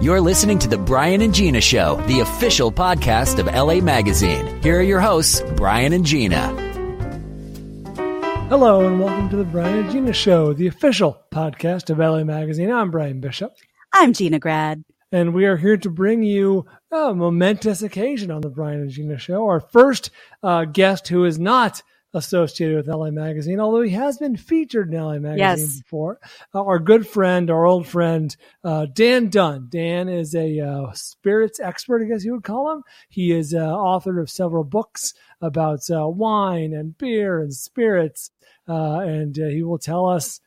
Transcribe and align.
You're 0.00 0.22
listening 0.22 0.58
to 0.60 0.68
The 0.68 0.78
Bryan 0.78 1.20
and 1.20 1.34
Gina 1.34 1.60
Show, 1.60 2.02
the 2.06 2.20
official 2.20 2.72
podcast 2.72 3.38
of 3.38 3.44
LA 3.44 3.84
Magazine. 3.84 4.62
Here 4.62 4.78
are 4.78 4.82
your 4.82 4.98
hosts, 4.98 5.42
Bryan 5.56 5.92
and 5.92 6.06
Gina. 6.06 6.48
Hello, 8.48 8.86
and 8.86 8.98
welcome 8.98 9.28
to 9.28 9.36
The 9.36 9.44
Bryan 9.44 9.80
and 9.80 9.90
Gina 9.90 10.14
Show, 10.14 10.54
the 10.54 10.68
official 10.68 11.20
podcast 11.30 11.90
of 11.90 11.98
LA 11.98 12.24
Magazine. 12.24 12.72
I'm 12.72 12.90
Bryan 12.90 13.20
Bishop. 13.20 13.54
I'm 13.92 14.14
Gina 14.14 14.38
Grad. 14.38 14.84
And 15.12 15.34
we 15.34 15.44
are 15.44 15.58
here 15.58 15.76
to 15.76 15.90
bring 15.90 16.22
you 16.22 16.64
a 16.90 17.12
momentous 17.12 17.82
occasion 17.82 18.30
on 18.30 18.40
The 18.40 18.48
Bryan 18.48 18.80
and 18.80 18.90
Gina 18.90 19.18
Show. 19.18 19.44
Our 19.44 19.60
first 19.60 20.08
uh, 20.42 20.64
guest 20.64 21.08
who 21.08 21.26
is 21.26 21.38
not 21.38 21.82
associated 22.12 22.76
with 22.76 22.88
LA 22.88 23.10
Magazine, 23.10 23.60
although 23.60 23.82
he 23.82 23.90
has 23.92 24.18
been 24.18 24.36
featured 24.36 24.92
in 24.92 25.00
LA 25.00 25.18
Magazine 25.18 25.38
Yes. 25.38 25.78
before. 25.78 26.18
Uh, 26.54 26.64
our 26.64 26.78
good 26.78 27.06
friend, 27.06 27.50
our 27.50 27.64
old 27.66 27.86
friend, 27.86 28.36
uh, 28.64 28.86
Dan 28.92 29.28
Dunn. 29.28 29.68
Dan 29.70 30.08
is 30.08 30.34
a 30.34 30.60
uh, 30.60 30.92
spirits 30.92 31.60
expert, 31.60 32.02
I 32.02 32.08
guess 32.08 32.24
you 32.24 32.32
would 32.32 32.44
call 32.44 32.72
him. 32.72 32.82
He 33.08 33.32
is 33.32 33.54
uh, 33.54 33.58
author 33.58 34.18
of 34.20 34.28
several 34.30 34.64
books 34.64 35.14
about 35.40 35.88
uh, 35.90 36.08
wine 36.08 36.72
and 36.74 36.96
beer 36.98 37.40
and 37.40 37.54
spirits, 37.54 38.30
uh, 38.68 39.00
and 39.00 39.38
uh, 39.38 39.46
he 39.46 39.62
will 39.62 39.78
tell 39.78 40.06
us 40.06 40.40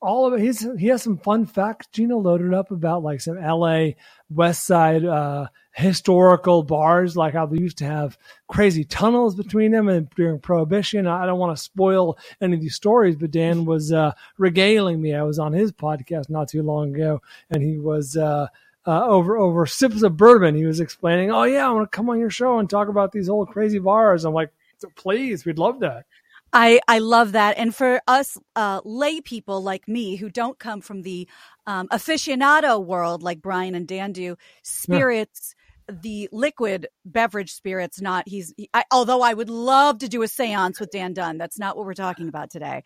all 0.00 0.26
of 0.26 0.34
it. 0.34 0.40
He's 0.40 0.66
he 0.78 0.86
has 0.88 1.02
some 1.02 1.18
fun 1.18 1.46
facts. 1.46 1.86
Gina 1.92 2.16
loaded 2.16 2.52
up 2.54 2.70
about 2.70 3.02
like 3.02 3.20
some 3.20 3.38
L.A. 3.38 3.96
West 4.30 4.66
Side 4.66 5.04
uh, 5.04 5.46
historical 5.72 6.62
bars, 6.62 7.16
like 7.16 7.34
how 7.34 7.46
they 7.46 7.58
used 7.58 7.78
to 7.78 7.84
have 7.84 8.18
crazy 8.48 8.84
tunnels 8.84 9.34
between 9.34 9.72
them, 9.72 9.88
and 9.88 10.08
during 10.10 10.38
Prohibition. 10.38 11.06
I 11.06 11.26
don't 11.26 11.38
want 11.38 11.56
to 11.56 11.62
spoil 11.62 12.18
any 12.40 12.54
of 12.54 12.60
these 12.60 12.74
stories, 12.74 13.16
but 13.16 13.30
Dan 13.30 13.64
was 13.64 13.92
uh, 13.92 14.12
regaling 14.38 15.00
me. 15.00 15.14
I 15.14 15.22
was 15.22 15.38
on 15.38 15.52
his 15.52 15.72
podcast 15.72 16.28
not 16.30 16.48
too 16.48 16.62
long 16.62 16.94
ago, 16.94 17.22
and 17.50 17.62
he 17.62 17.78
was. 17.78 18.16
Uh, 18.16 18.48
uh, 18.84 19.06
over 19.06 19.36
over 19.36 19.64
sips 19.64 20.02
of 20.02 20.16
bourbon, 20.16 20.56
he 20.56 20.66
was 20.66 20.80
explaining, 20.80 21.30
"Oh 21.30 21.44
yeah, 21.44 21.68
I 21.68 21.70
want 21.70 21.88
to 21.88 21.96
come 21.96 22.10
on 22.10 22.18
your 22.18 22.30
show 22.30 22.58
and 22.58 22.68
talk 22.68 22.88
about 22.88 23.12
these 23.12 23.28
old 23.28 23.48
crazy 23.48 23.78
bars." 23.78 24.24
I'm 24.24 24.34
like, 24.34 24.52
"Please, 24.96 25.44
we'd 25.44 25.56
love 25.56 25.78
that." 25.80 26.04
I, 26.52 26.80
I 26.86 26.98
love 26.98 27.32
that. 27.32 27.56
And 27.56 27.74
for 27.74 28.02
us 28.06 28.36
uh, 28.54 28.80
lay 28.84 29.20
people 29.20 29.62
like 29.62 29.88
me 29.88 30.16
who 30.16 30.28
don't 30.28 30.58
come 30.58 30.80
from 30.80 31.02
the 31.02 31.26
um, 31.66 31.88
aficionado 31.88 32.84
world 32.84 33.22
like 33.22 33.40
Bryan 33.40 33.74
and 33.74 33.88
Dan 33.88 34.12
do, 34.12 34.36
spirits, 34.62 35.54
the 35.88 36.28
liquid 36.32 36.88
beverage 37.04 37.52
spirits, 37.52 38.00
not 38.00 38.28
he's, 38.28 38.52
he, 38.56 38.68
I, 38.72 38.84
although 38.90 39.22
I 39.22 39.34
would 39.34 39.50
love 39.50 39.98
to 39.98 40.08
do 40.08 40.22
a 40.22 40.28
seance 40.28 40.80
with 40.80 40.90
Dan 40.90 41.12
Dunn. 41.12 41.38
That's 41.38 41.58
not 41.58 41.76
what 41.76 41.86
we're 41.86 41.94
talking 41.94 42.28
about 42.28 42.50
today. 42.50 42.82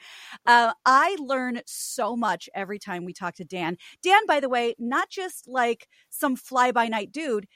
Uh, 0.47 0.72
I 0.84 1.17
learn 1.20 1.61
so 1.67 2.17
much 2.17 2.48
every 2.55 2.78
time 2.78 3.05
we 3.05 3.12
talk 3.12 3.34
to 3.36 3.44
Dan. 3.44 3.77
Dan, 4.02 4.27
by 4.27 4.41
the 4.41 4.48
way, 4.48 4.74
not 4.78 5.11
just 5.11 5.48
like 5.48 5.89
some 6.11 6.36
fly 6.36 6.72
by 6.72 6.89
night 6.89 7.12
dude. 7.12 7.47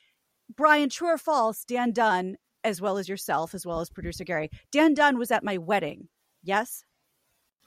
Bryan, 0.54 0.88
true 0.88 1.08
or 1.08 1.18
false, 1.18 1.64
Dan 1.64 1.92
Dunn, 1.92 2.36
as 2.64 2.80
well 2.80 2.98
as 2.98 3.08
yourself, 3.08 3.54
as 3.54 3.64
well 3.64 3.80
as 3.80 3.88
producer 3.90 4.24
Gary, 4.24 4.50
Dan 4.72 4.94
Dunn 4.94 5.18
was 5.18 5.30
at 5.30 5.44
my 5.44 5.58
wedding. 5.58 6.08
Yes? 6.42 6.84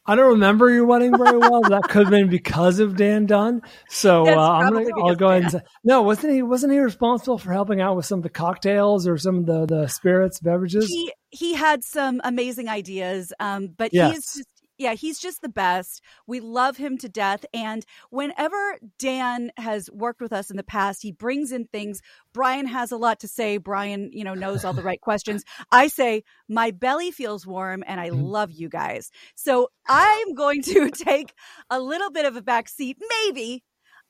I 0.06 0.16
don't 0.16 0.32
remember 0.34 0.70
your 0.70 0.86
wedding 0.86 1.18
very 1.18 1.38
well. 1.38 1.64
that 1.66 1.88
could 1.88 2.02
have 2.02 2.10
been 2.10 2.30
because 2.30 2.80
of 2.80 2.98
Dan 2.98 3.26
Dunn. 3.26 3.62
So 3.88 4.28
uh, 4.28 4.50
I'm 4.50 4.70
gonna, 4.74 4.86
I'll 5.02 5.16
go 5.16 5.30
ahead 5.30 5.44
and 5.44 5.52
say, 5.52 5.62
no, 5.84 6.02
wasn't 6.02 6.34
he? 6.34 6.42
Wasn't 6.42 6.74
he 6.74 6.80
responsible 6.80 7.38
for 7.38 7.54
helping 7.54 7.80
out 7.80 7.96
with 7.96 8.06
some 8.06 8.20
of 8.20 8.24
the 8.24 8.30
cocktails 8.30 9.08
or 9.08 9.18
some 9.18 9.38
of 9.38 9.46
the 9.46 9.66
the 9.66 9.88
spirits 9.88 10.40
beverages? 10.40 10.88
He 10.90 11.14
he 11.30 11.54
had 11.54 11.84
some 11.84 12.20
amazing 12.24 12.68
ideas, 12.68 13.32
um, 13.40 13.70
but 13.78 13.94
Yes. 13.94 14.14
he's 14.14 14.34
just 14.34 14.48
yeah, 14.84 14.94
he's 14.94 15.18
just 15.20 15.42
the 15.42 15.50
best. 15.50 16.02
We 16.28 16.40
love 16.40 16.78
him 16.78 16.98
to 17.00 17.10
death. 17.10 17.46
And 17.54 17.86
whenever 18.10 18.78
Dan 19.00 19.52
has 19.58 19.90
worked 19.92 20.22
with 20.22 20.34
us 20.34 20.52
in 20.52 20.58
the 20.58 20.64
past, 20.64 21.02
he 21.02 21.12
brings 21.12 21.52
in 21.52 21.66
things. 21.66 22.02
Bryan 22.34 22.68
has 22.68 22.92
a 22.92 22.98
lot 22.98 23.20
to 23.22 23.28
say. 23.28 23.58
Bryan, 23.58 24.10
you 24.12 24.24
know, 24.24 24.34
knows 24.34 24.64
all 24.64 24.74
the 24.74 24.84
right 24.84 25.02
questions. 25.02 25.44
I 25.72 25.88
say, 25.88 26.24
my 26.48 26.72
belly 26.72 27.12
feels 27.12 27.48
warm 27.48 27.84
and 27.88 28.00
I 28.00 28.10
Mhm. 28.10 28.32
love 28.32 28.52
you 28.52 28.70
guys. 28.70 29.10
So 29.36 29.70
I'm 29.88 30.34
going 30.34 30.62
to 30.64 30.90
take 30.92 31.34
a 31.70 31.80
little 31.80 32.12
bit 32.12 32.26
of 32.26 32.36
a 32.36 32.42
back 32.42 32.68
seat, 32.70 32.98
maybe. 33.26 33.64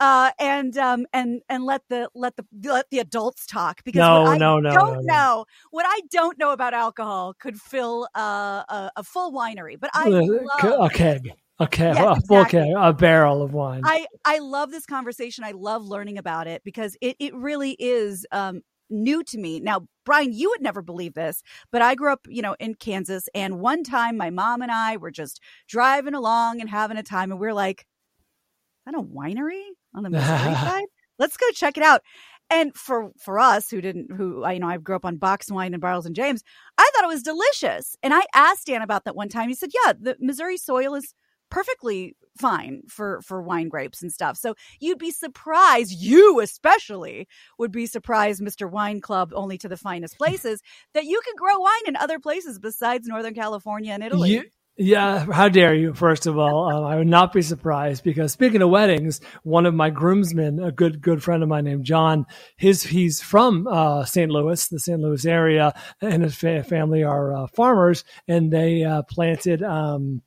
Uh, 0.04 0.32
and 0.40 0.78
um 0.78 1.06
and 1.14 1.42
and 1.50 1.64
let 1.64 1.82
the 1.90 2.10
let 2.14 2.36
the 2.36 2.46
let 2.66 2.90
the 2.92 3.00
adults 3.00 3.46
talk 3.46 3.82
because 3.86 4.02
No, 4.02 4.10
what 4.10 4.22
I 4.26 4.40
no, 4.40 4.60
no, 4.60 4.72
don't 4.72 4.84
no, 4.84 5.00
no. 5.02 5.14
know 5.14 5.46
what 5.72 5.86
I 5.88 6.02
don't 6.12 6.38
know 6.38 6.52
about 6.52 6.74
alcohol 6.74 7.34
could 7.40 7.58
fill 7.58 8.08
uh, 8.16 8.64
a 8.68 8.92
a 8.98 9.04
full 9.04 9.32
winery, 9.32 9.80
but 9.80 9.90
I 9.94 10.12
a 10.12 10.90
love 10.90 10.90
keg, 10.90 11.32
a 11.60 11.68
keg, 11.68 11.96
Yes, 11.96 12.08
a 12.08 12.20
exactly. 12.24 12.46
keg, 12.46 12.68
a 12.78 12.94
barrel 12.94 13.42
of 13.42 13.54
wine. 13.54 13.84
I 13.84 14.08
I 14.26 14.40
love 14.40 14.72
this 14.72 14.86
conversation. 14.86 15.44
I 15.44 15.52
love 15.52 15.84
learning 15.84 16.18
about 16.18 16.48
it 16.48 16.64
because 16.64 16.98
it 17.02 17.16
it 17.20 17.34
really 17.36 17.76
is 17.80 18.26
um 18.32 18.62
new 18.90 19.24
to 19.24 19.38
me. 19.38 19.60
Now, 19.60 19.88
Bryan, 20.06 20.34
you 20.34 20.50
would 20.50 20.62
never 20.62 20.82
believe 20.82 21.14
this, 21.14 21.42
but 21.72 21.82
I 21.82 21.96
grew 21.96 22.12
up, 22.12 22.22
you 22.28 22.42
know, 22.42 22.56
in 22.60 22.76
Kansas 22.76 23.28
and 23.34 23.60
one 23.60 23.84
time 23.84 24.18
my 24.18 24.30
mom 24.30 24.62
and 24.62 24.72
I 24.72 24.98
were 24.98 25.12
just 25.12 25.42
driving 25.68 26.14
along 26.14 26.62
and 26.62 26.70
having 26.70 26.98
a 26.98 27.04
time 27.04 27.32
and 27.32 27.40
we 27.40 27.48
are 27.48 27.54
like, 27.54 27.82
is 27.82 28.94
that 28.94 28.96
a 28.96 29.02
winery 29.04 29.64
on 29.94 30.04
the 30.04 30.10
Missouri 30.12 30.54
side? 30.56 30.86
Let's 31.20 31.38
go 31.38 31.46
check 31.54 31.78
it 31.78 31.84
out. 31.84 32.02
And 32.50 32.76
for 32.76 33.12
for 33.20 33.40
us 33.40 33.70
who 33.70 33.82
didn't 33.82 34.12
who 34.12 34.44
I 34.44 34.54
you 34.54 34.60
know 34.60 34.68
I 34.68 34.78
grew 34.78 34.96
up 34.96 35.06
on 35.06 35.18
box 35.18 35.50
wine 35.50 35.74
and 35.74 35.82
Bartles 35.82 36.06
and 36.06 36.16
Jaymes, 36.16 36.42
I 36.78 36.90
thought 36.94 37.06
it 37.06 37.08
was 37.08 37.24
delicious. 37.24 37.96
And 38.04 38.14
I 38.14 38.22
asked 38.36 38.68
Dan 38.68 38.82
about 38.82 39.06
that 39.06 39.16
one 39.16 39.30
time. 39.30 39.50
He 39.50 39.56
said, 39.56 39.70
"Yeah, 39.86 39.94
the 40.00 40.18
Missouri 40.20 40.58
soil 40.58 40.94
is 40.94 41.14
perfectly 41.50 42.16
fine 42.38 42.82
for 42.90 43.22
for 43.22 43.42
wine 43.42 43.70
grapes 43.70 44.02
and 44.02 44.12
stuff." 44.12 44.38
So 44.38 44.56
you'd 44.80 45.00
be 45.00 45.10
surprised, 45.12 45.92
you 45.94 46.42
especially 46.42 47.28
would 47.58 47.72
be 47.72 47.86
surprised, 47.86 48.42
Mr. 48.42 48.70
Wine 48.70 49.02
Club, 49.02 49.32
only 49.34 49.58
to 49.60 49.70
the 49.70 49.78
finest 49.78 50.18
places, 50.20 50.62
that 50.94 51.06
you 51.06 51.22
can 51.24 51.36
grow 51.38 51.60
wine 51.60 51.88
in 51.88 51.96
other 51.96 52.20
places 52.20 52.60
besides 52.60 53.08
Northern 53.08 53.34
California 53.34 53.94
and 53.94 54.04
Italy. 54.04 54.32
You- 54.32 54.44
yeah, 54.76 55.26
how 55.32 55.50
dare 55.50 55.76
you? 55.76 55.94
First 55.94 56.26
of 56.26 56.38
all, 56.38 56.68
um, 56.68 56.84
I 56.84 56.96
would 56.96 57.08
not 57.08 57.32
be 57.32 57.44
surprised 57.44 58.04
because 58.04 58.32
speaking 58.32 58.62
of 58.64 58.72
weddings, 58.72 59.22
one 59.44 59.68
of 59.68 59.76
my 59.76 59.92
groomsmen, 59.92 60.60
a 60.60 60.72
good 60.72 61.00
good 61.00 61.22
friend 61.22 61.44
of 61.44 61.50
mine 61.50 61.66
named 61.66 61.86
John, 61.86 62.26
his 62.58 62.82
he's 62.82 63.22
from 63.22 63.68
uh, 63.68 64.04
St. 64.06 64.32
Louis, 64.32 64.68
the 64.68 64.80
St. 64.80 65.00
Louis 65.00 65.26
area, 65.26 65.74
and 66.02 66.24
his 66.24 66.36
fa- 66.36 66.64
family 66.64 67.04
are 67.04 67.36
uh, 67.36 67.48
farmers, 67.48 68.04
and 68.28 68.52
they 68.52 68.84
uh, 68.84 69.04
planted. 69.04 69.62
Um, 69.62 70.24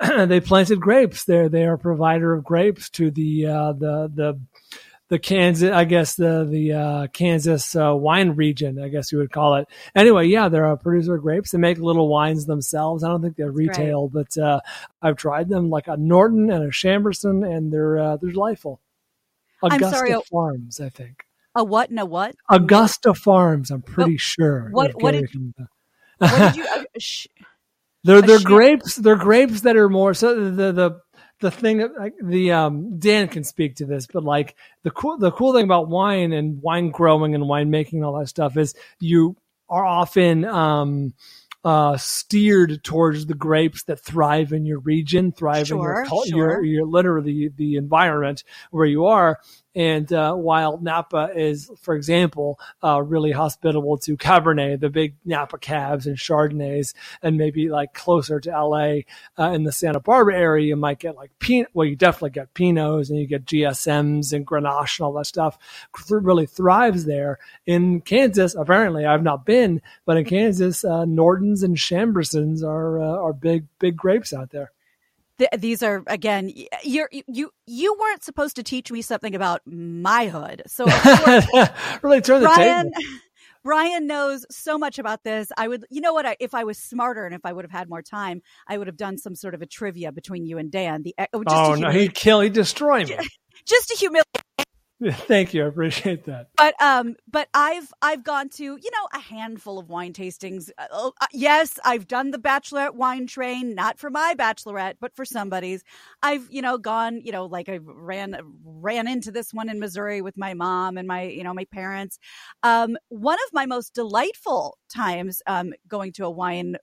they 0.00 0.40
planted 0.40 0.80
grapes. 0.80 1.24
They're 1.24 1.50
they 1.50 1.64
are 1.64 1.74
a 1.74 1.78
provider 1.78 2.32
of 2.32 2.42
grapes 2.42 2.88
to 2.90 3.10
the 3.10 3.46
uh, 3.46 3.72
the 3.72 4.10
the 4.14 4.40
the 5.10 5.18
Kansas, 5.18 5.70
I 5.70 5.84
guess 5.84 6.14
the 6.14 6.46
the 6.50 6.72
uh, 6.72 7.06
Kansas 7.08 7.76
uh, 7.76 7.94
wine 7.94 8.30
region, 8.30 8.80
I 8.82 8.88
guess 8.88 9.12
you 9.12 9.18
would 9.18 9.30
call 9.32 9.56
it. 9.56 9.68
Anyway, 9.94 10.28
yeah, 10.28 10.48
they're 10.48 10.64
a 10.64 10.76
producer 10.78 11.16
of 11.16 11.22
grapes. 11.22 11.50
They 11.50 11.58
make 11.58 11.78
little 11.78 12.08
wines 12.08 12.46
themselves. 12.46 13.04
I 13.04 13.08
don't 13.08 13.20
think 13.20 13.36
they're 13.36 13.50
retail, 13.50 14.08
but 14.08 14.38
uh, 14.38 14.60
I've 15.02 15.16
tried 15.16 15.48
them, 15.48 15.68
like 15.68 15.88
a 15.88 15.96
Norton 15.96 16.50
and 16.50 16.64
a 16.64 16.68
Chambourcin, 16.70 17.44
and 17.46 17.72
they're 17.72 17.98
uh, 17.98 18.16
they're 18.16 18.30
delightful. 18.32 18.80
I'm 19.62 19.72
Augusta 19.72 19.96
sorry, 19.98 20.14
oh- 20.14 20.22
Farms, 20.30 20.80
I 20.80 20.88
think. 20.88 21.24
a 21.54 21.62
what 21.64 21.90
and 21.90 21.98
a 22.00 22.06
what? 22.06 22.34
Augusta 22.48 23.12
Farms, 23.12 23.70
I'm 23.70 23.82
pretty 23.82 24.16
sure. 24.16 24.68
what- 24.70 24.94
what 25.02 25.10
did- 25.12 25.30
can- 25.30 25.54
What 26.18 26.54
did 26.54 26.56
you? 26.56 26.64
Uh, 26.70 26.82
sh- 26.98 27.26
They're 28.04 28.22
they're 28.22 28.40
grapes. 28.42 28.96
They're 28.96 29.16
grapes 29.16 29.62
that 29.62 29.76
are 29.76 29.88
more 29.88 30.14
so 30.14 30.50
the 30.50 30.70
the 30.72 31.00
the 31.40 31.50
thing 31.50 31.78
that 31.78 31.96
like 31.98 32.14
the 32.22 32.52
um 32.52 32.98
Dan 32.98 33.28
can 33.28 33.44
speak 33.44 33.76
to 33.76 33.86
this, 33.86 34.06
but 34.06 34.22
like 34.22 34.56
the 34.82 34.90
cool 34.90 35.18
the 35.18 35.32
cool 35.32 35.52
thing 35.52 35.64
about 35.64 35.88
wine 35.88 36.32
and 36.32 36.62
wine 36.62 36.90
growing 36.90 37.34
and 37.34 37.48
wine 37.48 37.70
making 37.70 37.98
and 38.00 38.06
all 38.06 38.18
that 38.18 38.28
stuff 38.28 38.56
is 38.56 38.74
you 39.00 39.36
are 39.68 39.84
often 39.84 40.44
um 40.44 41.14
uh 41.64 41.96
steered 41.96 42.82
towards 42.82 43.26
the 43.26 43.34
grapes 43.34 43.82
that 43.84 44.00
thrive 44.00 44.52
in 44.52 44.64
your 44.64 44.78
region, 44.80 45.32
thrive 45.32 45.70
in 45.70 45.78
your 45.78 46.04
Sure, 46.06 46.06
sure. 46.28 46.36
your 46.38 46.64
your 46.64 46.86
literally 46.86 47.50
the 47.54 47.76
environment 47.76 48.44
where 48.70 48.86
you 48.86 49.06
are. 49.06 49.38
And 49.74 50.12
uh, 50.12 50.34
while 50.34 50.78
Napa 50.78 51.30
is, 51.34 51.70
for 51.80 51.94
example, 51.94 52.58
uh, 52.82 53.00
really 53.02 53.30
hospitable 53.30 53.98
to 53.98 54.16
Cabernet, 54.16 54.80
the 54.80 54.90
big 54.90 55.14
Napa 55.24 55.58
Cabs 55.58 56.06
and 56.06 56.16
Chardonnays, 56.16 56.92
and 57.22 57.36
maybe 57.36 57.68
like 57.68 57.94
closer 57.94 58.40
to 58.40 58.50
LA 58.50 59.02
uh, 59.38 59.52
in 59.52 59.62
the 59.62 59.72
Santa 59.72 60.00
Barbara 60.00 60.36
area, 60.36 60.66
you 60.66 60.76
might 60.76 60.98
get 60.98 61.14
like 61.14 61.30
Pinot. 61.38 61.70
Well, 61.72 61.86
you 61.86 61.94
definitely 61.94 62.30
get 62.30 62.52
Pinots 62.54 63.10
and 63.10 63.18
you 63.18 63.26
get 63.26 63.44
GSMs 63.44 64.32
and 64.32 64.46
Grenache 64.46 64.98
and 64.98 65.04
all 65.04 65.12
that 65.12 65.26
stuff. 65.26 65.56
Th- 65.96 66.20
really 66.20 66.46
thrives 66.46 67.04
there. 67.04 67.38
In 67.64 68.00
Kansas, 68.00 68.56
apparently, 68.56 69.06
I've 69.06 69.22
not 69.22 69.46
been, 69.46 69.82
but 70.04 70.16
in 70.16 70.24
Kansas, 70.24 70.84
uh, 70.84 71.04
Nortons 71.04 71.62
and 71.62 71.76
Chambourcins 71.76 72.64
are 72.64 73.00
uh, 73.00 73.16
are 73.22 73.32
big 73.32 73.66
big 73.78 73.96
grapes 73.96 74.32
out 74.32 74.50
there. 74.50 74.72
Th- 75.40 75.50
these 75.56 75.82
are 75.82 76.02
again 76.06 76.52
you're 76.84 77.08
you 77.10 77.50
you 77.66 77.96
weren't 77.98 78.22
supposed 78.22 78.56
to 78.56 78.62
teach 78.62 78.92
me 78.92 79.00
something 79.00 79.34
about 79.34 79.62
my 79.64 80.28
hood 80.28 80.62
so 80.66 80.84
really 82.02 82.20
turn 82.20 82.42
the 82.42 82.50
bryan 82.54 82.92
table. 82.92 83.10
bryan 83.64 84.06
knows 84.06 84.44
so 84.50 84.76
much 84.76 84.98
about 84.98 85.24
this 85.24 85.50
i 85.56 85.66
would 85.66 85.86
you 85.88 86.02
know 86.02 86.12
what 86.12 86.26
I, 86.26 86.36
if 86.40 86.52
i 86.52 86.64
was 86.64 86.76
smarter 86.76 87.24
and 87.24 87.34
if 87.34 87.40
i 87.46 87.54
would 87.54 87.64
have 87.64 87.72
had 87.72 87.88
more 87.88 88.02
time 88.02 88.42
i 88.68 88.76
would 88.76 88.86
have 88.86 88.98
done 88.98 89.16
some 89.16 89.34
sort 89.34 89.54
of 89.54 89.62
a 89.62 89.66
trivia 89.66 90.12
between 90.12 90.44
you 90.44 90.58
and 90.58 90.70
dan 90.70 91.04
the 91.04 91.14
eh, 91.16 91.24
oh, 91.32 91.42
just 91.42 91.56
Oh 91.56 91.74
to 91.74 91.80
no, 91.80 91.90
he'd 91.90 92.14
kill, 92.14 92.40
he'd 92.40 92.52
destroy 92.52 93.04
me. 93.04 93.16
just 93.64 93.88
to 93.88 93.96
humiliate 93.96 94.26
Thank 95.10 95.54
you. 95.54 95.64
I 95.64 95.68
appreciate 95.68 96.24
that. 96.24 96.50
But 96.58 96.80
um, 96.82 97.16
but 97.30 97.48
I've 97.54 97.90
I've 98.02 98.22
gone 98.22 98.50
to 98.50 98.62
you 98.62 98.90
know 98.90 99.08
a 99.14 99.18
handful 99.18 99.78
of 99.78 99.88
wine 99.88 100.12
tastings. 100.12 100.70
Uh, 100.76 100.86
oh, 100.90 101.12
uh, 101.22 101.26
yes, 101.32 101.78
I've 101.86 102.06
done 102.06 102.32
the 102.32 102.38
bachelorette 102.38 102.94
wine 102.94 103.26
train, 103.26 103.74
not 103.74 103.98
for 103.98 104.10
my 104.10 104.34
bachelorette, 104.36 104.94
but 105.00 105.16
for 105.16 105.24
somebody's. 105.24 105.82
I've 106.22 106.46
you 106.50 106.60
know 106.60 106.76
gone 106.76 107.22
you 107.22 107.32
know 107.32 107.46
like 107.46 107.70
I 107.70 107.78
ran 107.82 108.36
ran 108.62 109.08
into 109.08 109.32
this 109.32 109.54
one 109.54 109.70
in 109.70 109.80
Missouri 109.80 110.20
with 110.20 110.36
my 110.36 110.52
mom 110.52 110.98
and 110.98 111.08
my 111.08 111.22
you 111.22 111.44
know 111.44 111.54
my 111.54 111.64
parents. 111.64 112.18
Um, 112.62 112.98
one 113.08 113.38
of 113.46 113.54
my 113.54 113.64
most 113.64 113.94
delightful 113.94 114.76
times 114.92 115.40
um 115.46 115.72
going 115.88 116.12
to 116.12 116.26
a 116.26 116.30
wine 116.30 116.76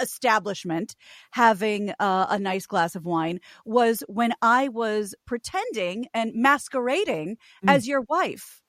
establishment 0.00 0.94
having 1.32 1.90
uh, 1.98 2.26
a 2.30 2.38
nice 2.38 2.66
glass 2.66 2.94
of 2.94 3.04
wine 3.04 3.40
was 3.64 4.02
when 4.08 4.32
I 4.42 4.68
was 4.68 5.14
pretending 5.26 6.06
and 6.14 6.32
masquerading 6.34 7.36
mm. 7.64 7.70
as 7.70 7.86
your 7.86 8.02
wife. 8.02 8.62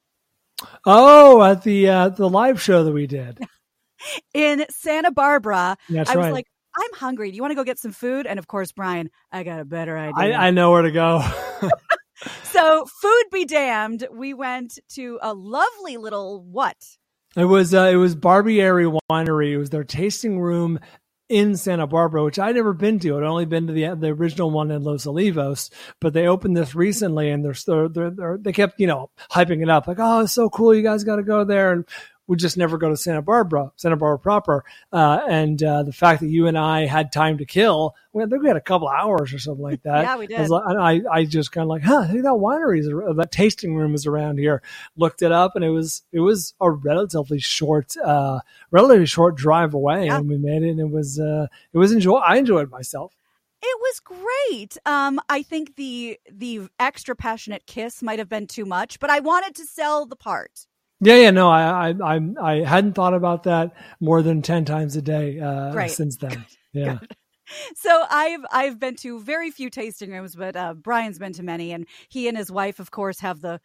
Oh, 0.85 1.43
at 1.43 1.63
the 1.63 1.89
uh, 1.89 2.09
the 2.09 2.29
live 2.29 2.61
show 2.61 2.83
that 2.83 2.93
we 2.93 3.07
did 3.07 3.39
in 4.33 4.65
Santa 4.69 5.11
Barbara. 5.11 5.77
That's 5.89 6.09
I 6.09 6.15
was 6.15 6.25
right. 6.25 6.33
like, 6.33 6.47
I'm 6.77 6.93
hungry. 6.93 7.29
Do 7.31 7.35
you 7.35 7.41
want 7.41 7.51
to 7.51 7.55
go 7.55 7.63
get 7.63 7.79
some 7.79 7.91
food? 7.91 8.25
And 8.25 8.39
of 8.39 8.47
course, 8.47 8.71
Bryan, 8.71 9.09
I 9.31 9.43
got 9.43 9.59
a 9.59 9.65
better 9.65 9.97
idea. 9.97 10.37
I, 10.37 10.47
I 10.47 10.51
know 10.51 10.71
where 10.71 10.83
to 10.83 10.91
go. 10.91 11.23
so, 12.43 12.85
food 13.01 13.23
be 13.31 13.45
damned. 13.45 14.07
We 14.11 14.33
went 14.33 14.79
to 14.89 15.19
a 15.21 15.33
lovely 15.33 15.97
little 15.97 16.41
what? 16.41 16.77
It 17.35 17.45
was 17.45 17.73
uh, 17.73 17.89
it 17.91 17.97
was 17.97 18.15
Barbieri 18.15 18.97
Winery. 19.11 19.51
It 19.51 19.57
was 19.57 19.69
their 19.69 19.83
tasting 19.83 20.39
room 20.39 20.79
in 21.27 21.57
Santa 21.57 21.87
Barbara, 21.87 22.23
which 22.23 22.39
I'd 22.39 22.55
never 22.55 22.73
been 22.73 22.99
to. 22.99 23.17
I'd 23.17 23.23
only 23.23 23.45
been 23.45 23.67
to 23.67 23.73
the 23.73 23.95
the 23.95 24.07
original 24.07 24.51
one 24.51 24.71
in 24.71 24.83
Los 24.83 25.05
Olivos, 25.05 25.69
but 25.99 26.13
they 26.13 26.27
opened 26.27 26.55
this 26.55 26.75
recently, 26.75 27.29
and 27.29 27.43
they're, 27.43 27.89
they're, 27.89 28.09
they're 28.09 28.37
they 28.39 28.53
kept 28.53 28.79
you 28.79 28.87
know 28.87 29.09
hyping 29.31 29.61
it 29.61 29.69
up 29.69 29.87
like, 29.87 29.97
oh, 29.99 30.21
it's 30.21 30.33
so 30.33 30.49
cool, 30.49 30.73
you 30.73 30.83
guys 30.83 31.03
got 31.03 31.17
to 31.17 31.23
go 31.23 31.43
there. 31.43 31.71
And 31.73 31.85
would 32.27 32.39
just 32.39 32.57
never 32.57 32.77
go 32.77 32.89
to 32.89 32.97
Santa 32.97 33.21
Barbara, 33.21 33.71
Santa 33.75 33.95
Barbara 33.95 34.19
proper. 34.19 34.65
Uh, 34.91 35.19
and 35.29 35.61
uh, 35.61 35.83
the 35.83 35.93
fact 35.93 36.21
that 36.21 36.27
you 36.27 36.47
and 36.47 36.57
I 36.57 36.85
had 36.85 37.11
time 37.11 37.37
to 37.37 37.45
kill, 37.45 37.95
we 38.13 38.21
had, 38.23 38.31
we 38.31 38.47
had 38.47 38.57
a 38.57 38.61
couple 38.61 38.87
hours 38.87 39.33
or 39.33 39.39
something 39.39 39.63
like 39.63 39.81
that. 39.83 40.03
yeah, 40.03 40.17
we 40.17 40.27
did. 40.27 40.51
I, 40.51 40.55
I, 40.55 41.01
I 41.11 41.25
just 41.25 41.51
kind 41.51 41.63
of 41.63 41.69
like, 41.69 41.83
huh, 41.83 41.99
I 41.99 42.07
think 42.07 42.23
that 42.23 42.29
winery 42.29 42.79
is, 42.79 42.87
that 42.87 43.31
tasting 43.31 43.75
room 43.75 43.93
is 43.93 44.05
around 44.05 44.39
here. 44.39 44.61
Looked 44.95 45.21
it 45.21 45.31
up, 45.31 45.55
and 45.55 45.63
it 45.63 45.69
was 45.69 46.03
it 46.11 46.19
was 46.19 46.53
a 46.59 46.71
relatively 46.71 47.39
short, 47.39 47.95
uh, 47.97 48.39
relatively 48.71 49.05
short 49.05 49.35
drive 49.35 49.73
away, 49.73 50.05
yeah. 50.05 50.17
and 50.17 50.29
we 50.29 50.37
made 50.37 50.63
it. 50.63 50.69
And 50.69 50.79
it 50.79 50.89
was 50.89 51.19
uh, 51.19 51.47
it 51.73 51.77
was 51.77 51.91
enjoy. 51.91 52.17
I 52.17 52.37
enjoyed 52.37 52.71
myself. 52.71 53.15
It 53.61 53.79
was 53.79 53.99
great. 53.99 54.77
Um, 54.85 55.19
I 55.29 55.41
think 55.41 55.75
the 55.75 56.19
the 56.31 56.69
extra 56.79 57.15
passionate 57.15 57.65
kiss 57.65 58.03
might 58.03 58.19
have 58.19 58.29
been 58.29 58.47
too 58.47 58.65
much, 58.65 58.99
but 58.99 59.09
I 59.09 59.19
wanted 59.19 59.55
to 59.55 59.65
sell 59.65 60.05
the 60.05 60.15
part. 60.15 60.67
Yeah, 61.01 61.15
yeah, 61.15 61.31
no, 61.31 61.49
I, 61.49 61.89
I, 61.89 62.15
I, 62.15 62.19
I 62.41 62.63
hadn't 62.63 62.93
thought 62.93 63.13
about 63.13 63.43
that 63.43 63.73
more 63.99 64.21
than 64.21 64.41
ten 64.41 64.65
times 64.65 64.95
a 64.95 65.01
day 65.01 65.39
uh, 65.39 65.87
since 65.87 66.17
then. 66.17 66.45
Yeah. 66.73 66.99
so 67.75 68.03
I've 68.09 68.41
I've 68.51 68.79
been 68.79 68.95
to 68.97 69.19
very 69.19 69.51
few 69.51 69.69
tasting 69.69 70.11
rooms, 70.11 70.35
but 70.35 70.55
uh, 70.55 70.73
Bryan's 70.73 71.19
been 71.19 71.33
to 71.33 71.43
many, 71.43 71.71
and 71.71 71.87
he 72.09 72.27
and 72.27 72.37
his 72.37 72.51
wife, 72.51 72.79
of 72.79 72.91
course, 72.91 73.19
have 73.19 73.41
the 73.41 73.59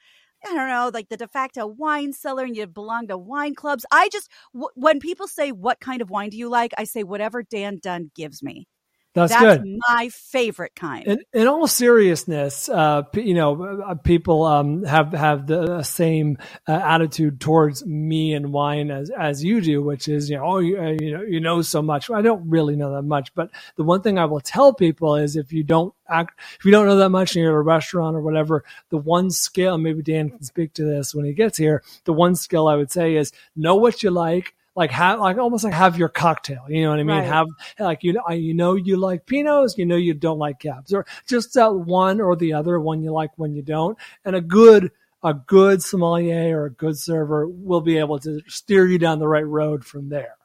I 0.45 0.55
don't 0.55 0.69
know, 0.69 0.91
like 0.93 1.09
the 1.09 1.17
de 1.17 1.29
facto 1.29 1.67
wine 1.67 2.13
cellar, 2.13 2.45
and 2.45 2.57
you 2.57 2.67
belong 2.67 3.09
to 3.09 3.19
wine 3.19 3.55
clubs. 3.55 3.85
I 3.91 4.09
just 4.11 4.31
w- 4.55 4.71
when 4.75 5.01
people 5.01 5.29
say 5.29 5.53
what 5.53 5.81
kind 5.81 6.01
of 6.01 6.11
wine 6.11 6.31
do 6.31 6.37
you 6.37 6.49
like, 6.49 6.73
I 6.79 6.85
say 6.85 7.03
whatever 7.03 7.43
Dan 7.43 7.79
Dunn 7.83 8.11
gives 8.15 8.43
me. 8.43 8.67
That's, 9.13 9.33
That's 9.33 9.63
good. 9.63 9.79
my 9.89 10.09
favorite 10.11 10.77
kind. 10.77 11.05
In, 11.05 11.19
in 11.33 11.49
all 11.49 11.67
seriousness, 11.67 12.69
uh, 12.69 13.03
you 13.15 13.35
know, 13.35 13.83
uh, 13.85 13.95
people 13.95 14.45
um, 14.45 14.85
have 14.85 15.13
have 15.13 15.49
the 15.49 15.83
same 15.83 16.39
uh, 16.69 16.73
attitude 16.73 17.41
towards 17.41 17.85
me 17.85 18.35
and 18.35 18.53
wine 18.53 18.93
as 18.93 19.11
as 19.11 19.43
you 19.43 19.61
do, 19.61 19.83
which 19.83 20.07
is 20.07 20.31
you 20.31 20.37
know, 20.37 20.45
oh, 20.45 20.59
you, 20.59 20.79
uh, 20.79 20.97
you 21.01 21.11
know, 21.11 21.23
you 21.23 21.41
know 21.41 21.61
so 21.61 21.83
much. 21.83 22.09
I 22.09 22.23
don't 22.23 22.49
really 22.49 22.77
know 22.77 22.95
that 22.95 23.03
much, 23.03 23.35
but 23.35 23.51
the 23.75 23.83
one 23.83 24.01
thing 24.01 24.17
I 24.17 24.27
will 24.27 24.41
tell 24.41 24.73
people 24.73 25.17
is 25.17 25.35
if 25.35 25.53
you 25.53 25.65
don't 25.65 25.93
act, 26.09 26.39
if 26.59 26.65
you 26.65 26.71
don't 26.71 26.87
know 26.87 26.97
that 26.97 27.11
much 27.11 27.35
and 27.35 27.43
you're 27.43 27.53
at 27.53 27.59
a 27.59 27.63
restaurant 27.63 28.15
or 28.15 28.21
whatever, 28.21 28.65
the 28.91 28.99
one 28.99 29.33
skill, 29.33 29.77
maybe 29.77 30.03
Dan 30.03 30.31
can 30.31 30.45
speak 30.45 30.73
to 30.75 30.85
this 30.85 31.17
when 31.17 31.25
he 31.25 31.33
gets 31.33 31.59
here. 31.59 31.83
The 32.05 32.13
one 32.13 32.37
skill 32.37 32.69
I 32.69 32.77
would 32.77 32.93
say 32.93 33.17
is 33.17 33.33
know 33.57 33.75
what 33.75 34.05
you 34.05 34.11
like 34.13 34.55
like 34.81 34.91
have 34.93 35.21
like 35.21 35.37
almost 35.37 35.63
like 35.63 35.75
have 35.75 35.99
your 35.99 36.09
cocktail. 36.09 36.65
You 36.71 36.85
know 36.85 36.91
what 36.91 37.01
I 37.01 37.03
mean? 37.03 37.19
Right. 37.19 37.27
Have 37.27 37.49
like 37.79 38.03
you 38.03 38.15
know 38.15 38.23
you 38.31 38.55
know 38.55 38.77
you 38.77 38.97
like 38.97 39.27
pinots, 39.27 39.77
you 39.77 39.85
know 39.85 39.97
you 39.97 40.15
don't 40.15 40.39
like 40.39 40.59
cabs, 40.59 40.95
or 40.95 41.05
just 41.27 41.53
that 41.53 41.75
one 41.75 42.19
or 42.19 42.35
the 42.35 42.55
other, 42.55 42.81
one 42.81 43.03
you 43.03 43.13
like, 43.13 43.39
one 43.39 43.55
you 43.55 43.61
don't, 43.61 43.99
and 44.25 44.35
a 44.35 44.41
good 44.41 44.91
a 45.23 45.35
good 45.35 45.83
sommelier 45.83 46.59
or 46.59 46.65
a 46.65 46.71
good 46.71 46.97
server 46.97 47.47
will 47.47 47.83
be 47.83 47.99
able 47.99 48.19
to 48.21 48.41
steer 48.49 48.87
you 48.87 48.99
down 48.99 49.19
the 49.19 49.29
right 49.29 49.47
road 49.47 49.85
from 49.85 50.09
there. 50.09 50.37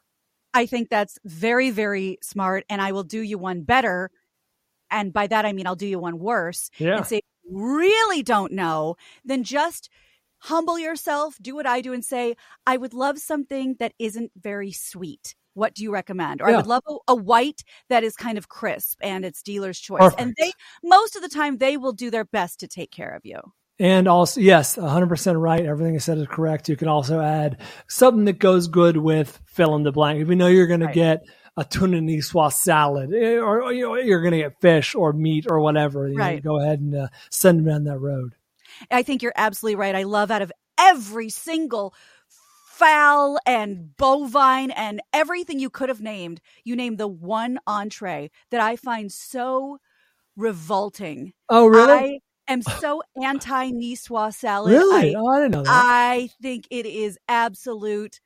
I 0.52 0.66
think 0.66 0.90
that's 0.90 1.18
very 1.24 1.70
very 1.70 2.18
smart, 2.20 2.66
and 2.68 2.82
I 2.82 2.92
will 2.92 3.04
do 3.04 3.22
you 3.22 3.38
one 3.38 3.62
better. 3.62 4.10
And 4.90 5.14
by 5.14 5.28
that 5.28 5.46
I 5.46 5.54
mean 5.54 5.66
I'll 5.66 5.76
do 5.76 5.86
you 5.86 5.98
one 5.98 6.18
worse. 6.18 6.70
Yeah. 6.76 6.98
And 6.98 7.06
say 7.06 7.22
really 7.50 8.22
don't 8.22 8.52
know, 8.52 8.96
then 9.24 9.44
just 9.44 9.88
humble 10.40 10.78
yourself, 10.78 11.36
do 11.40 11.54
what 11.54 11.66
I 11.66 11.80
do, 11.80 11.92
and 11.92 12.04
say, 12.04 12.36
I 12.66 12.76
would 12.76 12.94
love 12.94 13.18
something 13.18 13.76
that 13.78 13.94
isn't 13.98 14.32
very 14.36 14.72
sweet. 14.72 15.34
What 15.54 15.74
do 15.74 15.82
you 15.82 15.92
recommend? 15.92 16.42
Or 16.42 16.48
yeah. 16.48 16.54
I 16.54 16.56
would 16.58 16.66
love 16.66 16.82
a, 16.86 16.96
a, 17.08 17.14
white 17.14 17.62
that 17.88 18.04
is 18.04 18.14
kind 18.14 18.36
of 18.36 18.48
crisp 18.48 18.98
and 19.00 19.24
it's 19.24 19.42
dealer's 19.42 19.80
choice. 19.80 20.00
Perfect. 20.00 20.20
And 20.20 20.34
they, 20.38 20.52
most 20.84 21.16
of 21.16 21.22
the 21.22 21.30
time, 21.30 21.56
they 21.56 21.78
will 21.78 21.92
do 21.92 22.10
their 22.10 22.26
best 22.26 22.60
to 22.60 22.68
take 22.68 22.90
care 22.90 23.14
of 23.14 23.24
you. 23.24 23.40
And 23.78 24.08
also, 24.08 24.40
yes, 24.40 24.76
100% 24.76 25.40
right. 25.40 25.64
Everything 25.64 25.94
I 25.94 25.98
said 25.98 26.18
is 26.18 26.26
correct. 26.28 26.68
You 26.68 26.76
can 26.76 26.88
also 26.88 27.20
add 27.20 27.60
something 27.88 28.24
that 28.24 28.38
goes 28.38 28.68
good 28.68 28.96
with 28.96 29.38
fill 29.46 29.76
in 29.76 29.82
the 29.82 29.92
blank. 29.92 30.20
If 30.20 30.28
you 30.28 30.36
know 30.36 30.46
you're 30.46 30.66
going 30.66 30.80
right. 30.80 30.92
to 30.92 30.94
get 30.94 31.22
a 31.58 31.64
tuna 31.64 32.00
niçoise 32.00 32.54
salad, 32.54 33.12
eh, 33.14 33.38
or, 33.38 33.72
you 33.72 33.82
know, 33.82 33.94
you're 33.96 34.22
going 34.22 34.32
to 34.32 34.38
get 34.38 34.60
fish 34.60 34.94
or 34.94 35.12
meat 35.12 35.46
or 35.48 35.60
whatever, 35.60 36.10
right. 36.14 36.42
Know, 36.44 36.52
go 36.52 36.60
ahead 36.62 36.80
and 36.80 36.94
uh, 36.94 37.08
send 37.30 37.58
them 37.58 37.66
down 37.66 37.84
that 37.84 37.98
road. 37.98 38.34
I 38.90 39.02
think 39.02 39.22
you're 39.22 39.32
absolutely 39.36 39.76
right. 39.76 39.94
I 39.94 40.04
love 40.04 40.30
out 40.30 40.42
of 40.42 40.52
every 40.78 41.28
single 41.28 41.94
fowl 42.76 43.38
and 43.46 43.96
bovine 43.96 44.70
and 44.70 45.00
everything 45.12 45.58
you 45.58 45.70
could 45.70 45.88
have 45.88 46.02
named, 46.02 46.40
you 46.62 46.76
named 46.76 46.98
the 46.98 47.08
one 47.08 47.58
entree 47.66 48.30
that 48.50 48.60
I 48.60 48.76
find 48.76 49.10
so 49.10 49.78
revolting. 50.36 51.32
Oh, 51.48 51.66
really? 51.66 52.20
I 52.48 52.52
am 52.52 52.60
so 52.60 53.02
anti 53.22 53.70
niçoise 53.70 54.34
salad. 54.34 54.72
Really? 54.72 55.16
I, 55.16 55.18
oh, 55.18 55.28
I 55.28 55.38
didn't 55.38 55.52
know 55.52 55.62
that. 55.62 55.70
I 55.70 56.28
think 56.42 56.66
it 56.70 56.84
is 56.84 57.18
absolute. 57.28 58.20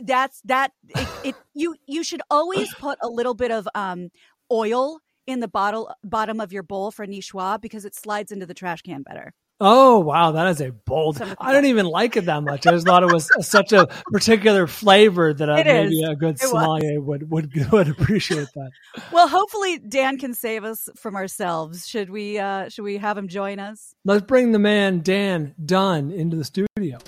That's 0.00 0.40
that. 0.44 0.72
It, 0.88 1.08
it 1.24 1.34
you 1.54 1.76
you 1.86 2.02
should 2.02 2.22
always 2.30 2.72
put 2.74 2.98
a 3.02 3.08
little 3.08 3.34
bit 3.34 3.50
of 3.50 3.68
um 3.74 4.08
oil 4.50 5.00
in 5.26 5.40
the 5.40 5.48
bottle 5.48 5.92
bottom 6.02 6.40
of 6.40 6.52
your 6.52 6.62
bowl 6.62 6.90
for 6.90 7.06
niçoise 7.06 7.60
because 7.60 7.84
it 7.84 7.94
slides 7.94 8.32
into 8.32 8.46
the 8.46 8.54
trash 8.54 8.82
can 8.82 9.02
better. 9.02 9.34
Oh 9.62 9.98
wow, 9.98 10.32
that 10.32 10.46
is 10.46 10.62
a 10.62 10.72
bold. 10.72 11.20
I 11.38 11.52
don't 11.52 11.66
even 11.66 11.84
like 11.84 12.16
it 12.16 12.24
that 12.24 12.42
much. 12.42 12.66
I 12.66 12.70
just 12.70 12.86
thought 12.86 13.02
it 13.02 13.12
was 13.12 13.28
such 13.46 13.72
a 13.74 13.86
particular 14.10 14.66
flavor 14.66 15.34
that 15.34 15.50
uh, 15.50 15.56
maybe 15.56 16.02
a 16.02 16.16
good 16.16 16.38
sommelier 16.38 16.98
would, 16.98 17.30
would 17.30 17.52
would 17.72 17.88
appreciate 17.88 18.48
that. 18.54 18.70
Well, 19.12 19.28
hopefully 19.28 19.78
Dan 19.78 20.16
can 20.16 20.32
save 20.32 20.64
us 20.64 20.88
from 20.96 21.14
ourselves. 21.14 21.86
Should 21.86 22.08
we 22.08 22.38
uh, 22.38 22.70
should 22.70 22.84
we 22.84 22.96
have 22.96 23.18
him 23.18 23.28
join 23.28 23.58
us? 23.58 23.94
Let's 24.06 24.24
bring 24.24 24.52
the 24.52 24.58
man 24.58 25.02
Dan 25.02 25.54
Dunn 25.62 26.10
into 26.10 26.38
the 26.38 26.44
studio. 26.44 26.98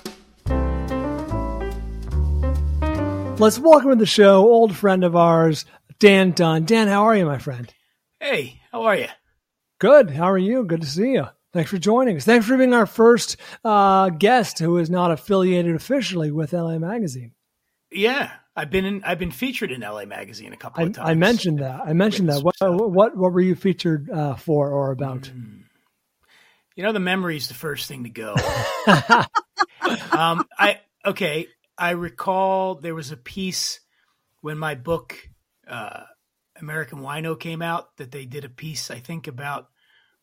Let's 3.39 3.57
welcome 3.57 3.89
to 3.89 3.95
the 3.95 4.05
show, 4.05 4.47
old 4.47 4.75
friend 4.75 5.03
of 5.03 5.15
ours, 5.15 5.65
Dan 5.97 6.31
Dunn. 6.31 6.65
Dan, 6.65 6.87
how 6.87 7.05
are 7.05 7.15
you, 7.15 7.25
my 7.25 7.39
friend? 7.39 7.73
Hey, 8.19 8.61
how 8.71 8.83
are 8.83 8.95
you? 8.95 9.07
Good. 9.79 10.11
How 10.11 10.25
are 10.25 10.37
you? 10.37 10.63
Good 10.65 10.81
to 10.81 10.87
see 10.87 11.13
you. 11.13 11.25
Thanks 11.53 11.69
for 11.69 11.77
joining 11.77 12.17
us. 12.17 12.25
Thanks 12.25 12.47
for 12.47 12.57
being 12.57 12.73
our 12.73 12.87
first 12.87 13.37
uh, 13.63 14.09
guest 14.09 14.57
who 14.57 14.77
is 14.77 14.89
not 14.89 15.11
affiliated 15.11 15.75
officially 15.75 16.31
with 16.31 16.51
LA 16.51 16.79
Magazine. 16.79 17.33
Yeah, 17.91 18.31
I've 18.55 18.71
been 18.71 18.85
in, 18.85 19.03
I've 19.03 19.19
been 19.19 19.31
featured 19.31 19.71
in 19.71 19.81
LA 19.81 20.05
Magazine 20.05 20.51
a 20.51 20.57
couple 20.57 20.83
of 20.83 20.93
times. 20.93 21.07
I 21.07 21.13
mentioned 21.13 21.59
that. 21.59 21.81
I 21.85 21.93
mentioned 21.93 22.29
that. 22.29 22.41
What, 22.41 22.55
what 22.59 23.15
what 23.15 23.31
were 23.31 23.41
you 23.41 23.53
featured 23.53 24.09
uh, 24.09 24.33
for 24.35 24.71
or 24.71 24.91
about? 24.91 25.21
Mm. 25.21 25.61
You 26.75 26.81
know, 26.81 26.91
the 26.91 26.99
memory 26.99 27.37
is 27.37 27.47
the 27.47 27.53
first 27.53 27.87
thing 27.87 28.03
to 28.03 28.09
go. 28.09 28.33
um, 30.11 30.47
I 30.57 30.79
okay. 31.05 31.47
I 31.77 31.91
recall 31.91 32.75
there 32.75 32.95
was 32.95 33.11
a 33.11 33.17
piece 33.17 33.79
when 34.41 34.57
my 34.57 34.73
book 34.73 35.17
uh, 35.67 36.03
American 36.59 36.99
Wino 36.99 37.39
came 37.39 37.61
out 37.61 37.95
that 37.97 38.11
they 38.11 38.25
did 38.25 38.43
a 38.43 38.49
piece 38.49 38.89
I 38.89 38.99
think 38.99 39.27
about 39.27 39.69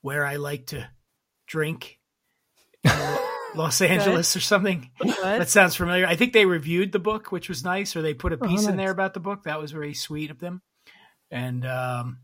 where 0.01 0.25
I 0.25 0.37
like 0.37 0.67
to 0.67 0.89
drink 1.51 1.99
Los 3.55 3.83
Angeles 3.83 4.35
or 4.37 4.41
something. 4.41 4.91
What? 4.99 5.21
That 5.21 5.51
sounds 5.51 5.77
familiar. 5.77 6.07
I 6.07 6.17
think 6.17 6.33
they 6.33 6.47
reviewed 6.47 6.93
the 6.93 6.99
book, 6.99 7.31
which 7.33 7.49
was 7.49 7.65
nice, 7.65 7.97
or 7.97 8.03
they 8.03 8.15
put 8.15 8.33
a 8.33 8.39
oh, 8.41 8.47
piece 8.49 8.61
oh, 8.61 8.63
nice. 8.63 8.71
in 8.71 8.77
there 8.77 8.91
about 8.91 9.13
the 9.13 9.21
book. 9.21 9.45
That 9.45 9.61
was 9.61 9.73
very 9.73 9.95
sweet 9.95 10.31
of 10.31 10.39
them. 10.39 10.63
And 11.31 11.67
um, 11.67 12.19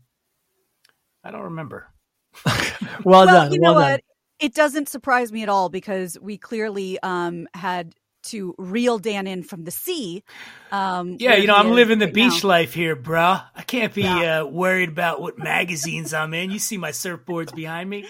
I 1.23 1.31
don't 1.31 1.43
remember. 1.43 1.93
well, 2.45 2.55
well, 3.03 3.25
done. 3.25 3.53
You 3.53 3.59
well 3.61 3.73
know 3.73 3.79
done. 3.79 3.91
what? 3.91 4.01
it 4.39 4.53
doesn't 4.53 4.89
surprise 4.89 5.31
me 5.31 5.43
at 5.43 5.49
all 5.49 5.69
because 5.69 6.17
we 6.21 6.37
clearly 6.37 6.99
um, 7.01 7.47
had 7.53 7.93
to 8.23 8.53
reel 8.57 8.99
Dan 8.99 9.25
in 9.25 9.43
from 9.43 9.63
the 9.63 9.71
sea. 9.71 10.23
Um, 10.71 11.17
yeah, 11.19 11.35
you 11.35 11.47
know, 11.47 11.55
I'm 11.55 11.71
living 11.71 11.99
the 11.99 12.05
right 12.05 12.13
beach 12.13 12.43
now. 12.43 12.49
life 12.49 12.73
here, 12.73 12.95
bruh. 12.95 13.43
I 13.55 13.61
can't 13.63 13.93
be 13.93 14.01
Yeah. 14.03 14.41
uh, 14.41 14.45
worried 14.45 14.89
about 14.89 15.21
what 15.21 15.37
magazines 15.37 16.13
I'm 16.13 16.33
in. 16.33 16.51
You 16.51 16.59
see 16.59 16.77
my 16.77 16.91
surfboards 16.91 17.55
behind 17.55 17.89
me. 17.89 18.05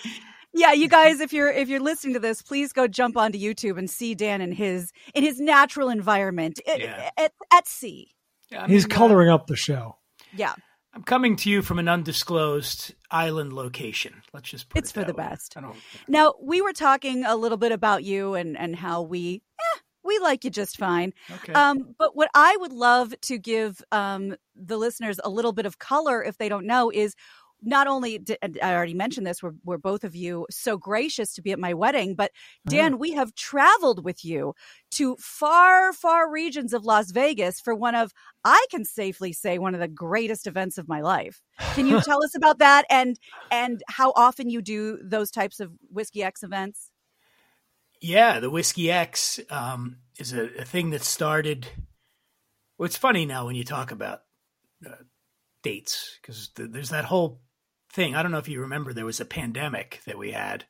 Yeah, 0.57 0.73
you 0.73 0.87
guys, 0.87 1.19
if 1.19 1.31
you're 1.31 1.51
if 1.51 1.69
you're 1.69 1.79
listening 1.79 2.13
to 2.15 2.19
this, 2.19 2.41
please 2.41 2.73
go 2.73 2.87
jump 2.87 3.15
onto 3.15 3.37
YouTube 3.37 3.77
and 3.77 3.89
see 3.89 4.15
Dan 4.15 4.41
in 4.41 4.51
his 4.51 4.91
in 5.13 5.23
his 5.23 5.39
natural 5.39 5.89
environment 5.89 6.59
at, 6.67 6.79
Yeah. 6.79 7.09
at, 7.17 7.31
at 7.53 7.67
sea. 7.67 8.11
Yeah, 8.49 8.63
I 8.63 8.67
He's 8.67 8.85
mean, 8.87 8.91
uh, 8.91 8.95
coloring 8.95 9.29
up 9.29 9.47
the 9.47 9.55
show. 9.55 9.97
Yeah, 10.33 10.55
I'm 10.93 11.03
coming 11.03 11.35
to 11.37 11.49
you 11.49 11.61
from 11.61 11.79
an 11.79 11.87
undisclosed 11.87 12.93
island 13.11 13.53
location. 13.53 14.23
Let's 14.33 14.49
just 14.49 14.69
put 14.69 14.79
It's 14.79 14.89
it 14.89 14.93
for 14.93 14.99
that 15.01 15.07
the 15.07 15.13
way. 15.13 15.27
best. 15.29 15.55
I 15.57 15.61
don't. 15.61 15.75
Now 16.07 16.33
we 16.41 16.61
were 16.61 16.73
talking 16.73 17.23
a 17.23 17.35
little 17.35 17.57
bit 17.57 17.71
about 17.71 18.03
you 18.03 18.33
and 18.33 18.57
and 18.57 18.75
how 18.75 19.03
we 19.03 19.41
eh, 19.59 19.79
we 20.03 20.17
like 20.19 20.43
you 20.43 20.49
just 20.49 20.77
fine. 20.77 21.13
Okay. 21.29 21.53
Um, 21.53 21.93
but 21.99 22.15
what 22.15 22.29
I 22.33 22.55
would 22.61 22.73
love 22.73 23.13
to 23.21 23.37
give 23.37 23.81
um, 23.91 24.35
the 24.55 24.77
listeners 24.77 25.19
a 25.23 25.29
little 25.29 25.51
bit 25.53 25.65
of 25.65 25.77
color, 25.79 26.23
if 26.23 26.37
they 26.37 26.49
don't 26.49 26.65
know, 26.65 26.89
is 26.89 27.13
not 27.61 27.87
only 27.87 28.19
did, 28.19 28.37
and 28.41 28.59
I 28.61 28.73
already 28.73 28.93
mentioned 28.93 29.25
this, 29.25 29.41
were, 29.41 29.55
were 29.63 29.77
both 29.77 30.03
of 30.03 30.15
you 30.15 30.45
so 30.49 30.77
gracious 30.77 31.33
to 31.33 31.41
be 31.41 31.51
at 31.51 31.59
my 31.59 31.73
wedding, 31.73 32.15
but 32.15 32.31
Dan, 32.67 32.99
we 32.99 33.13
have 33.13 33.33
traveled 33.35 34.03
with 34.03 34.23
you 34.23 34.53
to 34.91 35.15
far, 35.17 35.91
far 35.93 36.31
regions 36.31 36.73
of 36.73 36.85
Las 36.85 37.11
Vegas 37.11 37.59
for 37.59 37.73
one 37.73 37.95
of, 37.95 38.11
I 38.43 38.65
can 38.69 38.85
safely 38.85 39.33
say, 39.33 39.57
one 39.57 39.73
of 39.73 39.79
the 39.79 39.87
greatest 39.87 40.47
events 40.47 40.77
of 40.77 40.87
my 40.87 41.01
life. 41.01 41.41
Can 41.73 41.87
you 41.87 41.99
tell 42.01 42.23
us 42.23 42.35
about 42.35 42.59
that 42.59 42.85
and 42.89 43.19
and 43.51 43.81
how 43.87 44.13
often 44.15 44.49
you 44.49 44.61
do 44.61 44.99
those 45.03 45.31
types 45.31 45.59
of 45.59 45.71
Whiskey 45.89 46.23
X 46.23 46.43
events? 46.43 46.91
Yeah, 48.01 48.39
the 48.39 48.49
Whiskey 48.49 48.91
X 48.91 49.39
um, 49.49 49.97
is 50.19 50.33
a, 50.33 50.49
a 50.59 50.65
thing 50.65 50.91
that 50.91 51.03
started. 51.03 51.67
Well, 52.77 52.85
it's 52.85 52.97
funny 52.97 53.25
now 53.25 53.45
when 53.45 53.55
you 53.55 53.63
talk 53.63 53.91
about 53.91 54.21
uh, 54.85 54.91
dates 55.63 56.17
because 56.21 56.49
th- 56.49 56.69
there's 56.71 56.89
that 56.89 57.05
whole 57.05 57.41
thing. 57.91 58.15
I 58.15 58.21
don't 58.23 58.31
know 58.31 58.37
if 58.37 58.49
you 58.49 58.61
remember, 58.61 58.93
there 58.93 59.05
was 59.05 59.19
a 59.19 59.25
pandemic 59.25 60.01
that 60.05 60.17
we 60.17 60.31
had, 60.31 60.65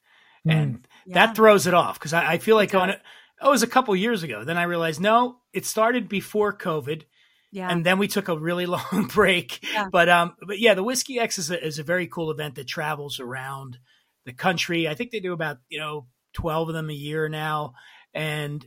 Mm. 0.47 0.51
and 0.53 0.87
Yeah. 1.05 1.13
that 1.25 1.35
throws 1.35 1.67
it 1.67 1.73
off 1.73 1.97
because 1.99 2.13
I, 2.13 2.33
I 2.33 2.37
feel 2.37 2.55
like 2.55 2.69
It 2.69 2.75
on 2.77 2.89
it. 2.91 3.01
Oh, 3.41 3.49
it 3.49 3.51
was 3.51 3.63
a 3.63 3.67
couple 3.67 3.95
years 3.95 4.23
ago. 4.23 4.43
Then 4.43 4.57
I 4.57 4.63
realized 4.63 4.99
no, 5.01 5.39
it 5.53 5.65
started 5.65 6.07
before 6.09 6.55
COVID, 6.57 7.03
Yeah. 7.51 7.69
and 7.69 7.85
then 7.85 7.97
we 7.99 8.07
took 8.07 8.27
a 8.29 8.37
really 8.37 8.65
long 8.77 9.09
break. 9.13 9.59
Yeah. 9.73 9.87
But 9.91 10.09
um, 10.09 10.35
but 10.45 10.59
yeah, 10.59 10.73
the 10.73 10.83
Whiskey 10.83 11.19
X 11.19 11.37
is 11.37 11.51
a, 11.51 11.63
is 11.65 11.79
a 11.79 11.83
very 11.83 12.07
cool 12.07 12.31
event 12.31 12.55
that 12.55 12.67
travels 12.67 13.19
around 13.19 13.77
the 14.25 14.33
country. 14.33 14.87
I 14.87 14.95
think 14.95 15.11
they 15.11 15.19
do 15.19 15.33
about 15.33 15.57
you 15.69 15.79
know 15.79 16.07
twelve 16.33 16.69
of 16.69 16.75
them 16.75 16.89
a 16.89 16.93
year 16.93 17.27
now, 17.29 17.73
and 18.13 18.65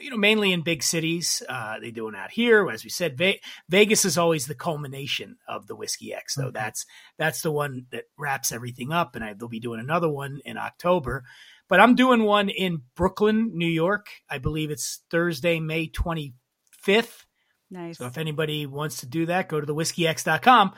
you 0.00 0.10
know 0.10 0.16
mainly 0.16 0.52
in 0.52 0.62
big 0.62 0.82
cities. 0.82 1.42
Uh, 1.48 1.78
they 1.78 1.90
do 1.90 2.08
it 2.08 2.14
out 2.14 2.30
here, 2.30 2.68
as 2.70 2.84
we 2.84 2.90
said. 2.90 3.16
Ve- 3.16 3.40
Vegas 3.68 4.04
is 4.04 4.18
always 4.18 4.46
the 4.46 4.54
culmination 4.54 5.36
of 5.48 5.66
the 5.66 5.76
Whiskey 5.76 6.12
X, 6.14 6.34
though. 6.34 6.44
Okay. 6.44 6.52
That's 6.54 6.86
that's 7.18 7.42
the 7.42 7.52
one 7.52 7.86
that 7.90 8.04
wraps 8.18 8.52
everything 8.52 8.92
up, 8.92 9.14
and 9.14 9.24
I, 9.24 9.34
they'll 9.34 9.48
be 9.48 9.60
doing 9.60 9.80
another 9.80 10.08
one 10.08 10.40
in 10.44 10.56
October. 10.56 11.24
But 11.68 11.80
I'm 11.80 11.94
doing 11.94 12.24
one 12.24 12.48
in 12.48 12.82
Brooklyn, 12.96 13.52
New 13.54 13.68
York. 13.68 14.08
I 14.28 14.38
believe 14.38 14.70
it's 14.70 15.02
Thursday, 15.10 15.60
May 15.60 15.88
25th. 15.88 17.24
nice. 17.70 17.98
So 17.98 18.06
if 18.06 18.18
anybody 18.18 18.66
wants 18.66 19.00
to 19.00 19.06
do 19.06 19.26
that, 19.26 19.48
go 19.48 19.60
to 19.60 19.66
thewhiskeyx.com 19.66 20.72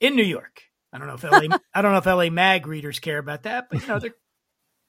in 0.00 0.16
New 0.16 0.24
York. 0.24 0.62
I 0.92 0.98
don't 0.98 1.06
know 1.06 1.14
if 1.14 1.24
LA 1.24 1.56
I 1.74 1.82
don't 1.82 1.92
know 1.92 1.98
if 1.98 2.06
LA 2.06 2.30
Mag 2.30 2.66
readers 2.66 2.98
care 2.98 3.18
about 3.18 3.42
that, 3.42 3.68
but 3.70 3.82
you 3.82 3.88
know 3.88 3.98
they're 3.98 4.14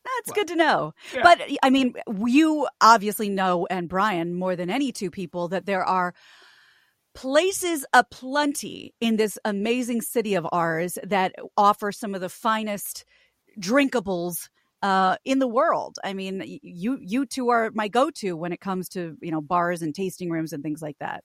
That's 0.03 0.27
Well, 0.27 0.35
good 0.35 0.47
to 0.49 0.55
know. 0.55 0.93
yeah. 1.13 1.23
But 1.23 1.41
I 1.63 1.69
mean, 1.69 1.93
you 2.25 2.67
obviously 2.81 3.29
know, 3.29 3.67
and 3.69 3.87
Bryan 3.89 4.33
more 4.33 4.55
than 4.55 4.69
any 4.69 4.91
two 4.91 5.11
people, 5.11 5.47
that 5.49 5.65
there 5.65 5.83
are 5.83 6.13
places 7.15 7.85
aplenty 7.93 8.93
in 9.01 9.17
this 9.17 9.37
amazing 9.43 10.01
city 10.01 10.35
of 10.35 10.47
ours 10.51 10.97
that 11.03 11.33
offer 11.57 11.91
some 11.91 12.15
of 12.15 12.21
the 12.21 12.29
finest 12.29 13.03
drinkables 13.59 14.47
uh, 14.81 15.17
in 15.25 15.39
the 15.39 15.47
world. 15.47 15.97
I 16.03 16.13
mean, 16.13 16.59
you 16.63 16.97
you 17.01 17.25
two 17.25 17.49
are 17.49 17.71
my 17.73 17.87
go 17.87 18.09
to 18.11 18.37
when 18.37 18.53
it 18.53 18.61
comes 18.61 18.87
to 18.89 19.17
you 19.21 19.31
know 19.31 19.41
bars 19.41 19.81
and 19.81 19.93
tasting 19.93 20.29
rooms 20.29 20.53
and 20.53 20.63
things 20.63 20.81
like 20.81 20.97
that. 20.99 21.23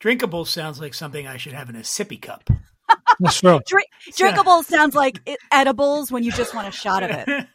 drinkable 0.00 0.44
sounds 0.44 0.80
like 0.80 0.94
something 0.94 1.26
I 1.26 1.36
should 1.36 1.52
have 1.52 1.68
in 1.70 1.76
a 1.76 1.80
sippy 1.80 2.20
cup. 2.20 2.48
That's 3.20 3.40
true. 3.40 3.60
Drink, 3.66 3.88
drinkable 4.16 4.62
sounds 4.62 4.94
like 4.94 5.20
it, 5.26 5.38
edibles 5.52 6.10
when 6.10 6.22
you 6.22 6.32
just 6.32 6.54
want 6.54 6.68
a 6.68 6.72
shot 6.72 7.02
of 7.02 7.10
it. 7.10 7.46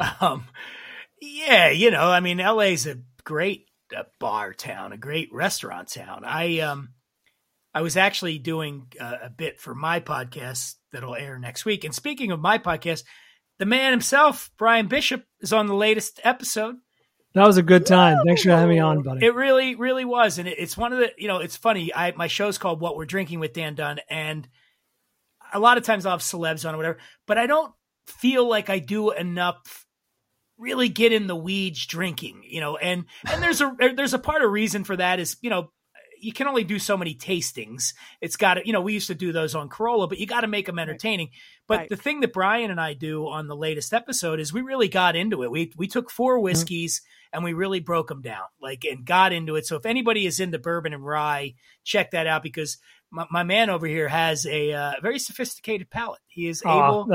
um, 0.20 0.44
yeah, 1.20 1.70
you 1.70 1.90
know, 1.90 2.10
I 2.10 2.20
mean, 2.20 2.38
LA's 2.38 2.86
a 2.86 2.98
great 3.24 3.66
uh, 3.96 4.02
bar 4.20 4.52
town, 4.52 4.92
a 4.92 4.96
great 4.96 5.32
restaurant 5.32 5.88
town. 5.88 6.24
I 6.24 6.60
um, 6.60 6.90
I 7.74 7.82
was 7.82 7.96
actually 7.96 8.38
doing 8.38 8.86
uh, 9.00 9.16
a 9.22 9.30
bit 9.30 9.60
for 9.60 9.74
my 9.74 10.00
podcast 10.00 10.74
that'll 10.92 11.16
air 11.16 11.38
next 11.38 11.64
week. 11.64 11.84
And 11.84 11.94
speaking 11.94 12.30
of 12.30 12.40
my 12.40 12.58
podcast, 12.58 13.04
the 13.58 13.66
man 13.66 13.90
himself, 13.90 14.50
Bryan 14.56 14.86
Bishop, 14.86 15.24
is 15.40 15.52
on 15.52 15.66
the 15.66 15.74
latest 15.74 16.20
episode. 16.22 16.76
That 17.34 17.46
was 17.46 17.56
a 17.56 17.62
good 17.62 17.84
time. 17.84 18.18
Thanks 18.24 18.42
for 18.44 18.50
having 18.50 18.68
me 18.68 18.78
on, 18.78 19.02
buddy. 19.02 19.26
It 19.26 19.34
really, 19.34 19.74
really 19.74 20.04
was, 20.04 20.38
and 20.38 20.46
it, 20.46 20.56
it's 20.58 20.76
one 20.76 20.92
of 20.92 21.00
the. 21.00 21.10
You 21.18 21.26
know, 21.26 21.38
it's 21.38 21.56
funny. 21.56 21.92
I 21.92 22.12
my 22.12 22.28
show's 22.28 22.58
called 22.58 22.80
"What 22.80 22.96
We're 22.96 23.06
Drinking 23.06 23.40
with 23.40 23.52
Dan 23.52 23.74
Dunn," 23.74 23.98
and 24.08 24.48
a 25.54 25.58
lot 25.58 25.78
of 25.78 25.84
times 25.84 26.04
I'll 26.04 26.12
have 26.12 26.20
celebs 26.20 26.68
on 26.68 26.74
or 26.74 26.76
whatever, 26.76 26.98
but 27.26 27.38
I 27.38 27.46
don't 27.46 27.72
feel 28.06 28.48
like 28.48 28.68
I 28.68 28.78
do 28.80 29.12
enough. 29.12 29.86
Really 30.58 30.88
get 30.88 31.12
in 31.12 31.26
the 31.26 31.34
weeds 31.34 31.84
drinking, 31.86 32.42
you 32.44 32.60
know, 32.60 32.76
and 32.76 33.06
and 33.28 33.42
there's 33.42 33.60
a 33.60 33.74
there's 33.96 34.14
a 34.14 34.20
part 34.20 34.42
of 34.42 34.52
reason 34.52 34.84
for 34.84 34.96
that 34.96 35.18
is 35.18 35.36
you 35.40 35.50
know 35.50 35.70
you 36.24 36.32
can 36.32 36.46
only 36.46 36.64
do 36.64 36.78
so 36.78 36.96
many 36.96 37.14
tastings. 37.14 37.92
It's 38.20 38.36
got 38.36 38.54
to, 38.54 38.66
you 38.66 38.72
know, 38.72 38.80
we 38.80 38.94
used 38.94 39.08
to 39.08 39.14
do 39.14 39.30
those 39.30 39.54
on 39.54 39.68
Carolla, 39.68 40.08
but 40.08 40.18
you 40.18 40.26
got 40.26 40.40
to 40.40 40.46
make 40.46 40.66
them 40.66 40.78
entertaining. 40.78 41.30
But 41.68 41.78
Right. 41.80 41.88
the 41.88 41.96
thing 41.96 42.20
that 42.20 42.32
Bryan 42.32 42.70
and 42.70 42.80
I 42.80 42.94
do 42.94 43.26
on 43.26 43.46
the 43.46 43.56
latest 43.56 43.92
episode 43.92 44.40
is 44.40 44.52
we 44.52 44.62
really 44.62 44.88
got 44.88 45.16
into 45.16 45.42
it. 45.42 45.50
We 45.50 45.72
we 45.76 45.86
took 45.86 46.10
four 46.10 46.36
mm-hmm. 46.36 46.44
whiskeys 46.44 47.02
and 47.32 47.44
we 47.44 47.52
really 47.52 47.80
broke 47.80 48.08
them 48.08 48.22
down, 48.22 48.44
like 48.60 48.84
and 48.84 49.04
got 49.04 49.32
into 49.32 49.56
it. 49.56 49.66
So 49.66 49.76
if 49.76 49.86
anybody 49.86 50.24
is 50.26 50.40
into 50.40 50.58
bourbon 50.58 50.94
and 50.94 51.04
rye, 51.04 51.54
check 51.84 52.12
that 52.12 52.26
out 52.26 52.42
because 52.42 52.78
my, 53.14 53.26
my 53.30 53.42
man 53.44 53.70
over 53.70 53.86
here 53.86 54.08
has 54.08 54.44
a 54.46 54.72
uh, 54.72 54.92
very 55.00 55.18
sophisticated 55.18 55.88
palate. 55.88 56.20
He 56.26 56.48
is 56.48 56.62
able 56.66 57.08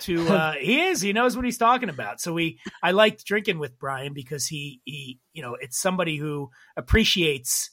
to 0.00 0.28
uh 0.34 0.52
he 0.52 0.80
is 0.82 1.00
he 1.00 1.12
knows 1.12 1.36
what 1.36 1.44
he's 1.44 1.58
talking 1.58 1.88
about. 1.88 2.20
So 2.20 2.32
we 2.32 2.58
i 2.82 2.90
liked 2.90 3.24
drinking 3.24 3.58
with 3.58 3.78
bryan 3.78 4.12
because 4.12 4.46
he 4.46 4.80
he 4.84 5.20
you 5.32 5.42
know 5.42 5.56
it's 5.58 5.80
somebody 5.80 6.16
who 6.16 6.50
appreciates 6.76 7.70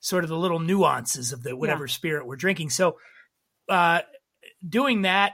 sort 0.00 0.22
of 0.22 0.30
the 0.30 0.36
little 0.36 0.60
nuances 0.60 1.32
of 1.32 1.42
the 1.42 1.56
whatever 1.56 1.88
spirit 1.88 2.26
we're 2.26 2.36
drinking. 2.36 2.70
So 2.70 2.96
uh 3.68 4.02
doing 4.66 5.02
that 5.02 5.32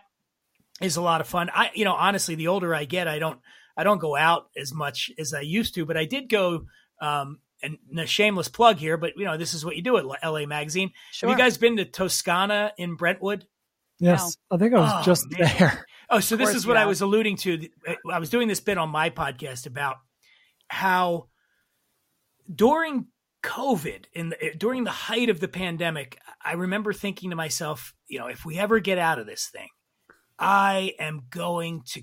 is 0.81 0.97
a 0.97 1.03
lot 1.03 1.21
of 1.21 1.29
fun. 1.29 1.51
I 1.55 1.71
you 1.75 1.85
know 1.85 1.95
honestly 1.95 2.35
the 2.35 2.49
older 2.49 2.75
i 2.75 2.85
get 2.87 3.07
i 3.07 3.19
don't 3.19 3.39
i 3.77 3.85
don't 3.85 4.01
go 4.01 4.17
out 4.17 4.49
as 4.57 4.73
much 4.73 5.11
as 5.19 5.35
i 5.35 5.41
used 5.41 5.75
to 5.75 5.85
but 5.85 5.99
i 5.99 6.07
did 6.07 6.31
go 6.31 6.65
um 7.01 7.41
and 7.63 7.79
a 7.99 8.07
shameless 8.07 8.49
plug 8.49 8.77
here 8.77 8.97
but 8.97 9.13
you 9.17 9.25
know 9.25 9.37
this 9.37 9.55
is 9.55 9.65
what 9.65 9.77
you 9.77 9.83
do 9.83 9.97
at 9.97 10.05
la 10.25 10.47
magazine 10.47 10.91
Sure. 11.11 11.29
have 11.29 11.39
you 11.39 11.43
guys 11.45 11.59
been 11.59 11.77
to 11.77 11.85
toscana 11.85 12.73
in 12.79 12.97
brentwood 12.97 13.47
yes. 14.01 14.37
I 14.51 14.57
think 14.57 14.75
I 14.75 14.81
was 14.81 14.91
Oh, 14.95 15.03
just 15.05 15.31
man. 15.31 15.51
there. 15.59 15.87
Oh, 16.11 16.21
so 16.21 16.37
this 16.37 16.55
is 16.55 16.65
you 16.65 16.69
what 16.69 16.77
I 16.77 16.85
was 16.87 17.01
alluding 17.01 17.37
to. 17.39 17.69
I 18.13 18.19
was 18.19 18.29
doing 18.29 18.47
this 18.49 18.61
bit 18.61 18.77
on 18.77 18.91
my 18.91 19.09
podcast 19.09 19.67
about 19.67 19.97
how 20.69 21.29
during 22.53 23.07
COVID, 23.43 24.05
in 24.13 24.31
the, 24.31 24.37
during 24.59 24.85
the 24.85 24.91
height 24.91 25.31
of 25.31 25.41
the 25.41 25.49
pandemic, 25.49 26.19
I 26.45 26.53
remember 26.53 26.93
thinking 26.93 27.31
to 27.31 27.37
myself, 27.37 27.95
you 28.09 28.19
know, 28.19 28.27
if 28.27 28.45
we 28.45 28.59
ever 28.59 28.79
get 28.81 28.99
out 28.99 29.19
of 29.19 29.27
this 29.27 29.47
thing, 29.47 29.69
I 30.39 30.93
am 30.99 31.23
going 31.31 31.83
to 31.93 32.03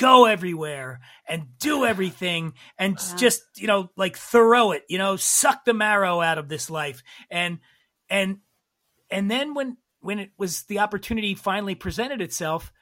go 0.00 0.24
everywhere 0.24 1.00
and 1.28 1.58
do 1.58 1.84
everything 1.92 2.54
and 2.78 2.96
Yeah. 2.98 3.16
just, 3.16 3.42
you 3.56 3.66
know, 3.66 3.90
like 3.96 4.16
throw 4.16 4.72
it, 4.72 4.84
you 4.88 4.98
know, 4.98 5.16
suck 5.16 5.64
the 5.64 5.74
marrow 5.74 6.20
out 6.20 6.38
of 6.38 6.48
this 6.48 6.70
life. 6.70 7.02
And 7.30 7.58
and 8.08 8.38
and 9.10 9.30
then 9.30 9.54
when 9.54 9.76
when 10.00 10.18
it 10.18 10.30
was 10.38 10.62
the 10.64 10.78
opportunity 10.78 11.34
finally 11.34 11.74
presented 11.74 12.20
itself, 12.22 12.72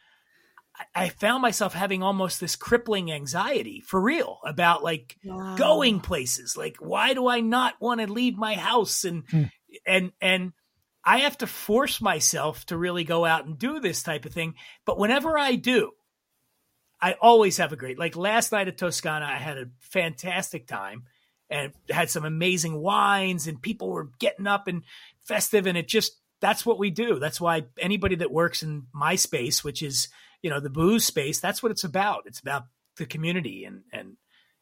I, 0.94 1.04
I 1.04 1.08
found 1.08 1.42
myself 1.42 1.74
having 1.74 2.02
almost 2.02 2.40
this 2.40 2.56
crippling 2.56 3.10
anxiety 3.10 3.80
for 3.80 4.00
real 4.00 4.38
about 4.44 4.82
like 4.84 5.16
Wow. 5.24 5.56
going 5.56 6.00
places. 6.00 6.56
Like, 6.56 6.76
why 6.78 7.14
do 7.14 7.26
I 7.28 7.40
not 7.40 7.74
want 7.80 8.00
to 8.00 8.06
leave 8.12 8.36
my 8.36 8.54
house? 8.54 9.04
And 9.04 9.24
Hmm. 9.30 9.44
and 9.86 10.12
and 10.20 10.52
I 11.04 11.18
have 11.18 11.38
to 11.38 11.46
force 11.46 12.00
myself 12.00 12.66
to 12.66 12.76
really 12.76 13.04
go 13.04 13.24
out 13.24 13.46
and 13.46 13.58
do 13.58 13.80
this 13.80 14.02
type 14.02 14.26
of 14.26 14.32
thing. 14.32 14.54
But 14.84 14.98
whenever 14.98 15.38
I 15.38 15.54
do, 15.54 15.92
I 17.00 17.14
always 17.20 17.58
have 17.58 17.72
a 17.72 17.76
great 17.76 17.98
like 17.98 18.16
last 18.16 18.52
night 18.52 18.68
at 18.68 18.78
Toscana, 18.78 19.24
I 19.24 19.36
had 19.36 19.58
a 19.58 19.70
fantastic 19.80 20.66
time 20.66 21.04
and 21.50 21.72
had 21.88 22.10
some 22.10 22.24
amazing 22.24 22.78
wines 22.80 23.46
and 23.46 23.62
people 23.62 23.88
were 23.88 24.10
getting 24.18 24.46
up 24.46 24.68
and 24.68 24.82
festive 25.24 25.66
and 25.66 25.78
it 25.78 25.88
just 25.88 26.12
that's 26.40 26.64
what 26.64 26.78
we 26.78 26.90
do. 26.90 27.18
That's 27.18 27.40
why 27.40 27.64
anybody 27.78 28.16
that 28.16 28.30
works 28.30 28.62
in 28.62 28.86
my 28.92 29.16
space, 29.16 29.64
which 29.64 29.82
is, 29.82 30.08
you 30.42 30.50
know, 30.50 30.60
the 30.60 30.70
booze 30.70 31.04
space, 31.04 31.40
that's 31.40 31.62
what 31.62 31.72
it's 31.72 31.84
about. 31.84 32.24
It's 32.26 32.40
about 32.40 32.64
the 32.96 33.06
community 33.06 33.64
and 33.64 33.82
and 33.92 34.16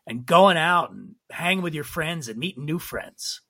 and 0.07 0.25
going 0.25 0.57
out 0.57 0.93
and 0.93 1.17
hanging 1.31 1.63
with 1.63 1.75
your 1.75 1.85
friends 1.85 2.29
and 2.29 2.39
meeting 2.39 2.65
new 2.65 2.79
friends. 2.79 3.41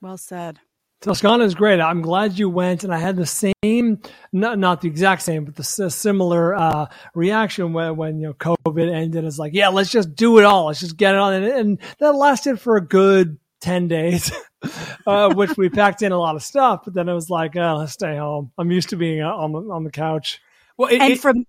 Well 0.00 0.18
said. 0.18 0.60
Toscana 1.02 1.42
is 1.42 1.56
great. 1.56 1.80
I'm 1.80 2.00
glad 2.00 2.38
you 2.38 2.48
went, 2.48 2.84
and 2.84 2.94
I 2.94 2.98
had 2.98 3.16
the 3.16 3.26
same, 3.26 4.00
not 4.32 4.56
not 4.58 4.80
the 4.80 4.88
exact 4.88 5.22
same, 5.22 5.44
but 5.44 5.56
the 5.56 5.64
similar 5.90 6.54
uh, 6.54 6.86
reaction 7.14 7.72
when 7.72 7.96
when 7.96 8.20
you 8.20 8.28
know 8.28 8.34
COVID 8.34 8.90
ended. 8.90 9.24
It's 9.24 9.38
like, 9.38 9.52
yeah, 9.52 9.68
let's 9.68 9.90
just 9.90 10.14
do 10.14 10.38
it 10.38 10.44
all. 10.44 10.66
Let's 10.66 10.78
just 10.78 10.96
get 10.96 11.14
it 11.14 11.20
on, 11.20 11.34
and, 11.34 11.44
and 11.44 11.78
that 11.98 12.14
lasted 12.14 12.60
for 12.60 12.76
a 12.76 12.80
good 12.80 13.36
ten 13.60 13.88
days, 13.88 14.30
uh, 15.06 15.34
which 15.34 15.56
we 15.56 15.68
packed 15.68 16.02
in 16.02 16.12
a 16.12 16.18
lot 16.18 16.36
of 16.36 16.42
stuff. 16.42 16.82
But 16.84 16.94
then 16.94 17.08
it 17.08 17.14
was 17.14 17.28
like, 17.28 17.56
oh, 17.56 17.78
let's 17.78 17.92
stay 17.92 18.16
home. 18.16 18.52
I'm 18.56 18.70
used 18.70 18.90
to 18.90 18.96
being 18.96 19.22
on 19.22 19.50
the, 19.52 19.60
on 19.72 19.82
the 19.82 19.90
couch. 19.90 20.40
Well, 20.76 20.88
it, 20.88 21.00
and 21.00 21.12
it, 21.14 21.20
from 21.20 21.46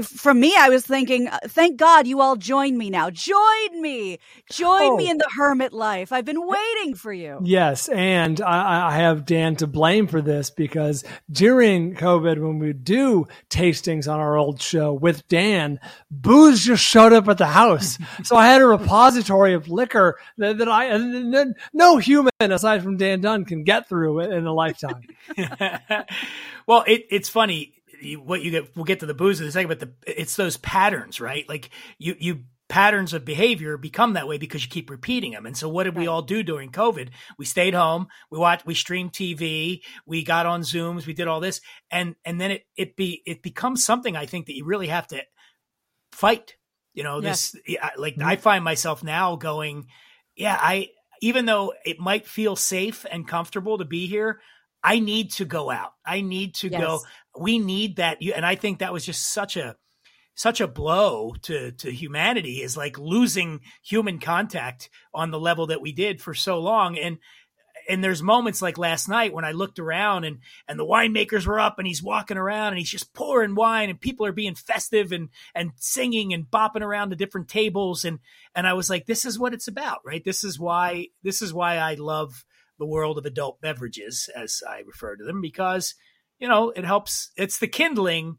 from 0.00 0.40
me, 0.40 0.54
I 0.56 0.70
was 0.70 0.86
thinking, 0.86 1.28
uh, 1.28 1.38
thank 1.48 1.76
God 1.76 2.06
you 2.06 2.22
all 2.22 2.36
join 2.36 2.78
me 2.78 2.88
now. 2.88 3.10
Join 3.10 3.82
me. 3.82 4.18
Join 4.50 4.92
oh. 4.92 4.96
me 4.96 5.10
in 5.10 5.18
the 5.18 5.28
hermit 5.36 5.74
life. 5.74 6.12
I've 6.12 6.24
been 6.24 6.46
waiting 6.46 6.94
for 6.94 7.12
you. 7.12 7.40
Yes. 7.42 7.88
And 7.90 8.40
I, 8.40 8.88
I, 8.88 8.96
have 8.96 9.26
Dan 9.26 9.56
to 9.56 9.66
blame 9.66 10.06
for 10.06 10.22
this 10.22 10.48
because 10.48 11.04
during 11.30 11.94
COVID, 11.94 12.40
when 12.40 12.58
we 12.58 12.72
do 12.72 13.26
tastings 13.50 14.10
on 14.10 14.18
our 14.18 14.38
old 14.38 14.62
show 14.62 14.94
with 14.94 15.28
Dan, 15.28 15.78
booze 16.10 16.64
just 16.64 16.82
showed 16.82 17.12
up 17.12 17.28
at 17.28 17.36
the 17.36 17.46
house. 17.46 17.98
so 18.24 18.34
I 18.34 18.46
had 18.46 18.62
a 18.62 18.66
repository 18.66 19.52
of 19.52 19.68
liquor 19.68 20.18
that, 20.38 20.56
that 20.56 20.68
I, 20.68 20.86
and, 20.86 21.34
and 21.34 21.56
no 21.74 21.98
human 21.98 22.32
aside 22.40 22.82
from 22.82 22.96
Dan 22.96 23.20
Dunn 23.20 23.44
can 23.44 23.62
get 23.62 23.90
through 23.90 24.20
in 24.20 24.46
a 24.46 24.54
lifetime. 24.54 25.02
well, 26.66 26.82
it, 26.86 27.04
it's 27.10 27.28
funny 27.28 27.74
what 28.16 28.42
you 28.42 28.50
get 28.50 28.76
we'll 28.76 28.84
get 28.84 29.00
to 29.00 29.06
the 29.06 29.14
booze 29.14 29.40
in 29.40 29.46
a 29.46 29.52
second 29.52 29.68
but 29.68 29.80
the 29.80 29.92
it's 30.06 30.36
those 30.36 30.56
patterns 30.56 31.20
right 31.20 31.48
like 31.48 31.70
you 31.98 32.16
you 32.18 32.44
patterns 32.68 33.12
of 33.12 33.24
behavior 33.24 33.76
become 33.76 34.14
that 34.14 34.26
way 34.26 34.38
because 34.38 34.62
you 34.62 34.70
keep 34.70 34.88
repeating 34.88 35.32
them 35.32 35.44
and 35.44 35.56
so 35.56 35.68
what 35.68 35.84
did 35.84 35.94
we 35.94 36.06
all 36.06 36.22
do 36.22 36.42
during 36.42 36.70
covid 36.70 37.10
we 37.36 37.44
stayed 37.44 37.74
home 37.74 38.06
we 38.30 38.38
watched 38.38 38.64
we 38.64 38.72
streamed 38.72 39.12
tv 39.12 39.82
we 40.06 40.24
got 40.24 40.46
on 40.46 40.62
zooms 40.62 41.06
we 41.06 41.12
did 41.12 41.28
all 41.28 41.40
this 41.40 41.60
and 41.90 42.14
and 42.24 42.40
then 42.40 42.50
it 42.50 42.62
it 42.76 42.96
be 42.96 43.20
it 43.26 43.42
becomes 43.42 43.84
something 43.84 44.16
i 44.16 44.24
think 44.24 44.46
that 44.46 44.56
you 44.56 44.64
really 44.64 44.86
have 44.86 45.06
to 45.06 45.20
fight 46.12 46.56
you 46.94 47.02
know 47.02 47.20
yes. 47.20 47.50
this 47.50 47.78
like 47.98 48.14
mm-hmm. 48.14 48.28
i 48.28 48.36
find 48.36 48.64
myself 48.64 49.04
now 49.04 49.36
going 49.36 49.86
yeah 50.34 50.56
i 50.58 50.88
even 51.20 51.44
though 51.44 51.74
it 51.84 52.00
might 52.00 52.26
feel 52.26 52.56
safe 52.56 53.04
and 53.10 53.28
comfortable 53.28 53.76
to 53.76 53.84
be 53.84 54.06
here 54.06 54.40
I 54.82 54.98
need 54.98 55.32
to 55.32 55.44
go 55.44 55.70
out. 55.70 55.92
I 56.04 56.20
need 56.22 56.54
to 56.56 56.68
yes. 56.68 56.80
go 56.80 57.00
we 57.38 57.58
need 57.58 57.96
that 57.96 58.22
You 58.22 58.32
and 58.34 58.44
i 58.44 58.54
think 58.54 58.78
that 58.78 58.92
was 58.92 59.04
just 59.04 59.32
such 59.32 59.56
a 59.56 59.76
such 60.34 60.60
a 60.60 60.68
blow 60.68 61.34
to 61.42 61.72
to 61.72 61.90
humanity 61.90 62.62
is 62.62 62.76
like 62.76 62.98
losing 62.98 63.60
human 63.82 64.18
contact 64.18 64.90
on 65.12 65.30
the 65.30 65.40
level 65.40 65.66
that 65.68 65.82
we 65.82 65.92
did 65.92 66.20
for 66.20 66.34
so 66.34 66.58
long 66.58 66.98
and 66.98 67.18
and 67.88 68.02
there's 68.02 68.22
moments 68.22 68.62
like 68.62 68.78
last 68.78 69.08
night 69.08 69.34
when 69.34 69.44
I 69.44 69.50
looked 69.50 69.80
around 69.80 70.24
and 70.24 70.38
and 70.68 70.78
the 70.78 70.86
winemakers 70.86 71.46
were 71.46 71.58
up 71.58 71.78
and 71.78 71.86
he's 71.86 72.02
walking 72.02 72.36
around 72.36 72.68
and 72.68 72.78
he's 72.78 72.90
just 72.90 73.12
pouring 73.12 73.56
wine 73.56 73.90
and 73.90 74.00
people 74.00 74.24
are 74.24 74.32
being 74.32 74.54
festive 74.54 75.10
and 75.10 75.30
and 75.54 75.72
singing 75.76 76.32
and 76.32 76.48
bopping 76.48 76.82
around 76.82 77.10
the 77.10 77.16
different 77.16 77.48
tables 77.48 78.04
and 78.04 78.20
and 78.54 78.66
I 78.66 78.74
was 78.74 78.88
like 78.88 79.06
this 79.06 79.24
is 79.24 79.38
what 79.38 79.52
it's 79.52 79.68
about 79.68 79.98
right 80.04 80.24
this 80.24 80.44
is 80.44 80.58
why 80.58 81.08
this 81.22 81.42
is 81.42 81.52
why 81.52 81.76
I 81.76 81.94
love 81.94 82.44
the 82.78 82.86
world 82.86 83.18
of 83.18 83.26
adult 83.26 83.60
beverages 83.60 84.28
as 84.34 84.62
I 84.68 84.80
refer 84.80 85.16
to 85.16 85.24
them 85.24 85.40
because 85.40 85.94
you 86.42 86.48
know, 86.48 86.70
it 86.70 86.84
helps. 86.84 87.30
It's 87.36 87.60
the 87.60 87.68
kindling, 87.68 88.38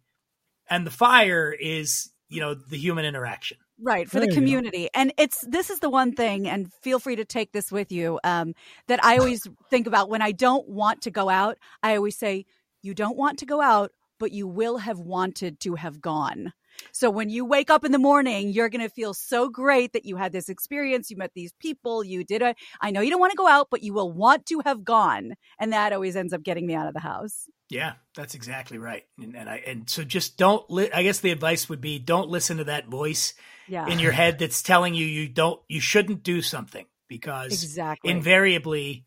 and 0.69 0.85
the 0.85 0.91
fire 0.91 1.55
is, 1.57 2.11
you 2.27 2.41
know, 2.41 2.53
the 2.53 2.77
human 2.77 3.05
interaction. 3.05 3.57
Right 3.81 4.09
for 4.09 4.19
there 4.19 4.27
the 4.27 4.35
community, 4.35 4.89
and 4.93 5.13
it's 5.17 5.39
this 5.47 5.69
is 5.69 5.79
the 5.79 5.89
one 5.89 6.11
thing, 6.11 6.45
and 6.45 6.69
feel 6.81 6.99
free 6.99 7.15
to 7.15 7.23
take 7.23 7.53
this 7.53 7.71
with 7.71 7.93
you. 7.93 8.19
Um, 8.25 8.55
that 8.87 9.03
I 9.05 9.17
always 9.19 9.47
think 9.69 9.87
about 9.87 10.09
when 10.09 10.21
I 10.21 10.33
don't 10.33 10.67
want 10.67 11.03
to 11.03 11.11
go 11.11 11.29
out. 11.29 11.57
I 11.81 11.95
always 11.95 12.17
say, 12.17 12.45
"You 12.81 12.93
don't 12.93 13.15
want 13.15 13.39
to 13.39 13.45
go 13.45 13.61
out, 13.61 13.91
but 14.19 14.33
you 14.33 14.47
will 14.49 14.79
have 14.79 14.99
wanted 14.99 15.61
to 15.61 15.75
have 15.75 16.01
gone." 16.01 16.51
So 16.91 17.09
when 17.09 17.29
you 17.29 17.45
wake 17.45 17.69
up 17.69 17.85
in 17.85 17.91
the 17.91 17.99
morning, 17.99 18.49
you're 18.49 18.69
going 18.69 18.81
to 18.81 18.89
feel 18.89 19.13
so 19.13 19.49
great 19.49 19.93
that 19.93 20.05
you 20.05 20.15
had 20.15 20.31
this 20.31 20.49
experience, 20.49 21.09
you 21.09 21.17
met 21.17 21.31
these 21.33 21.53
people, 21.59 22.03
you 22.03 22.23
did 22.23 22.41
it. 22.41 22.57
I 22.81 22.91
know 22.91 23.01
you 23.01 23.09
don't 23.09 23.19
want 23.19 23.31
to 23.31 23.37
go 23.37 23.47
out, 23.47 23.67
but 23.69 23.83
you 23.83 23.93
will 23.93 24.11
want 24.11 24.45
to 24.47 24.61
have 24.65 24.83
gone. 24.83 25.33
And 25.59 25.73
that 25.73 25.93
always 25.93 26.15
ends 26.15 26.33
up 26.33 26.43
getting 26.43 26.65
me 26.65 26.75
out 26.75 26.87
of 26.87 26.93
the 26.93 26.99
house. 26.99 27.47
Yeah, 27.69 27.93
that's 28.15 28.35
exactly 28.35 28.77
right. 28.77 29.03
And, 29.17 29.35
and 29.35 29.49
I 29.49 29.63
and 29.65 29.89
so 29.89 30.03
just 30.03 30.37
don't 30.37 30.69
li- 30.69 30.91
I 30.93 31.01
guess 31.03 31.19
the 31.19 31.31
advice 31.31 31.69
would 31.69 31.81
be 31.81 31.97
don't 31.97 32.29
listen 32.29 32.57
to 32.57 32.65
that 32.65 32.87
voice 32.87 33.33
yeah. 33.67 33.87
in 33.87 33.99
your 33.99 34.11
head 34.11 34.37
that's 34.37 34.61
telling 34.61 34.93
you 34.93 35.05
you 35.05 35.27
don't 35.27 35.59
you 35.67 35.81
shouldn't 35.81 36.21
do 36.21 36.41
something 36.41 36.85
because 37.07 37.51
exactly. 37.51 38.11
invariably 38.11 39.05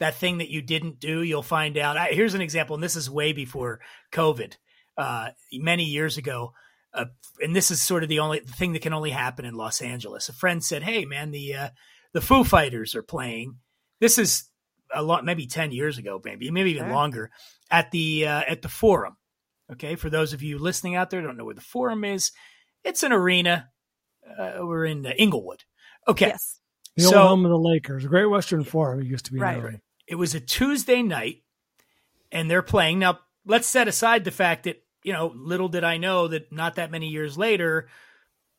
that 0.00 0.14
thing 0.14 0.38
that 0.38 0.50
you 0.50 0.62
didn't 0.62 1.00
do, 1.00 1.22
you'll 1.22 1.42
find 1.42 1.76
out. 1.76 1.96
I, 1.96 2.08
here's 2.08 2.34
an 2.34 2.40
example, 2.40 2.74
and 2.74 2.82
this 2.82 2.96
is 2.96 3.10
way 3.10 3.32
before 3.32 3.80
COVID. 4.12 4.54
Uh, 4.96 5.30
many 5.52 5.84
years 5.84 6.18
ago, 6.18 6.54
uh, 6.94 7.06
and 7.40 7.54
this 7.54 7.70
is 7.70 7.80
sort 7.80 8.02
of 8.02 8.08
the 8.08 8.20
only 8.20 8.40
thing 8.40 8.72
that 8.72 8.82
can 8.82 8.92
only 8.92 9.10
happen 9.10 9.44
in 9.44 9.54
Los 9.54 9.80
Angeles. 9.82 10.28
A 10.28 10.32
friend 10.32 10.62
said, 10.64 10.82
"Hey, 10.82 11.04
man, 11.04 11.30
the 11.30 11.54
uh, 11.54 11.68
the 12.12 12.20
Foo 12.20 12.44
Fighters 12.44 12.94
are 12.94 13.02
playing. 13.02 13.56
This 14.00 14.18
is 14.18 14.44
a 14.94 15.02
lot, 15.02 15.24
maybe 15.24 15.46
ten 15.46 15.72
years 15.72 15.98
ago, 15.98 16.20
maybe 16.24 16.50
maybe 16.50 16.70
even 16.70 16.84
sure. 16.84 16.94
longer 16.94 17.30
at 17.70 17.90
the 17.90 18.26
uh, 18.26 18.42
at 18.46 18.62
the 18.62 18.68
Forum. 18.68 19.16
Okay, 19.70 19.96
for 19.96 20.08
those 20.08 20.32
of 20.32 20.42
you 20.42 20.58
listening 20.58 20.96
out 20.96 21.10
there, 21.10 21.20
don't 21.20 21.36
know 21.36 21.44
where 21.44 21.54
the 21.54 21.60
Forum 21.60 22.04
is. 22.04 22.32
It's 22.84 23.02
an 23.02 23.12
arena. 23.12 23.68
Uh, 24.38 24.58
we're 24.60 24.86
in 24.86 25.04
uh, 25.04 25.12
Inglewood. 25.18 25.64
Okay, 26.06 26.28
yes. 26.28 26.58
the 26.96 27.02
so, 27.02 27.18
old 27.18 27.28
home 27.28 27.44
of 27.44 27.50
the 27.50 27.58
Lakers, 27.58 28.04
a 28.04 28.08
Great 28.08 28.26
Western 28.26 28.64
Forum. 28.64 29.00
It 29.00 29.06
used 29.06 29.26
to 29.26 29.32
be 29.32 29.38
right. 29.38 29.62
right. 29.62 29.80
It 30.06 30.14
was 30.14 30.34
a 30.34 30.40
Tuesday 30.40 31.02
night, 31.02 31.42
and 32.32 32.50
they're 32.50 32.62
playing 32.62 32.98
now. 32.98 33.18
Let's 33.44 33.66
set 33.66 33.88
aside 33.88 34.24
the 34.24 34.30
fact 34.30 34.64
that 34.64 34.82
you 35.02 35.12
know, 35.12 35.32
little 35.34 35.68
did 35.68 35.84
I 35.84 35.96
know 35.96 36.28
that 36.28 36.52
not 36.52 36.76
that 36.76 36.90
many 36.90 37.08
years 37.08 37.38
later, 37.38 37.88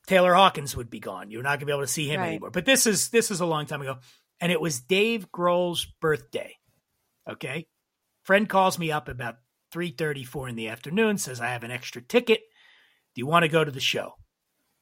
Taylor 0.08 0.34
Hawkins 0.34 0.76
would 0.76 0.90
be 0.90 1.00
gone. 1.00 1.32
You're 1.32 1.44
not 1.44 1.52
going 1.52 1.60
to 1.62 1.66
be 1.68 1.72
able 1.72 1.84
to 1.84 1.88
see 1.88 2.08
him 2.08 2.22
right. 2.22 2.30
anymore. 2.30 2.52
But 2.52 2.66
this 2.66 2.88
is 2.88 3.10
this 3.10 3.32
is 3.32 3.42
a 3.42 3.46
long 3.46 3.66
time 3.66 3.82
ago, 3.82 3.98
and 4.40 4.52
it 4.52 4.62
was 4.62 4.80
Dave 4.80 5.32
Grohl's 5.32 5.86
birthday. 5.86 6.58
Okay, 7.30 7.68
friend 8.24 8.48
calls 8.50 8.80
me 8.80 8.92
up 8.92 9.08
about 9.08 9.38
three 9.72 9.92
thirty, 9.92 10.24
four 10.24 10.50
in 10.50 10.56
the 10.56 10.70
afternoon. 10.70 11.18
Says 11.18 11.40
I 11.40 11.48
have 11.50 11.64
an 11.64 11.72
extra 11.72 12.02
ticket. 12.02 12.42
Do 13.16 13.20
you 13.20 13.28
want 13.28 13.44
to 13.44 13.50
go 13.50 13.64
to 13.64 13.72
the 13.72 13.80
show? 13.80 14.14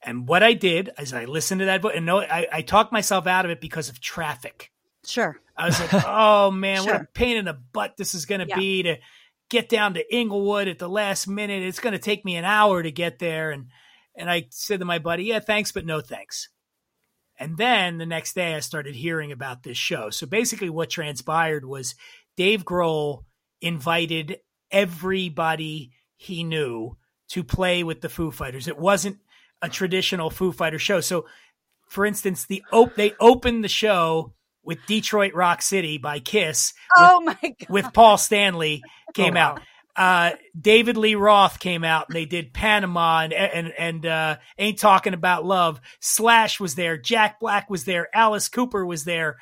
And 0.01 0.27
what 0.27 0.43
I 0.43 0.53
did 0.53 0.91
is 0.99 1.13
I 1.13 1.25
listened 1.25 1.59
to 1.59 1.65
that 1.65 1.81
voice, 1.81 1.93
and 1.95 2.05
no, 2.05 2.21
I, 2.21 2.47
I 2.51 2.61
talked 2.61 2.93
myself 2.93 3.25
out 3.25 3.45
of 3.45 3.51
it 3.51 3.59
because 3.59 3.89
of 3.89 3.99
traffic. 3.99 4.71
Sure. 5.05 5.37
I 5.55 5.65
was 5.65 5.79
like, 5.79 6.05
oh 6.07 6.51
man, 6.51 6.83
sure. 6.83 6.93
what 6.93 7.01
a 7.01 7.05
pain 7.13 7.37
in 7.37 7.45
the 7.45 7.53
butt 7.53 7.97
this 7.97 8.13
is 8.13 8.25
going 8.25 8.41
to 8.41 8.47
yeah. 8.47 8.55
be 8.57 8.83
to 8.83 8.97
get 9.49 9.69
down 9.69 9.93
to 9.93 10.15
Inglewood 10.15 10.67
at 10.67 10.79
the 10.79 10.89
last 10.89 11.27
minute. 11.27 11.63
It's 11.63 11.79
going 11.79 11.93
to 11.93 11.99
take 11.99 12.25
me 12.25 12.35
an 12.35 12.45
hour 12.45 12.83
to 12.83 12.91
get 12.91 13.19
there. 13.19 13.51
And, 13.51 13.67
and 14.15 14.29
I 14.29 14.47
said 14.49 14.79
to 14.79 14.85
my 14.85 14.99
buddy, 14.99 15.25
yeah, 15.25 15.39
thanks, 15.39 15.71
but 15.71 15.85
no 15.85 16.01
thanks. 16.01 16.49
And 17.39 17.57
then 17.57 17.97
the 17.97 18.05
next 18.05 18.33
day 18.33 18.55
I 18.55 18.59
started 18.61 18.95
hearing 18.95 19.31
about 19.31 19.63
this 19.63 19.77
show. 19.77 20.09
So 20.09 20.25
basically 20.25 20.69
what 20.69 20.89
transpired 20.89 21.65
was 21.65 21.95
Dave 22.35 22.65
Grohl 22.65 23.23
invited 23.61 24.37
everybody 24.71 25.91
he 26.15 26.43
knew 26.43 26.97
to 27.29 27.43
play 27.43 27.83
with 27.83 28.01
the 28.01 28.09
Foo 28.09 28.31
Fighters. 28.31 28.67
It 28.67 28.79
wasn't 28.79 29.17
a 29.61 29.69
traditional 29.69 30.29
Foo 30.29 30.51
Fighter 30.51 30.79
show. 30.79 30.99
So 30.99 31.25
for 31.87 32.05
instance, 32.05 32.45
the 32.45 32.63
op- 32.71 32.95
they 32.95 33.13
opened 33.19 33.63
the 33.63 33.69
show 33.69 34.33
with 34.67 34.85
Detroit 34.85 35.33
Rock 35.33 35.61
City 35.63 35.97
by 35.97 36.19
Kiss. 36.19 36.73
Oh 36.95 37.21
my 37.21 37.37
god! 37.41 37.69
With 37.69 37.93
Paul 37.93 38.17
Stanley 38.17 38.83
came 39.15 39.37
oh, 39.37 39.39
out. 39.39 39.61
Uh, 39.95 40.31
David 40.59 40.97
Lee 40.97 41.15
Roth 41.15 41.57
came 41.57 41.83
out 41.83 42.09
and 42.09 42.15
they 42.15 42.25
did 42.25 42.53
Panama 42.53 43.21
and 43.21 43.33
and 43.33 43.73
and 43.79 44.05
uh, 44.05 44.37
Ain't 44.59 44.77
Talking 44.77 45.15
About 45.15 45.45
Love. 45.45 45.79
Slash 46.01 46.59
was 46.59 46.75
there. 46.75 46.97
Jack 46.97 47.39
Black 47.39 47.69
was 47.69 47.85
there. 47.85 48.09
Alice 48.13 48.49
Cooper 48.49 48.85
was 48.85 49.05
there, 49.05 49.37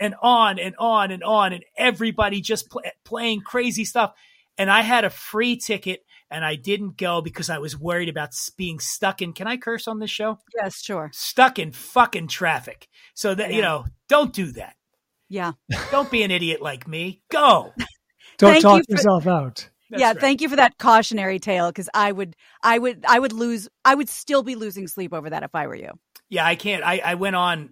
and 0.00 0.14
on 0.20 0.58
and 0.58 0.74
on 0.78 1.12
and 1.12 1.22
on, 1.22 1.52
and 1.52 1.64
everybody 1.76 2.40
just 2.40 2.70
pl- 2.70 2.82
playing 3.04 3.42
crazy 3.42 3.84
stuff. 3.84 4.14
And 4.56 4.70
I 4.70 4.80
had 4.80 5.04
a 5.04 5.10
free 5.10 5.56
ticket 5.58 6.00
and 6.34 6.44
I 6.44 6.56
didn't 6.56 6.96
go 6.96 7.22
because 7.22 7.48
I 7.48 7.58
was 7.58 7.78
worried 7.78 8.08
about 8.08 8.30
being 8.56 8.80
stuck 8.80 9.22
in. 9.22 9.32
Can 9.32 9.46
I 9.46 9.56
curse 9.56 9.86
on 9.86 10.00
this 10.00 10.10
show? 10.10 10.40
Yes, 10.56 10.82
sure. 10.82 11.10
Stuck 11.14 11.60
in 11.60 11.70
fucking 11.70 12.26
traffic. 12.26 12.88
So 13.14 13.36
that 13.36 13.50
yeah. 13.50 13.56
you 13.56 13.62
know, 13.62 13.84
don't 14.08 14.32
do 14.32 14.50
that. 14.52 14.74
Yeah. 15.28 15.52
Don't 15.90 16.10
be 16.10 16.22
an 16.22 16.30
idiot 16.30 16.60
like 16.60 16.86
me. 16.86 17.22
Go. 17.30 17.72
don't 18.38 18.60
talk 18.60 18.78
you 18.78 18.84
for, 18.84 18.92
yourself 18.92 19.26
out. 19.26 19.70
That's 19.88 20.00
yeah, 20.00 20.08
right. 20.08 20.20
thank 20.20 20.42
you 20.42 20.48
for 20.48 20.56
that 20.56 20.76
cautionary 20.78 21.38
tale 21.38 21.70
because 21.70 21.88
I 21.94 22.12
would, 22.12 22.36
I 22.62 22.78
would, 22.78 23.04
I 23.08 23.18
would 23.18 23.32
lose, 23.32 23.68
I 23.84 23.94
would 23.94 24.08
still 24.08 24.42
be 24.42 24.54
losing 24.54 24.86
sleep 24.86 25.14
over 25.14 25.30
that 25.30 25.42
if 25.42 25.54
I 25.54 25.66
were 25.66 25.74
you. 25.74 25.90
Yeah, 26.28 26.44
I 26.44 26.56
can't. 26.56 26.84
I, 26.84 27.00
I 27.04 27.14
went 27.14 27.36
on 27.36 27.70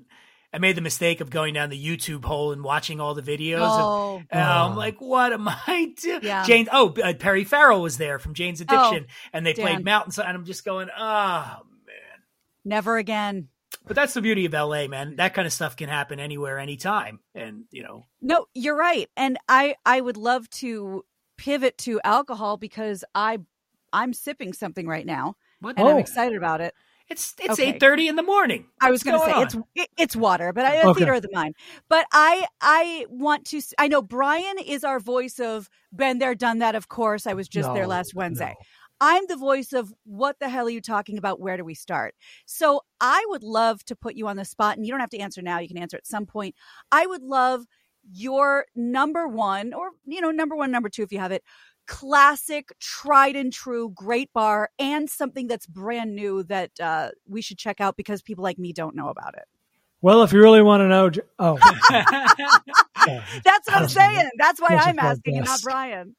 I 0.52 0.58
made 0.58 0.76
the 0.76 0.82
mistake 0.82 1.20
of 1.20 1.30
going 1.30 1.54
down 1.54 1.70
the 1.70 1.82
YouTube 1.82 2.24
hole 2.24 2.52
and 2.52 2.62
watching 2.62 3.00
all 3.00 3.14
the 3.14 3.22
videos. 3.22 3.60
Oh, 3.62 4.22
and, 4.30 4.42
I'm 4.42 4.76
like, 4.76 5.00
what 5.00 5.32
am 5.32 5.48
I 5.48 5.94
doing? 6.00 6.20
Yeah. 6.22 6.44
Jane, 6.44 6.68
oh, 6.70 6.94
uh, 7.02 7.14
Perry 7.14 7.44
Farrell 7.44 7.80
was 7.80 7.96
there 7.96 8.18
from 8.18 8.34
Jane's 8.34 8.60
oh, 8.60 8.64
Addiction, 8.64 9.06
oh, 9.08 9.12
and 9.32 9.46
they 9.46 9.54
Dan. 9.54 9.66
played 9.66 9.84
Mountain. 9.84 10.22
And 10.26 10.36
I'm 10.36 10.44
just 10.44 10.64
going, 10.64 10.88
oh 10.96 11.62
man. 11.86 12.20
Never 12.64 12.98
again. 12.98 13.48
But 13.86 13.96
that's 13.96 14.14
the 14.14 14.20
beauty 14.22 14.44
of 14.44 14.52
LA, 14.52 14.86
man. 14.86 15.16
That 15.16 15.34
kind 15.34 15.46
of 15.46 15.52
stuff 15.52 15.76
can 15.76 15.88
happen 15.88 16.20
anywhere, 16.20 16.58
anytime. 16.58 17.20
And, 17.34 17.64
you 17.70 17.82
know. 17.82 18.06
No, 18.20 18.46
you're 18.54 18.76
right. 18.76 19.08
And 19.16 19.38
I 19.48 19.74
I 19.84 20.00
would 20.00 20.16
love 20.16 20.48
to 20.50 21.04
pivot 21.38 21.78
to 21.78 22.00
alcohol 22.04 22.58
because 22.58 23.04
I 23.14 23.38
I'm 23.92 24.12
sipping 24.12 24.52
something 24.52 24.86
right 24.86 25.06
now. 25.06 25.36
What? 25.60 25.78
And 25.78 25.88
Oh. 25.88 25.92
I'm 25.92 25.98
excited 25.98 26.36
about 26.36 26.60
it. 26.60 26.74
It's 27.12 27.34
it's 27.38 27.52
Okay. 27.52 27.72
eight 27.74 27.80
thirty 27.80 28.08
in 28.08 28.16
the 28.16 28.22
morning. 28.22 28.64
I 28.80 28.90
was 28.90 29.02
going 29.02 29.12
to 29.12 29.18
What's 29.18 29.54
say 29.54 29.58
going 29.58 29.64
it's 29.76 29.88
it's 29.98 30.16
water, 30.16 30.52
but 30.54 30.64
I, 30.64 30.76
a 30.76 30.88
Okay. 30.88 31.00
theater 31.00 31.12
of 31.12 31.22
the 31.22 31.28
mind. 31.30 31.54
But 31.90 32.06
I 32.12 32.46
I 32.62 33.04
want 33.10 33.44
to. 33.48 33.60
I 33.78 33.86
know 33.88 34.00
Bryan 34.00 34.58
is 34.58 34.82
our 34.82 34.98
voice 34.98 35.38
of 35.38 35.68
been 35.94 36.18
there, 36.18 36.34
done 36.34 36.58
that. 36.60 36.74
Of 36.74 36.88
course, 36.88 37.26
I 37.26 37.34
was 37.34 37.48
just 37.48 37.72
there 37.74 37.86
last 37.86 38.14
Wednesday. 38.14 38.54
no. 38.58 38.64
I'm 39.02 39.24
the 39.28 39.36
voice 39.36 39.72
of 39.72 39.92
what 40.04 40.36
the 40.40 40.48
hell 40.48 40.66
are 40.66 40.70
you 40.70 40.80
talking 40.80 41.18
about? 41.18 41.38
Where 41.40 41.56
do 41.56 41.64
we 41.64 41.74
start? 41.74 42.14
So 42.46 42.80
I 43.00 43.22
would 43.28 43.42
love 43.42 43.84
to 43.86 43.96
put 43.96 44.14
you 44.14 44.26
on 44.28 44.36
the 44.36 44.44
spot, 44.46 44.76
and 44.78 44.86
you 44.86 44.92
don't 44.92 45.00
have 45.00 45.10
to 45.10 45.18
answer 45.18 45.42
now. 45.42 45.58
You 45.58 45.68
can 45.68 45.76
answer 45.78 45.98
at 45.98 46.06
some 46.06 46.24
point. 46.24 46.54
I 46.92 47.06
would 47.06 47.22
love 47.22 47.66
your 48.10 48.66
number 48.74 49.28
one, 49.28 49.74
or 49.74 49.90
you 50.06 50.20
know, 50.20 50.30
number 50.30 50.56
one, 50.56 50.70
number 50.70 50.88
two, 50.88 51.02
if 51.02 51.12
you 51.12 51.18
have 51.18 51.32
it. 51.32 51.42
Classic, 51.86 52.72
tried 52.80 53.36
and 53.36 53.52
true, 53.52 53.90
great 53.94 54.32
bar, 54.32 54.70
and 54.78 55.10
something 55.10 55.46
that's 55.46 55.66
brand 55.66 56.14
new 56.14 56.42
that 56.44 56.70
uh, 56.80 57.10
we 57.28 57.42
should 57.42 57.58
check 57.58 57.80
out 57.80 57.96
because 57.96 58.22
people 58.22 58.42
like 58.44 58.58
me 58.58 58.72
don't 58.72 58.94
know 58.94 59.08
about 59.08 59.34
it. 59.34 59.44
Well, 60.00 60.22
if 60.24 60.32
you 60.32 60.40
really 60.40 60.62
want 60.62 60.80
to 60.80 60.88
know, 60.88 61.10
oh. 61.38 61.56
That's 63.44 63.68
what 63.68 63.76
I'm 63.76 63.88
saying. 63.88 64.30
That's 64.36 64.60
why 64.60 64.70
that's 64.70 64.86
I'm 64.86 64.98
asking 64.98 65.36
and 65.36 65.46
not. 65.46 65.62
Bryan. 65.62 66.16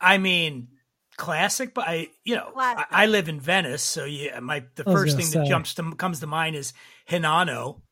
I 0.00 0.18
mean, 0.18 0.68
classic, 1.16 1.74
but 1.74 1.86
I, 1.86 2.08
you 2.24 2.34
know, 2.34 2.50
I, 2.56 2.84
I 2.90 3.06
live 3.06 3.28
in 3.28 3.38
Venice, 3.38 3.82
so 3.82 4.04
yeah, 4.04 4.40
my 4.40 4.64
the 4.74 4.84
first 4.84 5.16
gonna 5.16 5.26
thing 5.26 5.40
that 5.40 5.48
jumps 5.48 5.74
to 5.74 5.94
comes 5.94 6.20
to 6.20 6.26
mind 6.26 6.56
is 6.56 6.72
Hinano, 7.08 7.82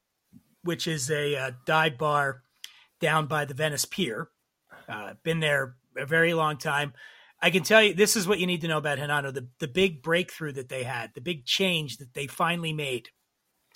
which 0.63 0.87
is 0.87 1.11
a 1.11 1.37
uh, 1.37 1.51
dive 1.67 1.99
bar 1.99 2.43
down 3.01 3.27
by 3.27 3.45
the 3.45 3.55
Venice 3.55 3.85
Pier. 3.85 4.29
Uh, 4.89 5.15
been 5.23 5.41
there 5.41 5.77
a 5.99 6.07
very 6.07 6.35
long 6.35 6.57
time. 6.59 6.93
I 7.41 7.51
can 7.51 7.63
tell 7.63 7.83
you 7.83 7.95
this 7.95 8.17
is 8.17 8.27
what 8.27 8.39
you 8.41 8.47
need 8.47 8.63
to 8.63 8.69
know 8.69 8.79
about 8.79 8.99
Hinano. 8.99 9.33
The 9.33 9.49
the 9.59 9.69
big 9.69 10.03
breakthrough 10.03 10.53
that 10.53 10.69
they 10.69 10.83
had, 10.85 11.13
the 11.15 11.21
big 11.21 11.45
change 11.45 11.99
that 11.99 12.15
they 12.15 12.27
finally 12.27 12.73
made 12.73 13.11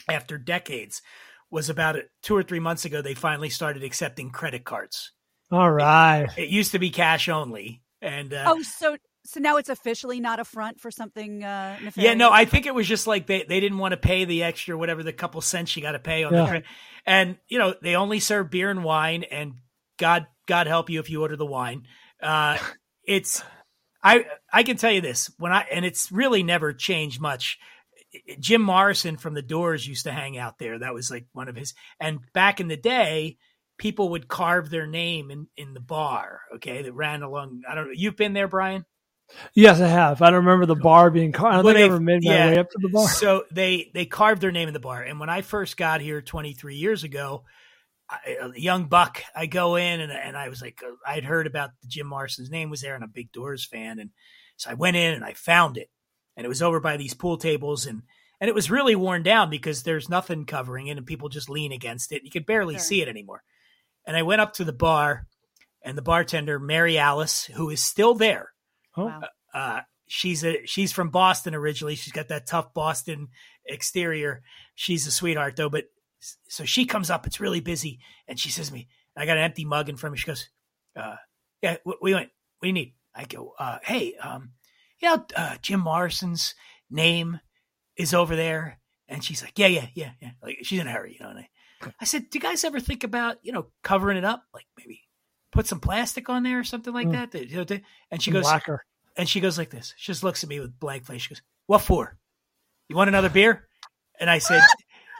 after 0.08 0.38
decades 0.38 1.02
was 1.50 1.68
about 1.68 1.96
it 1.96 2.10
two 2.22 2.36
or 2.36 2.42
three 2.42 2.60
months 2.60 2.84
ago. 2.84 3.02
They 3.02 3.14
finally 3.14 3.50
started 3.50 3.84
accepting 3.84 4.30
credit 4.30 4.64
cards. 4.64 5.12
all 5.50 5.70
right. 5.70 6.26
It 6.36 6.48
used 6.48 6.72
to 6.72 6.78
be 6.78 6.90
cash 6.90 7.28
only, 7.28 7.82
and 8.00 8.32
uh, 8.32 8.44
Oh, 8.46 8.62
so 8.62 8.96
so 9.24 9.38
now 9.38 9.56
it's 9.58 9.68
officially 9.68 10.18
not 10.18 10.40
a 10.40 10.44
front 10.44 10.80
for 10.80 10.90
something 10.90 11.44
uh 11.44 11.74
nefarious. 11.74 11.96
Yeah, 11.96 12.14
no, 12.14 12.30
I 12.32 12.44
think 12.44 12.66
it 12.66 12.74
was 12.74 12.88
just 12.88 13.06
like 13.06 13.28
they, 13.28 13.44
they 13.48 13.60
didn't 13.60 13.78
want 13.78 13.92
to 13.92 13.96
pay 13.96 14.24
the 14.24 14.42
extra 14.42 14.76
whatever 14.76 15.04
the 15.04 15.12
couple 15.12 15.40
cents 15.40 15.76
you 15.76 15.82
got 15.82 15.92
to 15.92 16.00
pay 16.00 16.24
on 16.24 16.32
Yeah. 16.32 16.40
the 16.42 16.48
credit. 16.48 16.64
And 17.06 17.36
you 17.46 17.58
know, 17.60 17.74
they 17.80 17.94
only 17.94 18.18
serve 18.18 18.50
beer 18.50 18.70
and 18.70 18.82
wine 18.82 19.22
and 19.22 19.54
God 19.98 20.26
God 20.48 20.66
help 20.66 20.90
you 20.90 20.98
if 20.98 21.08
you 21.10 21.22
order 21.22 21.36
the 21.36 21.46
wine. 21.46 21.86
Uh 22.22 22.58
it's 23.04 23.42
I 24.02 24.26
I 24.52 24.62
can 24.62 24.76
tell 24.76 24.92
you 24.92 25.00
this, 25.00 25.30
when 25.38 25.52
I 25.52 25.66
and 25.70 25.84
it's 25.84 26.10
really 26.10 26.42
never 26.42 26.72
changed 26.72 27.20
much. 27.20 27.58
Jim 28.38 28.60
Morrison 28.60 29.16
from 29.16 29.32
the 29.32 29.42
Doors 29.42 29.86
used 29.86 30.04
to 30.04 30.12
hang 30.12 30.36
out 30.36 30.58
there. 30.58 30.78
That 30.78 30.92
was 30.92 31.10
like 31.10 31.26
one 31.32 31.48
of 31.48 31.56
his 31.56 31.74
and 31.98 32.20
back 32.34 32.60
in 32.60 32.68
the 32.68 32.76
day 32.76 33.38
people 33.78 34.10
would 34.10 34.28
carve 34.28 34.70
their 34.70 34.86
name 34.86 35.30
in 35.30 35.46
in 35.56 35.74
the 35.74 35.80
bar, 35.80 36.40
okay? 36.56 36.82
That 36.82 36.92
ran 36.92 37.22
along 37.22 37.62
I 37.68 37.74
don't 37.74 37.86
know. 37.86 37.94
You've 37.94 38.16
been 38.16 38.34
there, 38.34 38.48
Bryan? 38.48 38.84
Yes, 39.54 39.80
I 39.80 39.88
have. 39.88 40.20
I 40.20 40.26
don't 40.26 40.44
remember 40.44 40.66
the 40.66 40.74
bar 40.74 41.10
being. 41.10 41.32
Car- 41.32 41.52
I 41.52 41.56
don't 41.56 41.64
think 41.64 41.78
I 41.78 41.82
ever 41.82 42.00
made 42.00 42.22
my 42.22 42.34
yeah. 42.34 42.50
way 42.50 42.58
up 42.58 42.70
to 42.70 42.78
the 42.80 42.88
bar. 42.88 43.08
So 43.08 43.44
they 43.50 43.90
they 43.94 44.04
carved 44.04 44.42
their 44.42 44.52
name 44.52 44.68
in 44.68 44.74
the 44.74 44.80
bar. 44.80 45.02
And 45.02 45.18
when 45.18 45.30
I 45.30 45.42
first 45.42 45.76
got 45.76 46.00
here 46.00 46.20
23 46.20 46.76
years 46.76 47.04
ago, 47.04 47.44
I, 48.26 48.36
a 48.54 48.60
young 48.60 48.86
buck, 48.86 49.22
I 49.34 49.46
go 49.46 49.76
in 49.76 50.00
and, 50.00 50.12
and 50.12 50.36
I 50.36 50.48
was 50.48 50.60
like, 50.60 50.80
uh, 50.86 50.92
I'd 51.06 51.24
heard 51.24 51.46
about 51.46 51.70
the 51.82 51.88
Jim 51.88 52.06
Morrison's 52.06 52.50
name 52.50 52.70
was 52.70 52.80
there, 52.80 52.94
and 52.94 53.02
I'm 53.02 53.10
a 53.10 53.12
big 53.12 53.32
Doors 53.32 53.64
fan, 53.66 53.98
and 53.98 54.10
so 54.56 54.70
I 54.70 54.74
went 54.74 54.96
in 54.96 55.14
and 55.14 55.24
I 55.24 55.32
found 55.34 55.76
it, 55.78 55.88
and 56.36 56.44
it 56.44 56.48
was 56.48 56.62
over 56.62 56.80
by 56.80 56.96
these 56.96 57.14
pool 57.14 57.36
tables, 57.38 57.86
and 57.86 58.02
and 58.40 58.48
it 58.48 58.54
was 58.54 58.70
really 58.70 58.96
worn 58.96 59.22
down 59.22 59.50
because 59.50 59.82
there's 59.84 60.08
nothing 60.08 60.44
covering 60.46 60.88
it, 60.88 60.96
and 60.98 61.06
people 61.06 61.28
just 61.28 61.48
lean 61.48 61.72
against 61.72 62.12
it. 62.12 62.24
You 62.24 62.30
could 62.30 62.46
barely 62.46 62.74
Sure. 62.74 62.80
see 62.82 63.02
it 63.02 63.08
anymore. 63.08 63.42
And 64.06 64.16
I 64.16 64.22
went 64.22 64.40
up 64.40 64.54
to 64.54 64.64
the 64.64 64.72
bar, 64.72 65.26
and 65.82 65.96
the 65.96 66.02
bartender 66.02 66.58
Mary 66.58 66.98
Alice, 66.98 67.44
who 67.46 67.70
is 67.70 67.80
still 67.82 68.14
there, 68.14 68.50
Oh. 68.96 69.06
Wow. 69.06 69.22
uh, 69.54 69.80
she's 70.08 70.44
a 70.44 70.66
she's 70.66 70.92
from 70.92 71.10
Boston 71.10 71.54
originally. 71.54 71.94
She's 71.94 72.12
got 72.12 72.28
that 72.28 72.46
tough 72.46 72.74
Boston 72.74 73.28
exterior. 73.64 74.42
She's 74.74 75.06
a 75.06 75.12
sweetheart 75.12 75.56
though. 75.56 75.70
But 75.70 75.84
so 76.48 76.64
she 76.64 76.84
comes 76.84 77.10
up. 77.10 77.26
It's 77.26 77.40
really 77.40 77.60
busy, 77.60 78.00
and 78.28 78.38
she 78.38 78.50
says 78.50 78.68
to 78.68 78.74
me, 78.74 78.88
"I 79.16 79.26
got 79.26 79.36
an 79.36 79.42
empty 79.44 79.64
mug 79.64 79.88
in 79.88 79.96
front 79.96 80.12
of 80.12 80.14
me." 80.14 80.18
She 80.20 80.26
goes, 80.26 80.48
uh, 80.96 81.16
"Yeah, 81.62 81.76
we 81.84 81.92
what 81.92 82.02
do 82.02 82.08
you 82.10 82.16
want? 82.16 82.28
What 82.58 82.62
do 82.62 82.68
you 82.68 82.72
need?" 82.72 82.94
I 83.14 83.24
go, 83.24 83.54
uh, 83.58 83.78
"Hey, 83.82 84.14
um, 84.16 84.52
you 85.00 85.08
know, 85.08 85.24
uh, 85.36 85.56
Jim 85.62 85.80
Morrison's 85.80 86.54
name 86.90 87.40
is 87.96 88.14
over 88.14 88.36
there." 88.36 88.78
And 89.08 89.22
she's 89.22 89.42
like, 89.42 89.58
"Yeah, 89.58 89.66
yeah, 89.66 89.88
yeah, 89.94 90.12
yeah." 90.20 90.30
Like 90.42 90.58
she's 90.62 90.80
in 90.80 90.86
a 90.86 90.92
hurry, 90.92 91.14
you 91.18 91.24
know. 91.24 91.30
And 91.30 91.40
I, 91.40 91.48
I 92.00 92.04
said, 92.04 92.30
"Do 92.30 92.38
you 92.38 92.42
guys 92.42 92.64
ever 92.64 92.80
think 92.80 93.04
about 93.04 93.38
you 93.42 93.52
know 93.52 93.66
covering 93.82 94.16
it 94.16 94.24
up, 94.24 94.44
like 94.54 94.66
maybe?" 94.78 95.02
Put 95.50 95.66
some 95.66 95.80
plastic 95.80 96.30
on 96.30 96.44
there 96.44 96.58
or 96.60 96.64
something 96.64 96.94
like 96.94 97.08
Mm. 97.08 97.12
that. 97.12 97.30
that, 97.32 97.48
you 97.50 97.56
know, 97.58 97.64
to- 97.64 97.82
And 98.10 98.22
she 98.22 98.30
goes, 98.30 98.46
Lacquer. 98.46 98.86
and 99.18 99.28
she 99.28 99.38
goes 99.38 99.58
like 99.58 99.68
this. 99.68 99.92
She 99.98 100.10
just 100.10 100.22
looks 100.24 100.42
at 100.42 100.48
me 100.48 100.60
with 100.60 100.80
blank 100.80 101.04
face. 101.04 101.20
She 101.20 101.28
goes, 101.28 101.42
"What 101.66 101.82
for? 101.82 102.16
You 102.88 102.96
want 102.96 103.08
another 103.08 103.28
beer?" 103.28 103.68
And 104.18 104.30
I 104.30 104.38
said, 104.38 104.62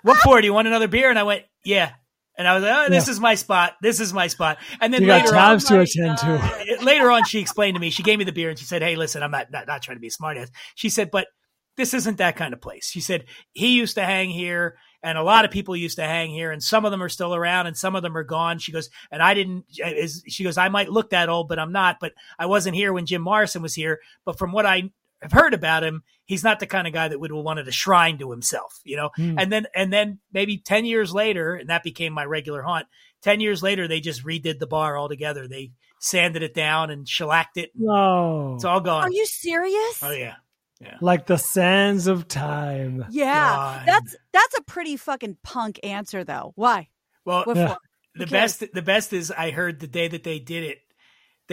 "What 0.03 0.19
for? 0.19 0.41
Do 0.41 0.47
you 0.47 0.55
want 0.55 0.69
another 0.69 0.89
beer?" 0.89 1.11
And 1.11 1.19
I 1.19 1.23
went, 1.23 1.45
"Yeah." 1.65 1.93
And 2.37 2.49
I 2.49 2.55
was 2.55 2.63
like, 2.63 2.73
"Oh, 2.75 2.91
this 2.91 3.09
is 3.09 3.21
my 3.21 3.35
spot. 3.35 3.75
This 3.83 4.01
is 4.01 4.13
my 4.13 4.27
spot." 4.27 4.59
And 4.81 4.93
then 4.93 5.03
You 5.03 5.09
got 5.09 5.25
later 5.25 5.37
on, 5.37 5.59
to 5.59 5.81
attend 5.81 6.19
to. 6.19 6.79
Later 6.83 7.11
on, 7.11 7.25
she 7.25 7.39
explained 7.41 7.75
to 7.75 7.81
me. 7.81 7.91
She 7.91 8.03
gave 8.03 8.19
me 8.19 8.25
the 8.25 8.33
beer 8.33 8.51
and 8.51 8.59
she 8.59 8.65
said, 8.65 8.83
"Hey, 8.83 8.97
listen, 8.97 9.23
I'm 9.23 9.31
not 9.31 9.51
not, 9.51 9.67
not 9.67 9.83
trying 9.83 9.97
to 9.97 10.01
be 10.01 10.09
a 10.09 10.11
smartass." 10.11 10.49
She 10.75 10.89
said, 10.89 11.11
"But 11.11 11.29
this 11.77 11.95
isn't 11.95 12.19
that 12.19 12.37
kind 12.37 12.53
of 12.55 12.61
place." 12.61 12.89
She 12.91 13.01
said 13.01 13.25
he 13.53 13.77
used 13.77 13.97
to 13.97 14.05
hang 14.05 14.31
here, 14.31 14.77
and 15.03 15.19
a 15.19 15.23
lot 15.23 15.45
of 15.45 15.51
people 15.51 15.77
used 15.77 15.97
to 15.97 16.05
hang 16.05 16.31
here, 16.31 16.51
and 16.51 16.63
some 16.63 16.85
of 16.85 16.91
them 16.91 17.03
are 17.03 17.09
still 17.09 17.35
around, 17.35 17.67
and 17.67 17.77
some 17.77 17.95
of 17.95 18.03
them 18.03 18.17
are 18.17 18.25
gone. 18.25 18.59
She 18.59 18.73
goes, 18.73 18.89
and 19.11 19.23
I 19.23 19.35
didn't. 19.35 19.67
Is 19.79 20.25
she 20.27 20.43
goes, 20.43 20.57
I 20.57 20.69
might 20.69 20.91
look 20.91 21.11
that 21.11 21.29
old, 21.29 21.49
but 21.49 21.59
I'm 21.59 21.73
not. 21.73 21.99
But 22.01 22.13
I 22.39 22.47
wasn't 22.47 22.77
here 22.77 22.93
when 22.93 23.07
Jim 23.07 23.23
Morrison 23.23 23.63
was 23.63 23.75
here. 23.75 24.01
But 24.25 24.39
from 24.39 24.53
what 24.53 24.65
I 24.65 24.91
have 25.23 25.33
heard 25.33 25.55
about 25.55 25.85
him, 25.85 26.03
he's 26.25 26.45
not 26.45 26.61
the 26.61 26.67
kind 26.67 26.87
of 26.87 26.93
guy 26.93 27.09
that 27.09 27.19
would 27.19 27.31
have 27.31 27.45
wanted 27.45 27.69
a 27.69 27.73
shrine 27.73 28.19
to 28.19 28.31
himself, 28.31 28.81
you 28.85 28.97
know. 28.97 29.11
Hmm. 29.17 29.39
And 29.39 29.51
then 29.53 29.67
and 29.75 29.93
then 29.93 30.19
maybe 30.33 30.59
ten 30.59 30.85
years 30.85 31.15
later, 31.15 31.55
and 31.55 31.71
that 31.71 31.83
became 31.83 32.13
my 32.13 32.25
regular 32.25 32.63
haunt. 32.63 32.87
Ten 33.23 33.41
years 33.41 33.63
later, 33.63 33.87
they 33.89 34.01
just 34.01 34.25
redid 34.25 34.59
the 34.59 34.67
bar 34.67 34.99
altogether. 34.99 35.47
They 35.49 35.73
sanded 36.01 36.43
it 36.43 36.55
down 36.55 36.91
and 36.91 37.09
shellacked 37.09 37.57
it. 37.57 37.71
No. 37.77 38.55
It's 38.57 38.65
all 38.65 38.81
gone. 38.81 39.05
Are 39.05 39.13
you 39.13 39.25
serious? 39.27 40.03
oh 40.03 40.11
yeah, 40.11 40.35
Yeah. 40.81 40.97
like 41.01 41.27
the 41.27 41.39
sands 41.39 42.09
of 42.09 42.27
time. 42.27 43.05
Yeah. 43.11 43.33
God. 43.57 43.83
That's 43.87 44.17
that's 44.33 44.59
a 44.59 44.63
pretty 44.63 44.97
fucking 44.97 45.39
punk 45.45 45.79
answer 45.85 46.25
though. 46.25 46.53
Why? 46.57 46.89
Well, 47.25 47.45
Yeah. 47.55 47.77
the 48.17 48.25
Who 48.25 48.31
best 48.31 48.65
the 48.75 48.83
best 48.83 49.13
is 49.13 49.31
I 49.31 49.53
heard 49.53 49.79
the 49.79 49.87
day 49.87 50.09
that 50.09 50.25
they 50.25 50.41
did 50.41 50.65
it. 50.65 50.79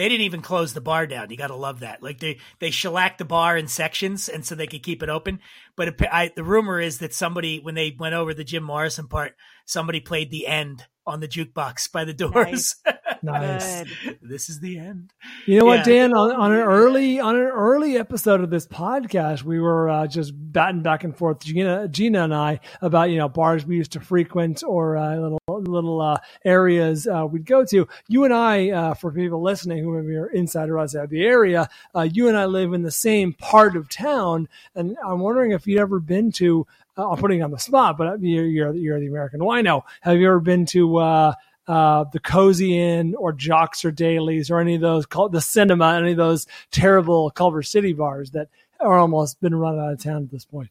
They 0.00 0.08
didn't 0.08 0.24
even 0.24 0.40
close 0.40 0.72
the 0.72 0.80
bar 0.80 1.06
down. 1.06 1.28
You 1.28 1.36
got 1.36 1.48
to 1.48 1.56
love 1.56 1.80
that. 1.80 2.02
Like 2.02 2.20
they 2.20 2.38
they 2.58 2.70
shellacked 2.70 3.18
the 3.18 3.26
bar 3.26 3.58
in 3.58 3.68
sections, 3.68 4.30
and 4.30 4.46
so 4.46 4.54
they 4.54 4.66
could 4.66 4.82
keep 4.82 5.02
it 5.02 5.10
open. 5.10 5.40
But 5.76 5.88
it, 5.88 6.02
I, 6.10 6.30
the 6.34 6.42
rumor 6.42 6.80
is 6.80 7.00
that 7.00 7.12
somebody, 7.12 7.60
when 7.60 7.74
they 7.74 7.94
went 7.98 8.14
over 8.14 8.32
the 8.32 8.42
Jim 8.42 8.62
Morrison 8.62 9.08
part, 9.08 9.36
somebody 9.66 10.00
played 10.00 10.30
the 10.30 10.46
end 10.46 10.86
on 11.06 11.20
the 11.20 11.28
jukebox 11.28 11.92
by 11.92 12.06
the 12.06 12.14
doors. 12.14 12.34
Nice. 12.34 12.82
Good. 14.04 14.18
this 14.22 14.48
is 14.48 14.60
the 14.60 14.78
end. 14.78 15.12
You 15.46 15.60
know 15.60 15.66
Yeah. 15.70 15.76
what, 15.76 15.84
Dan? 15.84 16.12
On, 16.14 16.30
on 16.34 16.52
an 16.52 16.60
early 16.60 17.20
on 17.20 17.36
an 17.36 17.42
early 17.42 17.96
episode 17.98 18.40
of 18.40 18.50
this 18.50 18.66
podcast, 18.66 19.42
we 19.42 19.60
were 19.60 19.88
uh, 19.88 20.06
just 20.06 20.32
batting 20.34 20.82
back 20.82 21.04
and 21.04 21.16
forth, 21.16 21.40
Gina, 21.40 21.86
Gina 21.88 22.24
and 22.24 22.34
I, 22.34 22.60
about 22.80 23.10
you 23.10 23.18
know 23.18 23.28
bars 23.28 23.66
we 23.66 23.76
used 23.76 23.92
to 23.92 24.00
frequent 24.00 24.62
or 24.66 24.96
uh, 24.96 25.16
little 25.16 25.38
little 25.48 26.00
uh, 26.00 26.18
areas 26.44 27.06
uh, 27.06 27.26
we'd 27.30 27.44
go 27.46 27.64
to. 27.66 27.86
You 28.08 28.24
and 28.24 28.32
I, 28.34 28.70
uh, 28.70 28.94
for 28.94 29.10
people 29.12 29.42
listening 29.42 29.84
who 29.84 30.00
maybe 30.00 30.16
are 30.16 30.26
inside 30.28 30.68
or 30.70 30.78
outside 30.78 31.10
the 31.10 31.24
area, 31.24 31.68
uh, 31.94 32.08
you 32.10 32.28
and 32.28 32.36
I 32.36 32.46
live 32.46 32.72
in 32.72 32.82
the 32.82 32.90
same 32.90 33.32
part 33.34 33.76
of 33.76 33.88
town, 33.88 34.48
and 34.74 34.96
I'm 35.04 35.20
wondering 35.20 35.52
if 35.52 35.66
you'd 35.66 35.80
ever 35.80 36.00
been 36.00 36.32
to. 36.32 36.66
Uh, 36.96 37.10
I'm 37.10 37.18
putting 37.18 37.38
you 37.38 37.44
on 37.44 37.50
the 37.50 37.58
spot, 37.58 37.96
but 37.96 38.20
you're 38.20 38.44
you're, 38.46 38.74
you're 38.74 39.00
the 39.00 39.06
American 39.06 39.40
wino. 39.40 39.82
Have 40.00 40.16
you 40.18 40.26
ever 40.26 40.40
been 40.40 40.66
to? 40.66 40.96
Uh, 40.96 41.34
uh, 41.68 42.04
the 42.12 42.20
Cozy 42.20 42.78
Inn 42.78 43.14
or 43.16 43.32
Joxer 43.32 43.94
Daly's 43.94 44.50
or 44.50 44.60
any 44.60 44.74
of 44.74 44.80
those, 44.80 45.06
called 45.06 45.32
the 45.32 45.40
cinema, 45.40 45.94
any 45.96 46.12
of 46.12 46.16
those 46.16 46.46
terrible 46.70 47.30
Culver 47.30 47.62
City 47.62 47.92
bars 47.92 48.30
that 48.32 48.48
are 48.80 48.98
almost 48.98 49.40
been 49.40 49.54
run 49.54 49.78
out 49.78 49.92
of 49.92 50.02
town 50.02 50.22
at 50.24 50.30
this 50.30 50.44
point. 50.44 50.70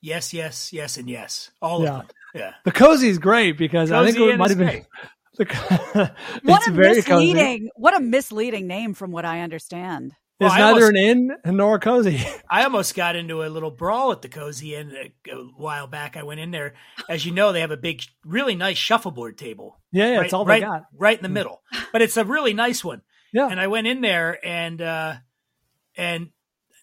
Yes, 0.00 0.34
yes, 0.34 0.72
yes, 0.72 0.96
and 0.98 1.08
yes. 1.08 1.50
All 1.62 1.82
Yeah. 1.82 1.90
of 1.92 1.98
them. 2.00 2.06
Yeah. 2.34 2.52
The 2.64 2.72
Cozy 2.72 3.08
is 3.08 3.18
great 3.18 3.56
because 3.56 3.90
I 3.92 4.04
think 4.04 4.18
it 4.18 4.36
might 4.38 4.46
is 4.46 4.50
have 4.50 4.58
been. 4.58 4.66
great. 4.68 4.84
The, 5.36 6.12
What 6.44 6.64
a 6.68 6.70
very 6.70 7.02
cozy. 7.02 7.32
misleading 7.32 7.70
what 7.74 7.96
a 7.96 8.00
misleading 8.00 8.68
name 8.68 8.94
from 8.94 9.10
what 9.10 9.24
I 9.24 9.40
understand. 9.40 10.14
Well, 10.40 10.48
it's 10.48 10.56
I 10.56 10.58
neither 10.60 10.86
almost- 10.86 10.90
an 10.90 10.96
inn 10.96 11.56
nor 11.56 11.76
a 11.76 11.80
cozy. 11.80 12.20
I 12.50 12.64
almost 12.64 12.94
got 12.94 13.14
into 13.16 13.42
a 13.44 13.48
little 13.48 13.70
brawl 13.70 14.10
at 14.12 14.20
the 14.22 14.28
Cozy 14.28 14.74
Inn 14.74 14.92
a, 14.92 15.30
a 15.30 15.36
while 15.56 15.86
back. 15.86 16.16
I 16.16 16.24
went 16.24 16.40
in 16.40 16.50
there. 16.50 16.74
As 17.08 17.24
you 17.24 17.32
know, 17.32 17.52
they 17.52 17.60
have 17.60 17.70
a 17.70 17.76
big, 17.76 18.02
really 18.24 18.54
nice 18.56 18.76
shuffleboard 18.76 19.38
table. 19.38 19.80
yeah, 19.92 20.06
yeah, 20.08 20.16
right, 20.16 20.24
it's 20.24 20.34
all 20.34 20.44
right, 20.44 20.60
they 20.60 20.66
got. 20.66 20.82
right 20.96 21.16
in 21.16 21.22
the 21.22 21.28
middle. 21.28 21.62
But 21.92 22.02
it's 22.02 22.16
a 22.16 22.24
really 22.24 22.52
nice 22.52 22.84
one. 22.84 23.02
Yeah. 23.32 23.48
And 23.48 23.60
I 23.60 23.68
went 23.68 23.86
in 23.86 24.00
there, 24.00 24.38
and 24.44 24.80
uh, 24.82 25.14
and 25.96 26.30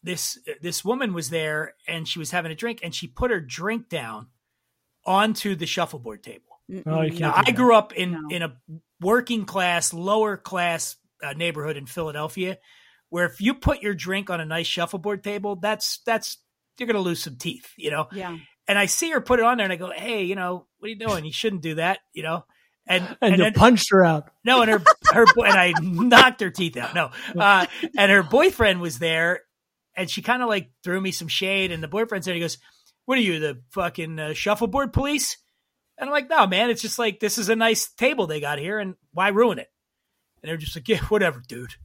this 0.04 0.38
this 0.62 0.84
woman 0.86 1.14
was 1.14 1.30
there, 1.30 1.76
and 1.88 2.08
she 2.08 2.20
was 2.20 2.32
having 2.32 2.52
a 2.52 2.56
drink, 2.56 2.80
and 2.84 2.96
she 2.96 3.08
put 3.08 3.32
her 3.32 3.40
drink 3.42 3.90
down 3.90 4.28
onto 5.06 5.56
the 5.56 5.66
shuffleboard 5.66 6.24
table. 6.24 6.46
Oh, 6.86 7.02
you 7.02 7.10
can't 7.10 7.20
Now, 7.22 7.44
I 7.46 7.52
grew 7.52 7.76
up 7.76 7.92
in 7.94 8.12
No. 8.14 8.20
in 8.30 8.42
a 8.44 8.56
working 9.02 9.46
class, 9.46 9.94
lower 9.94 10.38
class 10.38 10.96
uh, 11.24 11.34
neighborhood 11.34 11.76
in 11.78 11.86
Philadelphia, 11.86 12.58
where 13.12 13.26
if 13.26 13.42
you 13.42 13.54
put 13.54 13.82
your 13.82 13.94
drink 13.94 14.30
on 14.30 14.42
a 14.42 14.46
nice 14.46 14.66
shuffleboard 14.66 15.24
table, 15.24 15.58
that's 15.58 16.00
that's 16.06 16.38
you're 16.80 16.88
going 16.88 16.96
to 16.96 17.02
lose 17.02 17.22
some 17.22 17.36
teeth, 17.36 17.72
you 17.78 17.92
know. 17.92 18.08
Yeah. 18.12 18.36
And 18.68 18.80
I 18.80 18.88
see 18.88 19.12
her 19.12 19.22
put 19.22 19.40
it 19.40 19.46
on 19.46 19.58
there, 19.58 19.66
and 19.66 19.74
I 19.74 19.76
go, 19.76 19.92
"Hey, 19.92 20.24
you 20.24 20.36
know, 20.36 20.66
what 20.80 20.88
are 20.88 20.90
you 20.90 20.98
doing? 20.98 21.26
You 21.26 21.34
shouldn't 21.34 21.62
do 21.62 21.76
that, 21.76 22.00
you 22.14 22.24
know." 22.24 22.46
And 22.88 23.04
And, 23.08 23.18
and 23.22 23.38
you 23.38 23.44
then, 23.44 23.54
punched 23.54 23.92
her 23.92 24.04
out. 24.04 24.32
no, 24.44 24.62
and 24.62 24.72
her 24.72 24.84
her 25.12 25.26
boy, 25.36 25.46
and 25.46 25.60
I 25.60 25.74
knocked 25.82 26.42
her 26.42 26.50
teeth 26.50 26.78
out. 26.78 26.96
No, 26.96 27.12
uh, 27.38 27.68
and 27.98 28.12
her 28.12 28.24
boyfriend 28.24 28.80
was 28.80 28.98
there, 28.98 29.42
and 29.96 30.10
she 30.10 30.22
kind 30.22 30.42
of 30.42 30.48
like 30.48 30.72
threw 30.84 31.00
me 31.00 31.12
some 31.12 31.28
shade. 31.28 31.72
And 31.72 31.84
the 31.84 31.90
boyfriend 31.90 32.24
said, 32.24 32.34
"He 32.34 32.40
goes, 32.40 32.58
what 33.06 33.18
are 33.18 33.22
you, 33.22 33.40
the 33.40 33.62
fucking 33.72 34.20
uh, 34.20 34.34
shuffleboard 34.34 34.94
police?" 34.94 35.38
And 35.98 36.10
I'm 36.10 36.14
like, 36.14 36.30
"No, 36.30 36.48
man, 36.48 36.70
it's 36.70 36.82
just 36.82 36.98
like 36.98 37.20
this 37.20 37.38
is 37.38 37.50
a 37.50 37.58
nice 37.58 37.92
table 37.92 38.26
they 38.26 38.40
got 38.40 38.58
here, 38.58 38.80
and 38.80 38.96
why 39.12 39.28
ruin 39.28 39.60
it?" 39.60 39.68
And 40.42 40.50
they're 40.50 40.58
just 40.58 40.78
like, 40.78 40.88
"Yeah, 40.88 41.04
whatever, 41.10 41.44
dude." 41.46 41.76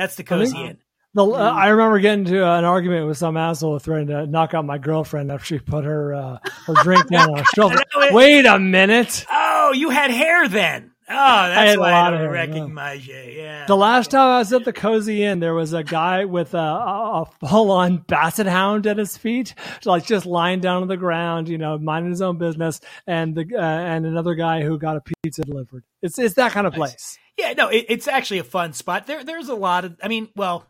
That's 0.00 0.14
the 0.16 0.24
cozy 0.24 0.52
think- 0.52 0.70
inn. 0.70 0.78
The, 1.12 1.24
uh, 1.26 1.36
I 1.38 1.70
remember 1.70 1.98
getting 1.98 2.24
into 2.24 2.46
an 2.46 2.64
argument 2.64 3.08
with 3.08 3.18
some 3.18 3.36
asshole 3.36 3.80
threatening 3.80 4.14
to 4.16 4.26
knock 4.28 4.54
out 4.54 4.64
my 4.64 4.78
girlfriend 4.78 5.32
after 5.32 5.44
she 5.44 5.58
put 5.58 5.84
her 5.84 6.14
uh, 6.14 6.38
her 6.66 6.74
drink 6.84 7.08
down 7.08 7.30
on 7.34 7.40
a 7.40 7.44
shoulder. 7.56 7.82
Wait 8.12 8.46
a 8.46 8.60
minute. 8.60 9.26
Oh, 9.28 9.72
you 9.74 9.90
had 9.90 10.12
hair 10.12 10.48
then. 10.48 10.89
Oh, 11.12 11.48
that's 11.48 11.70
had 11.70 11.76
a 11.76 11.80
why 11.80 11.90
lot 11.90 12.12
I 12.12 12.16
of 12.16 12.20
don't 12.20 12.34
hair, 12.34 12.46
yeah. 12.46 12.60
recognize 12.60 13.06
you. 13.06 13.14
Yeah. 13.16 13.66
The 13.66 13.76
last 13.76 14.10
time 14.12 14.20
I 14.30 14.38
was 14.38 14.52
at 14.52 14.64
the 14.64 14.72
Cozy 14.72 15.24
Inn, 15.24 15.40
there 15.40 15.54
was 15.54 15.72
a 15.72 15.82
guy 15.82 16.24
with 16.24 16.54
a, 16.54 16.58
a, 16.58 17.22
a 17.22 17.48
full-on 17.48 17.98
basset 17.98 18.46
hound 18.46 18.86
at 18.86 18.96
his 18.96 19.16
feet, 19.16 19.54
like 19.84 20.06
just 20.06 20.24
lying 20.24 20.60
down 20.60 20.82
on 20.82 20.88
the 20.88 20.96
ground, 20.96 21.48
you 21.48 21.58
know, 21.58 21.78
minding 21.78 22.10
his 22.12 22.22
own 22.22 22.38
business, 22.38 22.80
and 23.06 23.34
the 23.34 23.44
uh, 23.56 23.60
and 23.60 24.06
another 24.06 24.34
guy 24.36 24.62
who 24.62 24.78
got 24.78 24.96
a 24.96 25.02
pizza 25.22 25.42
delivered. 25.42 25.84
It's 26.02 26.18
it's 26.18 26.34
that 26.36 26.52
kind 26.52 26.66
of 26.66 26.72
Nice. 26.76 26.78
place. 26.92 27.18
Yeah, 27.36 27.54
no, 27.54 27.68
it, 27.68 27.86
it's 27.88 28.06
actually 28.06 28.38
a 28.38 28.44
fun 28.44 28.72
spot. 28.72 29.06
There, 29.06 29.24
there's 29.24 29.48
a 29.48 29.54
lot 29.54 29.84
of. 29.84 29.96
I 30.02 30.08
mean, 30.08 30.28
well, 30.36 30.66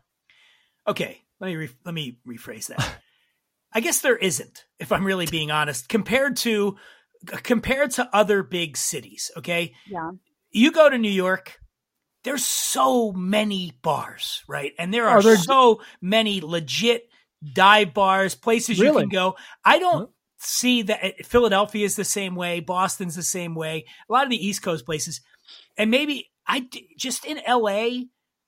okay. 0.87 1.21
Let 1.39 1.47
me 1.47 1.55
re, 1.55 1.69
let 1.85 1.93
me 1.93 2.17
rephrase 2.27 2.67
that. 2.67 2.95
I 3.73 3.79
guess 3.79 4.01
there 4.01 4.17
isn't, 4.17 4.65
if 4.79 4.91
I'm 4.91 5.05
really 5.05 5.25
being 5.27 5.49
honest, 5.51 5.87
compared 5.89 6.37
to 6.37 6.77
compared 7.43 7.91
to 7.91 8.09
other 8.15 8.43
big 8.43 8.75
cities. 8.77 9.31
Okay, 9.37 9.73
Yeah. 9.87 10.11
You 10.51 10.71
go 10.71 10.89
to 10.89 10.97
New 10.97 11.09
York. 11.11 11.57
There's 12.23 12.45
so 12.45 13.11
many 13.11 13.73
bars, 13.81 14.43
right? 14.47 14.73
And 14.77 14.93
there 14.93 15.07
oh, 15.07 15.11
are 15.13 15.17
Are 15.17 15.23
there- 15.23 15.37
so 15.37 15.81
many 16.01 16.39
legit 16.41 17.09
dive 17.53 17.93
bars, 17.93 18.35
places 18.35 18.77
you 18.77 18.93
can 18.93 19.09
go. 19.09 19.35
I 19.65 19.79
don't 19.79 19.99
Huh? 20.01 20.05
see 20.37 20.83
that 20.83 21.03
eh, 21.03 21.11
Philadelphia 21.23 21.83
is 21.85 21.95
the 21.95 22.03
same 22.05 22.35
way. 22.35 22.59
Boston's 22.59 23.15
the 23.15 23.23
same 23.23 23.55
way. 23.55 23.85
A 24.07 24.13
lot 24.13 24.23
of 24.25 24.29
the 24.29 24.45
East 24.45 24.61
Coast 24.61 24.85
places, 24.85 25.21
and 25.77 25.89
maybe 25.89 26.29
I 26.45 26.67
just 26.97 27.25
in 27.25 27.39
LA. 27.47 28.03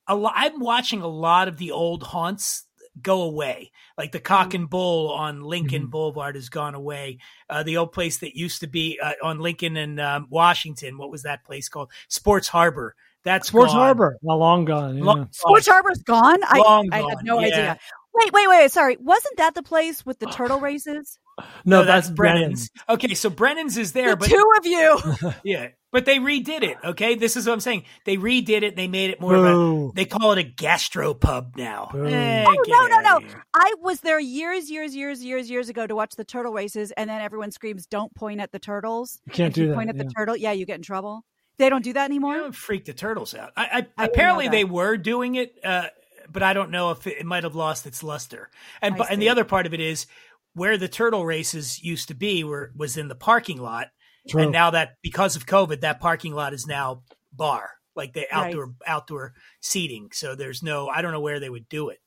A 0.05 0.15
lot, 0.15 0.33
I'm 0.35 0.59
watching 0.59 1.01
a 1.01 1.07
lot 1.07 1.47
of 1.47 1.57
the 1.57 1.71
old 1.71 2.03
haunts 2.03 2.65
go 3.01 3.23
away. 3.23 3.71
Like 3.97 4.11
the 4.11 4.19
Cock 4.19 4.53
and 4.53 4.69
Bull 4.69 5.11
on 5.11 5.41
Lincoln 5.41 5.87
Mhm. 5.87 5.91
Boulevard 5.91 6.35
has 6.35 6.49
gone 6.49 6.75
away. 6.75 7.17
Uh, 7.49 7.63
the 7.63 7.77
old 7.77 7.91
place 7.91 8.19
that 8.19 8.37
used 8.37 8.59
to 8.61 8.67
be 8.67 8.99
uh, 9.01 9.13
on 9.23 9.39
Lincoln 9.39 9.77
and 9.77 9.99
um, 9.99 10.27
Washington. 10.29 10.97
What 10.97 11.09
was 11.11 11.23
that 11.23 11.43
place 11.43 11.69
called? 11.69 11.91
Sports 12.07 12.47
Harbor. 12.47 12.95
That's 13.23 13.47
Sports 13.47 13.71
gone. 13.71 13.79
Harbor, 13.81 14.17
not 14.21 14.35
long 14.35 14.65
gone. 14.65 14.97
Yeah. 14.97 15.03
Long- 15.05 15.27
Sports 15.31 15.67
Harbor's 15.67 16.03
gone. 16.03 16.39
I, 16.43 16.59
Long 16.59 16.89
I 16.91 16.97
had 16.97 17.03
gone, 17.03 17.23
no 17.23 17.39
yeah. 17.39 17.47
idea. 17.47 17.79
Wait, 18.13 18.33
wait, 18.33 18.47
wait. 18.49 18.71
Sorry, 18.71 18.97
wasn't 18.99 19.37
that 19.37 19.55
the 19.55 19.63
place 19.63 20.05
with 20.05 20.19
the 20.19 20.25
turtle 20.27 20.59
races? 20.59 21.17
No, 21.65 21.83
that's, 21.83 22.09
Brennan's. 22.09 22.69
Okay, 22.87 23.13
so 23.13 23.29
Brennan's 23.29 23.77
is 23.77 23.91
there, 23.93 24.11
the 24.11 24.17
but 24.17 24.29
two 24.29 24.51
of 24.59 24.65
you. 24.65 25.33
yeah, 25.43 25.67
but 25.91 26.05
they 26.05 26.17
redid 26.17 26.63
it. 26.63 26.77
Okay, 26.83 27.15
this 27.15 27.35
is 27.35 27.47
what 27.47 27.53
I'm 27.53 27.59
saying. 27.59 27.83
They 28.05 28.17
redid 28.17 28.61
it. 28.63 28.75
They 28.75 28.87
made 28.87 29.09
it 29.09 29.19
more 29.21 29.35
of 29.35 29.45
a. 29.45 29.91
They 29.93 30.05
call 30.05 30.31
it 30.33 30.39
a 30.39 30.43
gastropub 30.43 31.55
now. 31.57 31.89
Boo. 31.91 32.05
Eh, 32.05 32.45
Oh, 32.47 32.63
no, 32.67 32.87
no, 32.87 32.99
no. 33.01 33.19
here. 33.19 33.45
I 33.53 33.73
was 33.81 34.01
there 34.01 34.19
years, 34.19 34.69
years, 34.69 34.95
years, 34.95 35.23
years, 35.23 35.49
years 35.49 35.69
ago 35.69 35.87
to 35.87 35.95
watch 35.95 36.15
the 36.15 36.23
turtle 36.23 36.53
races, 36.53 36.91
and 36.91 37.09
then 37.09 37.21
everyone 37.21 37.51
screams, 37.51 37.85
"Don't 37.85 38.13
point 38.15 38.39
at 38.39 38.51
the 38.51 38.59
turtles." 38.59 39.19
You 39.25 39.33
can't 39.33 39.51
If 39.53 39.57
you 39.57 39.63
do 39.65 39.69
that. 39.69 39.75
Point 39.75 39.89
at 39.89 39.95
yeah. 39.95 40.03
the 40.03 40.09
turtle. 40.09 40.35
Yeah, 40.37 40.51
you 40.51 40.65
get 40.65 40.75
in 40.75 40.81
trouble. 40.83 41.25
They 41.57 41.69
don't 41.69 41.83
do 41.83 41.93
that 41.93 42.05
anymore. 42.05 42.35
You 42.35 42.41
don't 42.41 42.55
freak 42.55 42.85
the 42.85 42.93
turtles 42.93 43.35
out. 43.35 43.51
I, 43.55 43.87
I, 43.97 44.03
I 44.03 44.05
apparently 44.05 44.47
they 44.47 44.63
were 44.63 44.97
doing 44.97 45.35
it, 45.35 45.55
uh, 45.63 45.85
but 46.31 46.41
I 46.41 46.53
don't 46.53 46.71
know 46.71 46.89
if 46.91 47.05
it, 47.05 47.19
it 47.19 47.25
might 47.25 47.43
have 47.43 47.55
lost 47.55 47.85
its 47.85 48.01
luster. 48.03 48.49
And 48.81 48.95
I 48.95 48.97
and 49.05 49.07
see. 49.09 49.15
the 49.17 49.29
other 49.29 49.45
part 49.45 49.67
of 49.67 49.73
it 49.73 49.79
is 49.79 50.07
where 50.53 50.77
the 50.77 50.87
turtle 50.87 51.25
races 51.25 51.81
used 51.83 52.07
to 52.09 52.13
be 52.15 52.43
were 52.43 52.71
was 52.75 52.97
in 52.97 53.07
the 53.07 53.15
parking 53.15 53.61
lot, 53.61 53.87
True. 54.29 54.43
and 54.43 54.51
now 54.51 54.71
that 54.71 54.95
because 55.01 55.35
of 55.35 55.45
COVID, 55.45 55.81
that 55.81 55.99
parking 55.99 56.33
lot 56.33 56.53
is 56.53 56.65
now 56.67 57.03
bar, 57.31 57.71
like 57.95 58.13
the 58.13 58.21
Right. 58.31 58.47
outdoor 58.47 58.73
outdoor 58.85 59.33
seating. 59.61 60.09
So 60.13 60.35
there's 60.35 60.61
no, 60.63 60.87
I 60.87 61.01
don't 61.01 61.11
know 61.11 61.21
where 61.21 61.39
they 61.39 61.49
would 61.49 61.67
do 61.69 61.89
it. 61.89 61.99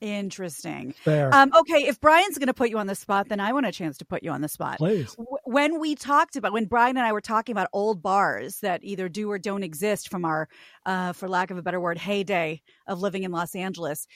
Interesting. 0.00 0.92
Fair. 0.92 1.34
Um, 1.34 1.50
okay, 1.56 1.86
if 1.86 1.98
Bryan's 1.98 2.36
going 2.36 2.48
to 2.48 2.54
put 2.54 2.68
you 2.68 2.76
on 2.78 2.86
the 2.86 2.94
spot, 2.94 3.28
then 3.30 3.40
I 3.40 3.52
want 3.54 3.64
a 3.64 3.72
chance 3.72 3.96
to 3.98 4.04
put 4.04 4.22
you 4.22 4.30
on 4.32 4.42
the 4.42 4.48
spot. 4.48 4.76
Please. 4.76 5.14
W- 5.14 5.38
When 5.44 5.80
we 5.80 5.94
talked 5.94 6.36
about 6.36 6.52
when 6.52 6.66
Bryan 6.66 6.98
and 6.98 7.06
I 7.06 7.12
were 7.12 7.22
talking 7.22 7.54
about 7.54 7.68
old 7.72 8.02
bars 8.02 8.58
that 8.60 8.80
either 8.84 9.08
do 9.08 9.30
or 9.30 9.38
don't 9.38 9.62
exist 9.62 10.10
from 10.10 10.26
our, 10.26 10.48
uh, 10.84 11.14
for 11.14 11.26
lack 11.26 11.50
of 11.50 11.56
a 11.56 11.62
better 11.62 11.80
word, 11.80 11.96
heyday 11.96 12.60
of 12.86 13.00
living 13.00 13.22
in 13.22 13.32
Los 13.32 13.54
Angeles. 13.54 14.06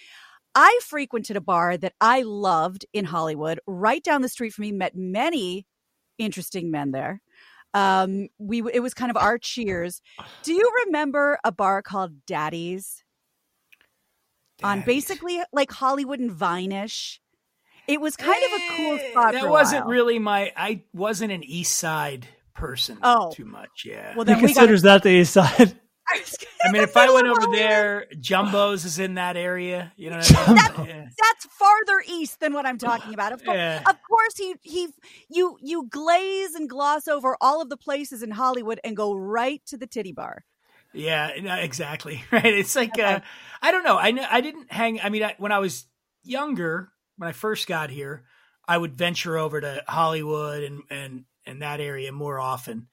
I 0.60 0.80
frequented 0.84 1.36
a 1.36 1.40
bar 1.40 1.76
that 1.76 1.92
I 2.00 2.22
loved 2.22 2.84
in 2.92 3.04
Hollywood, 3.04 3.60
right 3.68 4.02
down 4.02 4.22
the 4.22 4.28
street 4.28 4.52
from 4.52 4.62
me. 4.62 4.72
Met 4.72 4.96
many 4.96 5.66
interesting 6.18 6.72
men 6.72 6.90
there. 6.90 7.22
Um, 7.74 8.26
we 8.38 8.62
it 8.72 8.80
was 8.80 8.92
kind 8.92 9.10
of 9.10 9.16
our 9.16 9.38
cheers. 9.38 10.00
Do 10.42 10.52
you 10.52 10.68
remember 10.86 11.38
a 11.44 11.52
bar 11.52 11.80
called 11.82 12.26
Daddy's? 12.26 13.04
on 14.64 14.80
basically 14.82 15.40
like 15.52 15.70
Hollywood 15.70 16.18
and 16.18 16.32
Vine-ish. 16.32 17.20
It 17.86 18.00
was 18.00 18.16
kind 18.16 18.42
of 18.44 18.50
a 18.60 18.76
cool 18.76 18.98
Eh, 19.00 19.10
spot. 19.12 19.32
That 19.34 19.42
for 19.42 19.46
a 19.46 19.50
wasn't 19.50 19.84
while. 19.84 19.92
really 19.92 20.18
my. 20.18 20.52
I 20.56 20.82
wasn't 20.92 21.30
an 21.30 21.44
East 21.44 21.76
Side 21.76 22.26
person. 22.54 22.98
Oh. 23.02 23.30
too 23.32 23.44
much. 23.44 23.84
Yeah. 23.86 24.16
Well, 24.16 24.26
He 24.26 24.32
then 24.32 24.36
we 24.42 24.48
got. 24.48 24.54
considers 24.56 24.82
that 24.82 25.04
the 25.04 25.10
east 25.10 25.32
side. 25.34 25.78
I 26.10 26.72
mean, 26.72 26.82
if 26.82 26.96
I 26.96 27.10
went 27.10 27.26
over 27.26 27.46
there, 27.52 28.06
Jumbo's 28.18 28.84
is 28.84 28.98
in 28.98 29.14
that 29.14 29.36
area. 29.36 29.92
You 29.96 30.10
know 30.10 30.16
what 30.18 30.36
I 30.36 30.46
mean? 30.46 30.56
That's- 30.56 30.86
Yeah. 30.88 31.04
That's 31.20 31.46
farther 31.46 32.02
east 32.08 32.40
than 32.40 32.52
what 32.52 32.64
I'm 32.66 32.78
talking 32.78 33.12
about. 33.14 33.32
Of 33.32 33.44
course, 33.44 33.56
Yeah. 33.56 33.82
of 33.86 33.96
course, 34.08 34.36
he 34.36 34.54
he 34.62 34.88
you 35.28 35.56
you 35.60 35.86
glaze 35.90 36.54
and 36.54 36.68
gloss 36.68 37.08
over 37.08 37.36
all 37.40 37.60
of 37.60 37.68
the 37.68 37.76
places 37.76 38.22
in 38.22 38.30
Hollywood 38.30 38.80
and 38.84 38.96
go 38.96 39.14
right 39.14 39.60
to 39.66 39.76
the 39.76 39.86
titty 39.86 40.12
bar. 40.12 40.44
Yeah, 40.94 41.28
exactly. 41.28 42.24
Right. 42.32 42.44
It's 42.46 42.74
like 42.74 42.90
Okay. 42.98 43.02
uh, 43.14 43.20
I 43.60 43.70
don't 43.72 43.84
know. 43.84 43.96
I 43.98 44.08
I 44.30 44.40
didn't 44.40 44.72
hang. 44.72 45.00
I 45.00 45.08
mean, 45.10 45.22
I, 45.24 45.34
when 45.38 45.52
I 45.52 45.58
was 45.58 45.86
younger, 46.24 46.90
when 47.16 47.28
I 47.28 47.32
first 47.32 47.66
got 47.66 47.90
here, 47.90 48.24
I 48.66 48.78
would 48.78 48.96
venture 48.96 49.36
over 49.36 49.60
to 49.60 49.82
Hollywood 49.86 50.62
and 50.64 50.82
and 50.90 51.24
and 51.44 51.62
that 51.62 51.80
area 51.80 52.12
more 52.12 52.38
often. 52.40 52.88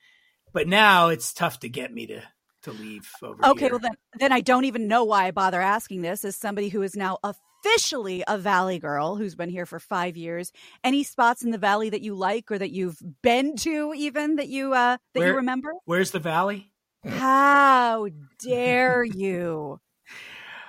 But 0.54 0.68
now 0.68 1.10
it's 1.10 1.34
tough 1.34 1.60
to 1.62 1.70
get 1.70 1.94
me 1.94 2.08
to 2.08 2.22
to 2.66 2.72
leave 2.74 3.10
over 3.24 3.44
Okay, 3.46 3.62
here. 3.66 3.70
well 3.72 3.80
then 3.80 3.94
then 4.20 4.32
I 4.32 4.42
don't 4.42 4.66
even 4.66 4.88
know 4.88 5.04
why 5.04 5.26
I 5.26 5.32
bother 5.32 5.62
asking 5.62 6.02
this 6.04 6.24
as 6.26 6.36
somebody 6.36 6.70
who 6.70 6.82
is 6.84 6.96
now 6.96 7.18
officially 7.24 8.24
a 8.28 8.38
valley 8.38 8.78
girl 8.78 9.16
who's 9.16 9.34
been 9.36 9.50
here 9.50 9.66
for 9.66 9.80
5 9.80 10.16
years. 10.18 10.52
Any 10.84 11.04
spots 11.04 11.44
in 11.44 11.52
the 11.52 11.58
valley 11.58 11.90
that 11.90 12.02
you 12.02 12.14
like 12.16 12.52
or 12.52 12.58
that 12.60 12.72
you've 12.72 12.98
been 13.24 13.56
to 13.58 13.94
even 13.96 14.36
that 14.36 14.48
you 14.50 14.74
uh 14.74 14.98
that 15.14 15.20
Where- 15.20 15.30
you 15.30 15.36
remember? 15.38 15.74
Where's 15.86 16.12
the 16.12 16.20
valley? 16.20 16.72
How 17.06 18.08
dare 18.44 19.04
you? 19.04 19.80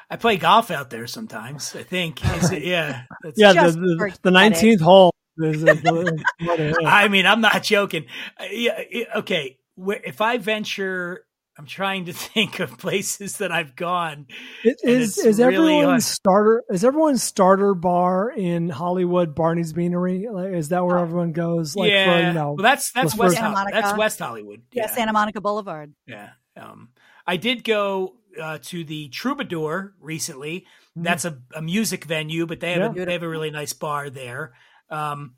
I 0.08 0.16
play 0.16 0.36
golf 0.36 0.70
out 0.70 0.90
there 0.90 1.06
sometimes. 1.08 1.74
I 1.74 1.82
think. 1.82 2.24
Is 2.36 2.52
it, 2.52 2.62
yeah. 2.62 3.02
That's, 3.24 3.38
Yeah, 3.38 3.52
the, 3.54 3.72
the, 3.72 4.18
the 4.22 4.30
19th 4.30 4.80
hole. 4.80 5.12
I 6.86 7.08
mean, 7.08 7.26
I'm 7.26 7.40
not 7.40 7.62
joking. 7.62 8.06
Uh, 8.38 8.44
yeah, 8.50 8.78
okay. 9.16 9.58
Where, 9.74 10.00
if 10.04 10.20
I 10.20 10.38
venture, 10.38 11.25
I'm 11.58 11.66
trying 11.66 12.04
to 12.06 12.12
think 12.12 12.60
of 12.60 12.76
places 12.78 13.38
that 13.38 13.50
I've 13.52 13.74
gone. 13.76 14.26
Is 14.64 14.76
it's 14.82 15.18
is 15.18 15.38
really 15.38 15.54
everyone's 15.78 15.86
hard. 15.86 16.02
starter 16.02 16.64
is 16.70 16.84
everyone's 16.84 17.22
starter 17.22 17.74
bar 17.74 18.30
in 18.30 18.68
Hollywood 18.68 19.34
Barney's 19.34 19.72
Beanery? 19.72 20.28
Like, 20.30 20.52
is 20.52 20.68
that 20.68 20.84
where 20.84 20.98
everyone 20.98 21.32
goes? 21.32 21.74
Like 21.74 21.90
yeah. 21.90 22.04
for 22.20 22.26
you 22.28 22.32
know, 22.34 22.48
well, 22.52 22.62
that's 22.62 22.92
that's 22.92 23.16
West. 23.16 23.18
first- 23.18 23.36
Santa 23.36 23.50
Monica. 23.50 23.80
That's 23.80 23.98
West 23.98 24.18
Hollywood. 24.18 24.62
Yeah, 24.72 24.82
Yeah. 24.88 24.94
Santa 24.94 25.12
Monica 25.12 25.40
Boulevard. 25.40 25.92
Yeah. 26.06 26.30
Um, 26.56 26.90
I 27.26 27.36
did 27.36 27.64
go 27.64 28.16
uh, 28.40 28.58
to 28.64 28.84
the 28.84 29.08
Troubadour 29.08 29.94
recently, 30.00 30.66
That's 30.94 31.24
a, 31.24 31.38
a 31.54 31.62
music 31.62 32.04
venue, 32.04 32.46
but 32.46 32.60
they 32.60 32.72
have 32.74 32.94
Yeah. 32.96 33.02
a, 33.02 33.06
they 33.06 33.12
have 33.14 33.22
a 33.22 33.28
really 33.28 33.50
nice 33.50 33.72
bar 33.72 34.10
there. 34.10 34.52
Um, 34.90 35.36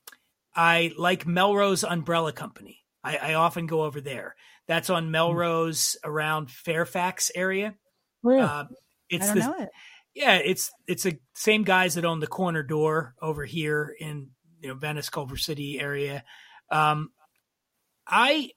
I 0.54 0.92
like 0.98 1.26
Melrose 1.26 1.84
Umbrella 1.84 2.32
Company. 2.32 2.84
I, 3.04 3.16
I 3.16 3.34
often 3.34 3.66
go 3.66 3.82
over 3.82 4.00
there. 4.00 4.34
That's 4.68 4.90
on 4.90 5.10
Melrose 5.10 5.96
around 6.04 6.50
Fairfax 6.50 7.30
area. 7.34 7.74
Oh, 8.24 8.30
yeah. 8.32 8.44
Uh, 8.44 8.48
I 8.48 8.66
it's 9.10 9.26
don't 9.26 9.38
the, 9.38 9.44
know 9.44 9.54
it. 9.60 9.68
yeah, 10.14 10.34
it's 10.36 10.70
it's 10.86 11.02
the 11.04 11.18
same 11.34 11.64
guys 11.64 11.94
that 11.94 12.04
own 12.04 12.20
the 12.20 12.26
corner 12.26 12.62
door 12.62 13.14
over 13.22 13.44
here 13.44 13.94
in 13.98 14.28
you 14.60 14.68
know 14.68 14.74
Venice, 14.74 15.08
Culver 15.08 15.36
City 15.38 15.80
area. 15.80 16.22
Um, 16.70 17.08
I 18.06 18.50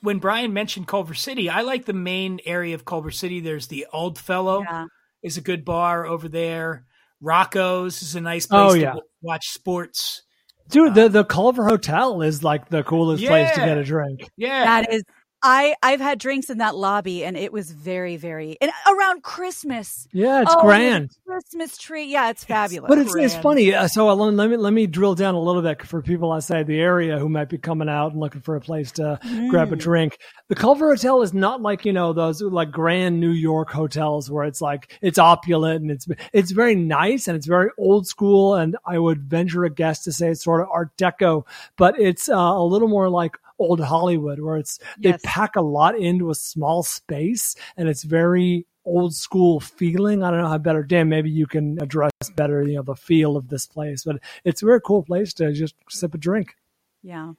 when 0.00 0.18
Bryan 0.18 0.52
mentioned 0.52 0.86
Culver 0.88 1.14
City, 1.14 1.48
I 1.50 1.62
like 1.62 1.84
the 1.84 1.92
main 1.92 2.40
area 2.44 2.74
of 2.74 2.84
Culver 2.84 3.10
City. 3.10 3.40
There's 3.40 3.66
the 3.68 3.86
Old 3.92 4.18
Fellow 4.18 4.62
Yeah. 4.62 4.86
is 5.22 5.36
a 5.36 5.40
good 5.40 5.64
bar 5.64 6.06
over 6.06 6.28
there. 6.28 6.84
Rocco's 7.20 8.02
is 8.02 8.14
a 8.14 8.20
nice 8.20 8.46
place 8.46 8.70
Oh, 8.72 8.74
to 8.74 8.80
yeah. 8.80 8.86
w- 8.86 9.02
watch 9.22 9.48
sports. 9.48 10.22
Dude, 10.70 10.94
the, 10.94 11.08
the 11.08 11.24
Culver 11.24 11.66
Hotel 11.66 12.22
is 12.22 12.44
like 12.44 12.68
the 12.68 12.84
coolest 12.84 13.24
place 13.24 13.50
to 13.54 13.60
get 13.60 13.78
a 13.78 13.82
drink. 13.84 14.28
Yeah, 14.36 14.64
That 14.64 14.92
is 14.92 15.02
I 15.42 15.76
I've 15.82 16.00
had 16.00 16.18
drinks 16.18 16.50
in 16.50 16.58
that 16.58 16.74
lobby 16.74 17.24
and 17.24 17.36
it 17.36 17.52
was 17.52 17.70
very 17.70 18.16
very 18.16 18.56
and 18.60 18.70
around 18.88 19.22
Christmas. 19.22 20.08
Yeah, 20.12 20.42
it's 20.42 20.52
Oh, 20.54 20.60
grand. 20.62 21.10
Christmas 21.26 21.78
tree. 21.78 22.06
Yeah, 22.06 22.30
it's 22.30 22.42
fabulous. 22.44 22.88
But 22.88 22.98
it's 22.98 23.14
it's 23.14 23.36
funny. 23.36 23.72
Uh, 23.74 23.86
So 23.86 24.12
let 24.14 24.34
let 24.34 24.50
me 24.50 24.56
let 24.56 24.72
me 24.72 24.86
drill 24.86 25.14
down 25.14 25.34
a 25.34 25.40
little 25.40 25.62
bit 25.62 25.86
for 25.86 26.02
people 26.02 26.32
outside 26.32 26.66
the 26.66 26.80
area 26.80 27.18
who 27.18 27.28
might 27.28 27.48
be 27.48 27.58
coming 27.58 27.88
out 27.88 28.12
and 28.12 28.20
looking 28.20 28.40
for 28.40 28.56
a 28.56 28.60
place 28.60 28.90
to 28.92 29.20
grab 29.48 29.72
a 29.72 29.76
Mm. 29.76 29.80
drink. 29.80 30.18
The 30.48 30.54
Culver 30.56 30.88
Hotel 30.88 31.22
is 31.22 31.32
not 31.32 31.62
like 31.62 31.84
you 31.84 31.92
know 31.92 32.12
those 32.12 32.42
like 32.42 32.70
grand 32.72 33.20
New 33.20 33.30
York 33.30 33.70
hotels 33.70 34.30
where 34.30 34.44
it's 34.44 34.60
like 34.60 34.98
it's 35.02 35.18
opulent 35.18 35.82
and 35.82 35.90
it's 35.90 36.06
it's 36.32 36.50
very 36.50 36.74
nice 36.74 37.28
and 37.28 37.36
it's 37.36 37.46
very 37.46 37.70
old 37.78 38.06
school 38.08 38.56
and 38.56 38.76
I 38.84 38.98
would 38.98 39.22
venture 39.22 39.64
a 39.64 39.70
guess 39.70 40.02
to 40.04 40.12
say 40.12 40.30
it's 40.30 40.42
sort 40.42 40.62
of 40.62 40.68
Art 40.72 40.96
Deco, 40.96 41.44
but 41.76 42.00
it's 42.00 42.28
uh, 42.28 42.34
a 42.36 42.64
little 42.64 42.88
more 42.88 43.08
like 43.08 43.36
old 43.58 43.80
Hollywood 43.80 44.40
where 44.40 44.56
it's 44.56 44.78
they 44.98 45.14
pack 45.24 45.56
a 45.56 45.60
lot 45.60 45.98
into 45.98 46.30
a 46.30 46.34
small 46.34 46.82
space 46.82 47.54
and 47.76 47.88
it's 47.88 48.04
very 48.04 48.66
old 48.84 49.14
school 49.14 49.60
feeling. 49.60 50.22
I 50.22 50.30
don't 50.30 50.40
know 50.40 50.48
how 50.48 50.58
better, 50.58 50.82
Dan, 50.82 51.08
maybe 51.08 51.30
you 51.30 51.46
can 51.46 51.80
address 51.82 52.12
better, 52.36 52.62
you 52.62 52.76
know, 52.76 52.82
the 52.82 52.94
feel 52.96 53.36
of 53.36 53.48
this 53.48 53.66
place, 53.66 54.04
but 54.04 54.18
it's 54.44 54.62
a 54.62 54.66
very 54.66 54.80
cool 54.80 55.02
place 55.02 55.34
to 55.34 55.52
just 55.52 55.74
sip 55.90 56.14
a 56.14 56.18
drink. 56.18 56.54
Yeah. 57.02 57.32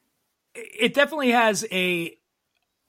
it 0.53 0.93
definitely 0.93 1.31
has 1.31 1.65
a 1.71 2.17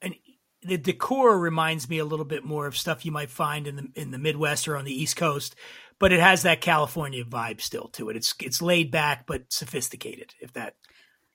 an 0.01 0.15
the 0.63 0.77
decor 0.77 1.39
reminds 1.39 1.89
me 1.89 1.97
a 1.97 2.05
little 2.05 2.25
bit 2.25 2.43
more 2.43 2.67
of 2.67 2.77
stuff 2.77 3.05
you 3.05 3.11
might 3.11 3.31
find 3.31 3.67
in 3.67 3.75
the 3.75 3.87
in 3.95 4.11
the 4.11 4.17
Midwest 4.19 4.67
or 4.67 4.77
on 4.77 4.85
the 4.85 4.93
East 4.93 5.15
Coast, 5.15 5.55
but 5.99 6.11
it 6.11 6.19
has 6.19 6.43
that 6.43 6.61
California 6.61 7.23
vibe 7.23 7.61
still 7.61 7.87
to 7.89 8.09
it. 8.09 8.15
It's 8.15 8.33
it's 8.39 8.61
laid 8.61 8.91
back 8.91 9.25
but 9.25 9.51
sophisticated. 9.51 10.33
If 10.39 10.53
that 10.53 10.75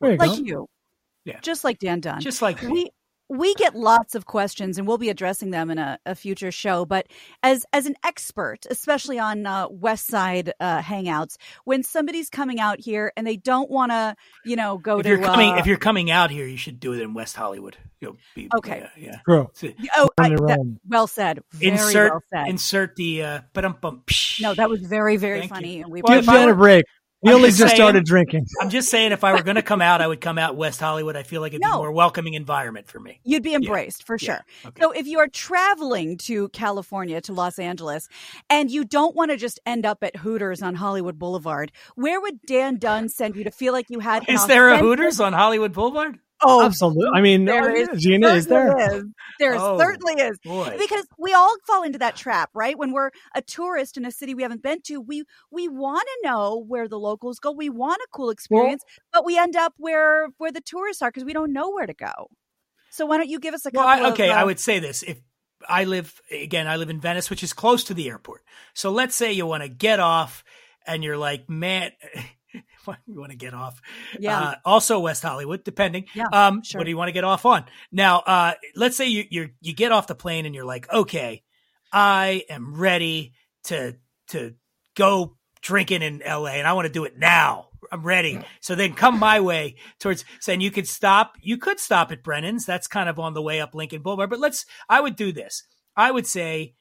Like 0.00 0.20
go. 0.20 0.34
you. 0.36 0.68
Yeah. 1.26 1.40
Just 1.42 1.64
like 1.64 1.78
Dan 1.78 2.00
Dunn. 2.00 2.20
just 2.20 2.40
like 2.40 2.62
we 2.62 2.90
we 3.28 3.52
get 3.54 3.74
lots 3.74 4.14
of 4.14 4.24
questions 4.26 4.78
and 4.78 4.86
we'll 4.86 4.98
be 4.98 5.08
addressing 5.10 5.50
them 5.50 5.68
in 5.68 5.78
a, 5.78 5.98
a 6.06 6.14
future 6.14 6.52
show 6.52 6.84
but 6.86 7.08
as 7.42 7.66
as 7.72 7.84
an 7.86 7.96
expert 8.04 8.64
especially 8.70 9.18
on 9.18 9.44
uh, 9.44 9.66
west 9.68 10.06
side 10.06 10.52
uh, 10.60 10.80
hangouts 10.80 11.36
when 11.64 11.82
somebody's 11.82 12.30
coming 12.30 12.60
out 12.60 12.78
here 12.78 13.12
and 13.16 13.26
they 13.26 13.36
don't 13.36 13.68
want 13.68 13.90
to 13.90 14.14
you 14.44 14.54
know 14.54 14.78
go 14.78 14.98
if 14.98 15.02
to 15.02 15.08
you're 15.08 15.20
coming 15.20 15.54
uh, 15.54 15.56
if 15.56 15.66
you're 15.66 15.76
coming 15.76 16.08
out 16.08 16.30
here, 16.30 16.46
you 16.46 16.56
should 16.56 16.78
do 16.78 16.92
it 16.92 17.00
in 17.00 17.14
West 17.14 17.34
Hollywood. 17.34 17.76
You'll 18.00 18.16
be 18.36 18.48
Okay. 18.56 18.86
Yeah, 18.96 19.08
yeah. 19.10 19.18
True. 19.24 19.50
oh 19.96 20.10
I, 20.18 20.28
that- 20.28 20.78
well 20.86 21.08
said 21.08 21.40
very 21.52 21.72
insert 21.72 22.12
well 22.12 22.22
said 22.32 22.46
insert 22.48 22.94
the 22.94 23.22
uh, 23.24 23.40
ba-dum-bum, 23.52 24.04
no 24.40 24.54
that 24.54 24.70
was 24.70 24.82
very 24.82 25.16
very 25.16 25.40
Thank 25.40 25.50
you. 25.50 25.54
funny 25.56 25.80
and 25.80 25.90
we 25.90 26.00
Well, 26.02 26.14
Give 26.16 26.22
if 26.22 26.28
I 26.28 26.36
Dan 26.38 26.50
a 26.50 26.54
break. 26.54 26.84
He 27.26 27.30
I'm 27.32 27.36
only 27.36 27.48
just 27.48 27.58
just 27.58 27.70
saying- 27.70 27.76
started 27.80 28.04
drinking. 28.04 28.46
I'm 28.60 28.70
just 28.70 28.88
saying, 28.88 29.10
if 29.12 29.24
I 29.24 29.32
were 29.32 29.42
going 29.42 29.56
to 29.56 29.62
come 29.62 29.82
out, 29.82 30.00
I 30.00 30.06
would 30.06 30.20
come 30.20 30.38
out 30.38 30.56
West 30.56 30.78
Hollywood. 30.80 31.16
I 31.16 31.24
feel 31.24 31.40
like 31.40 31.52
it'd 31.52 31.60
be 31.62 31.68
a 31.68 31.76
more 31.76 31.90
welcoming 31.90 32.34
environment 32.34 32.86
for 32.86 33.00
me. 33.00 33.20
You'd 33.24 33.42
be 33.42 33.54
embraced 33.54 34.04
for 34.06 34.16
Yeah. 34.20 34.26
sure. 34.26 34.44
Okay. 34.66 34.80
So 34.82 34.92
if 34.92 35.06
you 35.06 35.18
are 35.18 35.26
traveling 35.26 36.18
to 36.18 36.48
California, 36.50 37.20
to 37.22 37.32
Los 37.32 37.58
Angeles, 37.58 38.08
and 38.48 38.70
you 38.70 38.84
don't 38.84 39.16
want 39.16 39.30
to 39.32 39.36
just 39.36 39.58
end 39.66 39.84
up 39.84 40.04
at 40.04 40.16
Hooters 40.16 40.62
on 40.62 40.74
Hollywood 40.76 41.18
Boulevard, 41.18 41.72
where 41.96 42.20
would 42.20 42.40
Dan 42.46 42.78
Dunn 42.78 43.08
send 43.08 43.34
you 43.36 43.44
to 43.44 43.50
feel 43.50 43.72
like 43.72 43.86
you 43.90 43.98
had? 44.00 44.28
an 44.28 44.34
Is 44.34 44.46
there 44.46 44.68
a 44.68 44.78
Hooters 44.78 45.18
on 45.20 45.32
Hollywood 45.32 45.72
Boulevard? 45.72 46.18
Oh, 46.48 46.64
Absolutely. 46.64 47.10
I 47.14 47.20
mean, 47.20 47.44
there 47.44 47.70
uh, 47.70 47.74
is. 47.74 48.02
Gina, 48.02 48.28
is 48.28 48.46
there? 48.46 48.70
Certainly 48.70 48.96
is. 48.98 49.04
There 49.38 49.54
Oh. 49.56 49.78
certainly 49.78 50.14
is. 50.14 50.38
Boy, 50.38 50.76
Because 50.78 51.06
we 51.18 51.34
all 51.34 51.54
fall 51.66 51.82
into 51.82 51.98
that 51.98 52.16
trap, 52.16 52.50
right? 52.54 52.78
When 52.78 52.92
we're 52.92 53.10
a 53.34 53.42
tourist 53.42 53.96
in 53.96 54.04
a 54.04 54.10
city 54.10 54.34
we 54.34 54.42
haven't 54.42 54.62
been 54.62 54.80
to, 54.82 55.00
we 55.00 55.24
we 55.50 55.68
want 55.68 56.06
to 56.06 56.28
know 56.28 56.64
where 56.66 56.88
the 56.88 56.98
locals 56.98 57.38
go. 57.38 57.52
We 57.52 57.68
want 57.68 57.98
a 57.98 58.06
cool 58.12 58.30
experience, 58.30 58.82
but 59.12 59.24
we 59.24 59.36
end 59.38 59.56
up 59.56 59.74
where 59.76 60.28
where 60.38 60.52
the 60.52 60.60
tourists 60.60 61.02
are 61.02 61.08
because 61.08 61.24
we 61.24 61.32
don't 61.32 61.52
know 61.52 61.70
where 61.70 61.86
to 61.86 61.94
go. 61.94 62.28
So 62.90 63.04
why 63.06 63.18
don't 63.18 63.28
you 63.28 63.40
give 63.40 63.54
us 63.54 63.66
a 63.66 63.70
well, 63.74 63.84
couple 63.84 64.06
I, 64.06 64.10
okay. 64.10 64.30
of, 64.30 64.36
uh, 64.36 64.40
I 64.40 64.44
would 64.44 64.60
say 64.60 64.78
this: 64.78 65.02
if 65.02 65.20
I 65.68 65.84
live 65.84 66.20
again, 66.30 66.66
I 66.66 66.76
live 66.76 66.90
in 66.90 67.00
Venice, 67.00 67.28
which 67.28 67.42
is 67.42 67.52
close 67.52 67.84
to 67.84 67.94
the 67.94 68.08
airport. 68.08 68.42
So 68.72 68.90
let's 68.90 69.14
say 69.14 69.32
you 69.32 69.46
want 69.46 69.62
to 69.62 69.68
get 69.68 70.00
off, 70.00 70.44
and 70.86 71.04
you're 71.04 71.18
like, 71.18 71.50
man. 71.50 71.92
You 73.06 73.18
want 73.20 73.32
to 73.32 73.36
get 73.36 73.54
off? 73.54 73.80
Yeah. 74.18 74.38
Uh, 74.38 74.54
also, 74.64 74.98
West 75.00 75.22
Hollywood, 75.22 75.64
depending. 75.64 76.06
Yeah, 76.14 76.26
Um, 76.32 76.62
sure. 76.62 76.78
What 76.80 76.84
do 76.84 76.90
you 76.90 76.96
want 76.96 77.08
to 77.08 77.12
get 77.12 77.24
off 77.24 77.44
on? 77.46 77.64
Now, 77.92 78.18
uh, 78.20 78.54
let's 78.74 78.96
say 78.96 79.06
you 79.06 79.24
you 79.30 79.50
you 79.60 79.74
get 79.74 79.92
off 79.92 80.06
the 80.06 80.14
plane 80.14 80.46
and 80.46 80.54
you're 80.54 80.64
like, 80.64 80.92
okay, 80.92 81.42
I 81.92 82.44
am 82.48 82.74
ready 82.74 83.32
to 83.64 83.96
to 84.28 84.54
go 84.94 85.36
drinking 85.62 86.02
in 86.02 86.22
LA 86.24 86.50
and 86.52 86.66
I 86.66 86.72
want 86.74 86.86
to 86.86 86.92
do 86.92 87.04
it 87.04 87.18
now. 87.18 87.68
I'm 87.90 88.02
ready. 88.02 88.40
So 88.60 88.74
then 88.74 88.94
come 88.94 89.18
my 89.18 89.40
way 89.40 89.76
towards 90.00 90.24
saying 90.40 90.60
you 90.60 90.70
could 90.70 90.88
stop. 90.88 91.34
You 91.40 91.56
could 91.56 91.78
stop 91.78 92.10
at 92.12 92.22
Brennan's. 92.22 92.66
That's 92.66 92.86
kind 92.88 93.08
of 93.08 93.18
on 93.18 93.34
the 93.34 93.42
way 93.42 93.60
up 93.60 93.74
Lincoln 93.74 94.02
Boulevard. 94.02 94.30
But 94.30 94.40
let's, 94.40 94.66
I 94.88 95.00
would 95.00 95.16
do 95.16 95.32
this. 95.32 95.62
I 95.96 96.10
would 96.10 96.26
say 96.26 96.74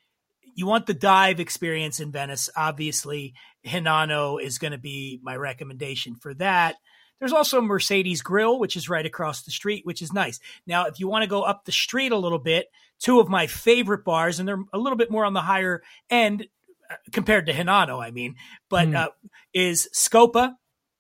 you 0.56 0.66
want 0.66 0.88
the 0.88 0.94
dive 0.94 1.40
experience 1.40 2.00
in 2.00 2.12
Venice. 2.12 2.50
Obviously, 2.56 3.34
Hinano 3.66 4.42
is 4.42 4.58
going 4.58 4.72
to 4.72 4.78
be 4.78 5.20
my 5.22 5.36
recommendation 5.36 6.16
for 6.16 6.34
that. 6.36 6.76
There's 7.20 7.34
also 7.34 7.62
Mercedes 7.62 8.22
Grill, 8.22 8.60
which 8.60 8.76
is 8.76 8.90
right 8.90 9.06
across 9.06 9.44
the 9.44 9.52
street, 9.52 9.86
which 9.86 10.02
is 10.02 10.12
nice. 10.12 10.40
Now, 10.68 10.86
if 10.88 11.00
you 11.00 11.08
want 11.08 11.24
to 11.24 11.30
go 11.30 11.44
up 11.44 11.64
the 11.66 11.72
street 11.72 12.12
a 12.12 12.18
little 12.18 12.40
bit, 12.40 12.68
two 13.00 13.20
of 13.20 13.30
my 13.30 13.48
favorite 13.48 14.04
bars, 14.04 14.40
and 14.40 14.48
they're 14.48 14.64
a 14.74 14.78
little 14.78 14.98
bit 14.98 15.12
more 15.12 15.26
on 15.26 15.34
the 15.34 15.42
higher 15.42 15.82
end 16.10 16.48
uh, 16.90 16.96
compared 17.12 17.46
to 17.48 17.54
Hinano, 17.54 18.04
I 18.04 18.12
mean, 18.12 18.36
but 18.70 18.88
Mm. 18.90 18.96
uh, 18.96 19.10
is 19.54 19.90
Scopa, 19.94 20.56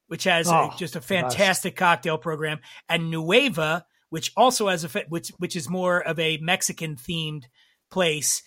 which 0.07 0.23
has 0.23 0.47
Oh, 0.49 0.73
just 0.77 0.95
a 0.95 1.01
fantastic 1.01 1.75
cocktail 1.75 2.17
program, 2.17 2.59
and 2.87 3.11
Nueva, 3.11 3.85
which 4.09 4.31
also 4.37 4.67
has 4.69 4.83
a 4.83 4.89
which 5.09 5.29
which 5.37 5.55
is 5.55 5.69
more 5.69 5.99
of 6.01 6.17
a 6.17 6.37
Mexican 6.37 6.95
themed 6.95 7.43
place, 7.91 8.41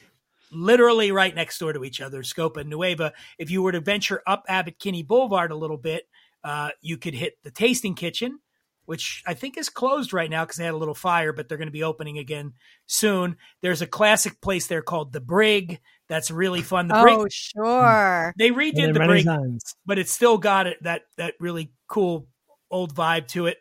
literally 0.53 1.13
right 1.13 1.35
next 1.35 1.59
door 1.59 1.73
to 1.73 1.85
each 1.85 2.01
other. 2.01 2.23
Scopa 2.23 2.59
and 2.59 2.71
Nueva. 2.71 3.13
If 3.39 3.51
you 3.51 3.63
were 3.63 3.73
to 3.73 3.81
venture 3.81 4.23
up 4.27 4.45
Abbot 4.49 4.79
Kinney 4.79 5.03
Boulevard 5.03 5.51
a 5.51 5.57
little 5.57 5.77
bit, 5.77 6.05
uh, 6.45 6.71
you 6.81 6.97
could 6.97 7.15
hit 7.15 7.35
the 7.43 7.51
Tasting 7.51 7.95
Kitchen, 7.95 8.39
which 8.87 9.23
I 9.27 9.35
think 9.35 9.59
is 9.59 9.69
closed 9.69 10.13
right 10.13 10.31
now 10.31 10.45
because 10.45 10.57
they 10.57 10.65
had 10.65 10.75
a 10.75 10.79
little 10.79 10.95
fire, 10.95 11.33
but 11.33 11.49
they're 11.49 11.59
going 11.59 11.69
to 11.69 11.73
be 11.73 11.83
opening 11.83 12.19
again 12.19 12.55
soon. 12.87 13.37
There's 13.61 13.83
a 13.83 13.87
classic 13.87 14.41
place 14.41 14.67
there 14.67 14.83
called 14.83 15.13
the 15.13 15.21
Brig. 15.21 15.81
That's 16.09 16.31
really 16.31 16.63
fun. 16.63 16.89
The 16.89 16.99
oh, 16.99 17.03
Brig. 17.03 17.33
sure. 17.33 18.33
They 18.39 18.51
redid 18.51 18.95
the 18.95 19.01
Brig 19.01 19.27
times. 19.27 19.75
but 19.85 19.99
it's 19.99 20.13
still 20.13 20.39
got 20.39 20.67
it 20.67 20.83
that 20.83 21.03
that 21.17 21.35
really 21.41 21.73
cool 21.89 22.29
old 22.71 22.95
vibe 22.95 23.29
to 23.29 23.47
it. 23.47 23.59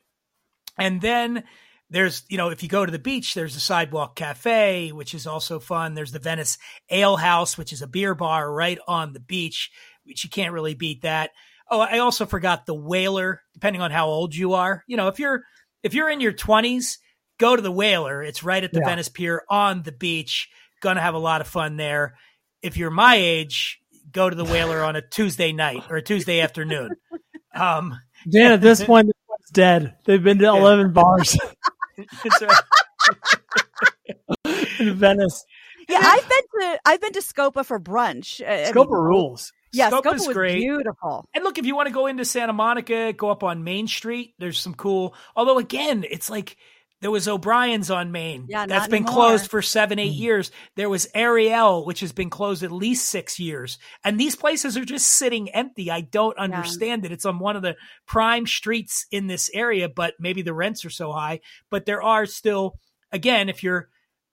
And 0.78 1.02
then 1.02 1.44
there's 1.90 2.24
you 2.30 2.38
know 2.38 2.50
if 2.50 2.64
you 2.64 2.70
go 2.70 2.86
to 2.86 2.92
the 2.92 3.00
beach, 3.00 3.34
there's 3.34 3.54
the 3.54 3.60
Sidewalk 3.60 4.16
Cafe, 4.16 4.92
which 4.92 5.14
is 5.14 5.26
also 5.28 5.60
fun. 5.60 5.94
There's 5.94 6.12
the 6.12 6.20
Venice 6.20 6.58
Ale 6.90 7.16
House, 7.18 7.58
which 7.58 7.72
is 7.74 7.82
a 7.82 7.88
beer 7.88 8.14
bar 8.16 8.52
right 8.52 8.80
on 8.88 9.14
the 9.14 9.20
beach, 9.20 9.72
which 10.04 10.24
you 10.24 10.30
can't 10.30 10.54
really 10.54 10.74
beat 10.74 11.04
that. 11.04 11.32
Oh, 11.70 11.80
I 11.80 12.00
also 12.00 12.26
forgot 12.26 12.66
the 12.66 12.74
Whaler. 12.76 13.42
Depending 13.54 13.82
on 13.82 13.92
how 13.92 14.08
old 14.08 14.36
you 14.36 14.54
are, 14.54 14.84
you 14.88 14.98
know 14.98 15.08
if 15.08 15.20
you're 15.20 15.44
if 15.84 15.94
you're 15.94 16.10
in 16.10 16.22
your 16.22 16.34
20s, 16.34 16.98
go 17.40 17.56
to 17.56 17.62
the 17.62 17.72
Whaler. 17.72 18.22
It's 18.24 18.44
right 18.44 18.64
at 18.64 18.72
the 18.74 18.80
Yeah. 18.80 18.88
Venice 18.88 19.10
Pier 19.10 19.44
on 19.50 19.84
the 19.84 19.92
beach. 19.92 20.50
Gonna 20.82 21.02
have 21.02 21.16
a 21.16 21.20
lot 21.20 21.42
of 21.42 21.48
fun 21.48 21.78
there. 21.78 22.16
If 22.62 22.76
you're 22.78 22.90
my 22.92 23.16
age, 23.16 23.80
go 24.12 24.30
to 24.30 24.36
the 24.36 24.46
Whaler 24.46 24.84
on 24.84 24.96
a 24.96 25.02
Tuesday 25.02 25.52
night 25.54 25.84
or 25.90 25.98
a 25.98 26.02
Tuesday 26.02 26.42
afternoon. 26.42 26.90
Um, 27.56 28.00
Dan, 28.30 28.52
at 28.52 28.62
this 28.62 28.84
point, 28.86 29.08
this 29.08 29.50
dead. 29.52 29.96
They've 30.06 30.22
been 30.22 30.38
to 30.40 30.46
11 30.46 30.94
bars 30.94 31.36
it's 31.98 32.42
a- 32.42 32.50
in 34.80 34.96
Venice. 34.96 35.46
Yeah, 35.90 36.00
I've 36.02 36.28
been 36.28 36.62
to 36.62 36.80
I've 36.86 37.02
been 37.02 37.14
to 37.14 37.22
Scopa 37.22 37.66
for 37.66 37.80
brunch. 37.80 38.42
Uh, 38.42 38.50
I 38.52 38.64
mean, 38.66 38.74
Scopa 38.74 38.92
rules. 38.92 39.54
Yeah, 39.72 39.90
Scopa's 39.90 40.24
Scopa 40.24 40.28
was 40.28 40.34
great. 40.34 40.60
beautiful. 40.60 41.26
and 41.34 41.44
look, 41.44 41.58
if 41.58 41.66
you 41.66 41.76
want 41.76 41.88
to 41.88 41.94
go 41.94 42.08
into 42.08 42.26
Santa 42.26 42.54
Monica, 42.54 43.14
go 43.14 43.30
up 43.30 43.44
on 43.44 43.64
Main 43.64 43.88
Street. 43.88 44.34
There's 44.40 44.60
some 44.60 44.74
cool. 44.74 45.16
Although 45.36 45.58
again, 45.60 46.06
it's 46.10 46.30
like 46.30 46.58
there 47.02 47.12
was 47.12 47.28
O'Brien's 47.28 47.92
on 47.92 48.12
Main. 48.12 48.46
Yeah, 48.50 48.66
that's 48.66 48.82
not 48.84 48.90
been 48.90 49.04
anymore. 49.04 49.14
closed 49.14 49.52
for 49.52 49.62
seven, 49.62 50.00
eight 50.00 50.14
Mm. 50.14 50.20
years. 50.20 50.52
There 50.76 50.90
was 50.90 51.08
Ariel, 51.14 51.86
which 51.86 52.00
has 52.00 52.12
been 52.12 52.30
closed 52.30 52.64
at 52.64 52.72
least 52.72 53.10
six 53.10 53.40
years, 53.40 53.78
and 54.04 54.20
these 54.20 54.36
places 54.36 54.76
are 54.78 54.86
just 54.86 55.08
sitting 55.08 55.50
empty. 55.52 55.92
I 55.92 56.02
don't 56.02 56.38
understand 56.38 57.06
it. 57.06 57.12
It's 57.12 57.26
on 57.26 57.40
one 57.40 57.56
of 57.56 57.62
the 57.62 57.76
prime 58.08 58.48
streets 58.48 59.06
in 59.12 59.28
this 59.28 59.50
area, 59.54 59.88
but 59.90 60.16
maybe 60.20 60.42
the 60.42 60.54
rents 60.54 60.84
are 60.86 60.90
so 60.90 61.12
high. 61.12 61.40
But 61.70 61.86
there 61.86 62.02
are 62.02 62.26
still, 62.26 62.80
again, 63.12 63.48
if 63.50 63.62
you're 63.64 63.90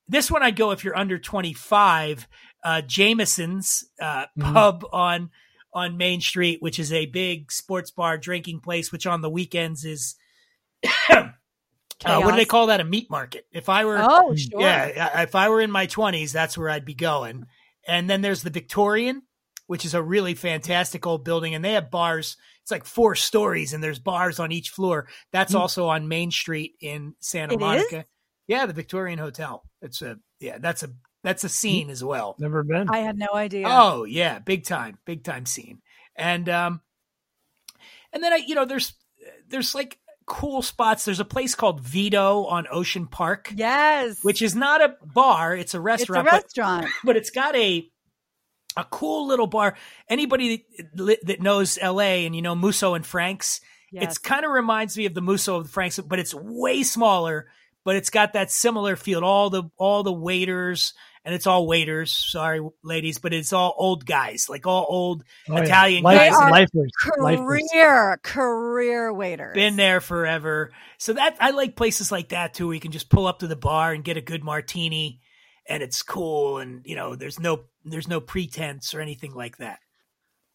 this 0.08 0.30
one, 0.30 0.42
I'd 0.42 0.56
go 0.56 0.70
if 0.70 0.84
you're 0.84 0.96
under 0.98 1.18
twenty 1.18 1.52
five. 1.54 2.26
Uh, 2.62 2.80
Jameson's 2.80 3.84
uh, 4.00 4.24
Mhm. 4.38 4.52
pub 4.54 4.84
on 4.92 5.30
on 5.74 5.96
Main 5.98 6.20
Street, 6.20 6.62
which 6.62 6.78
is 6.78 6.92
a 6.92 7.06
big 7.06 7.50
sports 7.52 7.90
bar 7.90 8.16
drinking 8.16 8.60
place, 8.60 8.90
which 8.92 9.06
on 9.06 9.20
the 9.20 9.28
weekends 9.30 9.84
is. 9.84 10.16
Uh, 12.04 12.20
what 12.22 12.32
do 12.32 12.36
they 12.36 12.44
call 12.44 12.66
that? 12.68 12.80
A 12.80 12.84
meat 12.84 13.10
market. 13.10 13.46
If 13.52 13.68
I 13.68 13.84
were, 13.84 13.98
Oh, 14.00 14.34
sure. 14.36 14.60
yeah, 14.60 15.22
if 15.22 15.34
I 15.34 15.48
were 15.48 15.60
in 15.60 15.70
my 15.70 15.86
twenties, 15.86 16.32
that's 16.32 16.56
where 16.58 16.68
I'd 16.70 16.84
be 16.84 16.94
going. 16.94 17.46
And 17.86 18.08
then 18.08 18.20
there's 18.22 18.42
the 18.42 18.50
Victorian, 18.50 19.22
which 19.66 19.84
is 19.84 19.94
a 19.94 20.02
really 20.02 20.34
fantastic 20.34 21.06
old 21.06 21.24
building, 21.24 21.54
and 21.54 21.64
they 21.64 21.72
have 21.72 21.90
bars. 21.90 22.36
It's 22.62 22.70
like 22.70 22.84
four 22.84 23.14
stories, 23.14 23.72
and 23.74 23.82
there's 23.84 23.98
bars 23.98 24.38
on 24.40 24.52
each 24.52 24.70
floor. 24.70 25.06
That's 25.32 25.52
Hmm. 25.52 25.58
also 25.58 25.88
on 25.88 26.08
Main 26.08 26.30
Street 26.30 26.72
in 26.80 27.14
Santa 27.20 27.54
It 27.54 27.60
Monica. 27.60 28.04
Yeah, 28.46 28.66
the 28.66 28.72
Victorian 28.72 29.18
Hotel. 29.18 29.62
It's 29.82 30.00
a 30.02 30.18
yeah, 30.40 30.58
that's 30.58 30.82
a 30.82 30.88
that's 31.22 31.44
a 31.44 31.48
scene 31.48 31.88
as 31.90 32.02
well. 32.04 32.36
Never 32.38 32.62
been. 32.62 32.88
I 32.90 32.98
had 32.98 33.18
no 33.18 33.28
idea. 33.34 33.66
Oh 33.68 34.04
yeah, 34.04 34.38
big 34.38 34.64
time, 34.64 34.98
big 35.06 35.24
time 35.24 35.46
scene. 35.46 35.80
And 36.16 36.48
um, 36.48 36.80
and 38.12 38.22
then 38.22 38.32
I, 38.32 38.36
you 38.36 38.54
know, 38.54 38.64
there's 38.64 38.92
there's 39.48 39.74
like 39.74 39.98
cool 40.26 40.62
spots. 40.62 41.04
There's 41.04 41.20
a 41.20 41.24
place 41.24 41.54
called 41.54 41.80
Vito 41.80 42.44
on 42.44 42.66
Ocean 42.70 43.06
Park, 43.06 43.52
yes. 43.54 44.22
which 44.22 44.42
is 44.42 44.54
not 44.54 44.82
a 44.82 44.96
bar; 45.04 45.56
it's 45.56 45.74
a 45.74 45.80
restaurant. 45.80 46.26
it's 46.26 46.32
a 46.32 46.36
restaurant, 46.36 46.82
but 46.82 46.90
but 47.04 47.16
it's 47.16 47.30
got 47.30 47.54
a 47.56 47.88
a 48.76 48.84
cool 48.84 49.26
little 49.26 49.46
bar. 49.46 49.76
Anybody 50.08 50.66
that, 50.94 51.40
knows 51.40 51.78
L.A. 51.80 52.26
and 52.26 52.34
you 52.34 52.42
know 52.42 52.54
Musso 52.54 52.94
and 52.94 53.06
Frank's, 53.06 53.60
Yes. 53.92 54.04
it's 54.04 54.18
kind 54.18 54.44
of 54.44 54.50
reminds 54.50 54.98
me 54.98 55.06
of 55.06 55.14
the 55.14 55.20
Musso 55.20 55.56
of 55.56 55.64
the 55.64 55.70
Frank's, 55.70 56.00
but 56.00 56.18
it's 56.18 56.34
way 56.34 56.82
smaller. 56.82 57.46
But 57.84 57.96
it's 57.96 58.10
got 58.10 58.32
that 58.32 58.50
similar 58.50 58.96
feel. 58.96 59.22
All 59.22 59.50
the 59.50 59.64
all 59.76 60.02
the 60.02 60.12
waiters, 60.12 60.94
and 61.24 61.34
it's 61.34 61.46
all 61.46 61.66
waiters. 61.66 62.12
Sorry, 62.12 62.60
ladies, 62.82 63.18
but 63.18 63.32
it's 63.32 63.52
all 63.52 63.74
old 63.76 64.04
guys, 64.06 64.46
like 64.48 64.66
all 64.66 64.86
old 64.88 65.24
Oh, 65.48 65.56
yeah. 65.56 65.62
Italian 65.62 66.02
Life- 66.02 66.18
guys. 66.18 66.30
They 66.30 66.36
are 66.36 66.50
lifers, 66.50 66.90
lifers. 67.18 67.62
career 67.72 68.20
career 68.22 69.12
waiters. 69.12 69.54
been 69.54 69.76
there 69.76 70.00
forever. 70.00 70.70
So 70.98 71.12
that 71.14 71.36
I 71.40 71.50
like 71.50 71.76
places 71.76 72.10
like 72.12 72.30
that 72.30 72.54
too, 72.54 72.66
where 72.66 72.74
you 72.74 72.80
can 72.80 72.92
just 72.92 73.08
pull 73.10 73.26
up 73.26 73.40
to 73.40 73.46
the 73.46 73.56
bar 73.56 73.92
and 73.92 74.04
get 74.04 74.16
a 74.16 74.20
good 74.22 74.44
martini, 74.44 75.20
and 75.68 75.82
it's 75.82 76.02
cool, 76.02 76.58
and 76.58 76.82
you 76.84 76.96
know, 76.96 77.14
there's 77.16 77.38
no 77.40 77.64
there's 77.84 78.08
no 78.08 78.20
pretense 78.20 78.94
or 78.94 79.00
anything 79.00 79.34
like 79.34 79.58
that. 79.58 79.78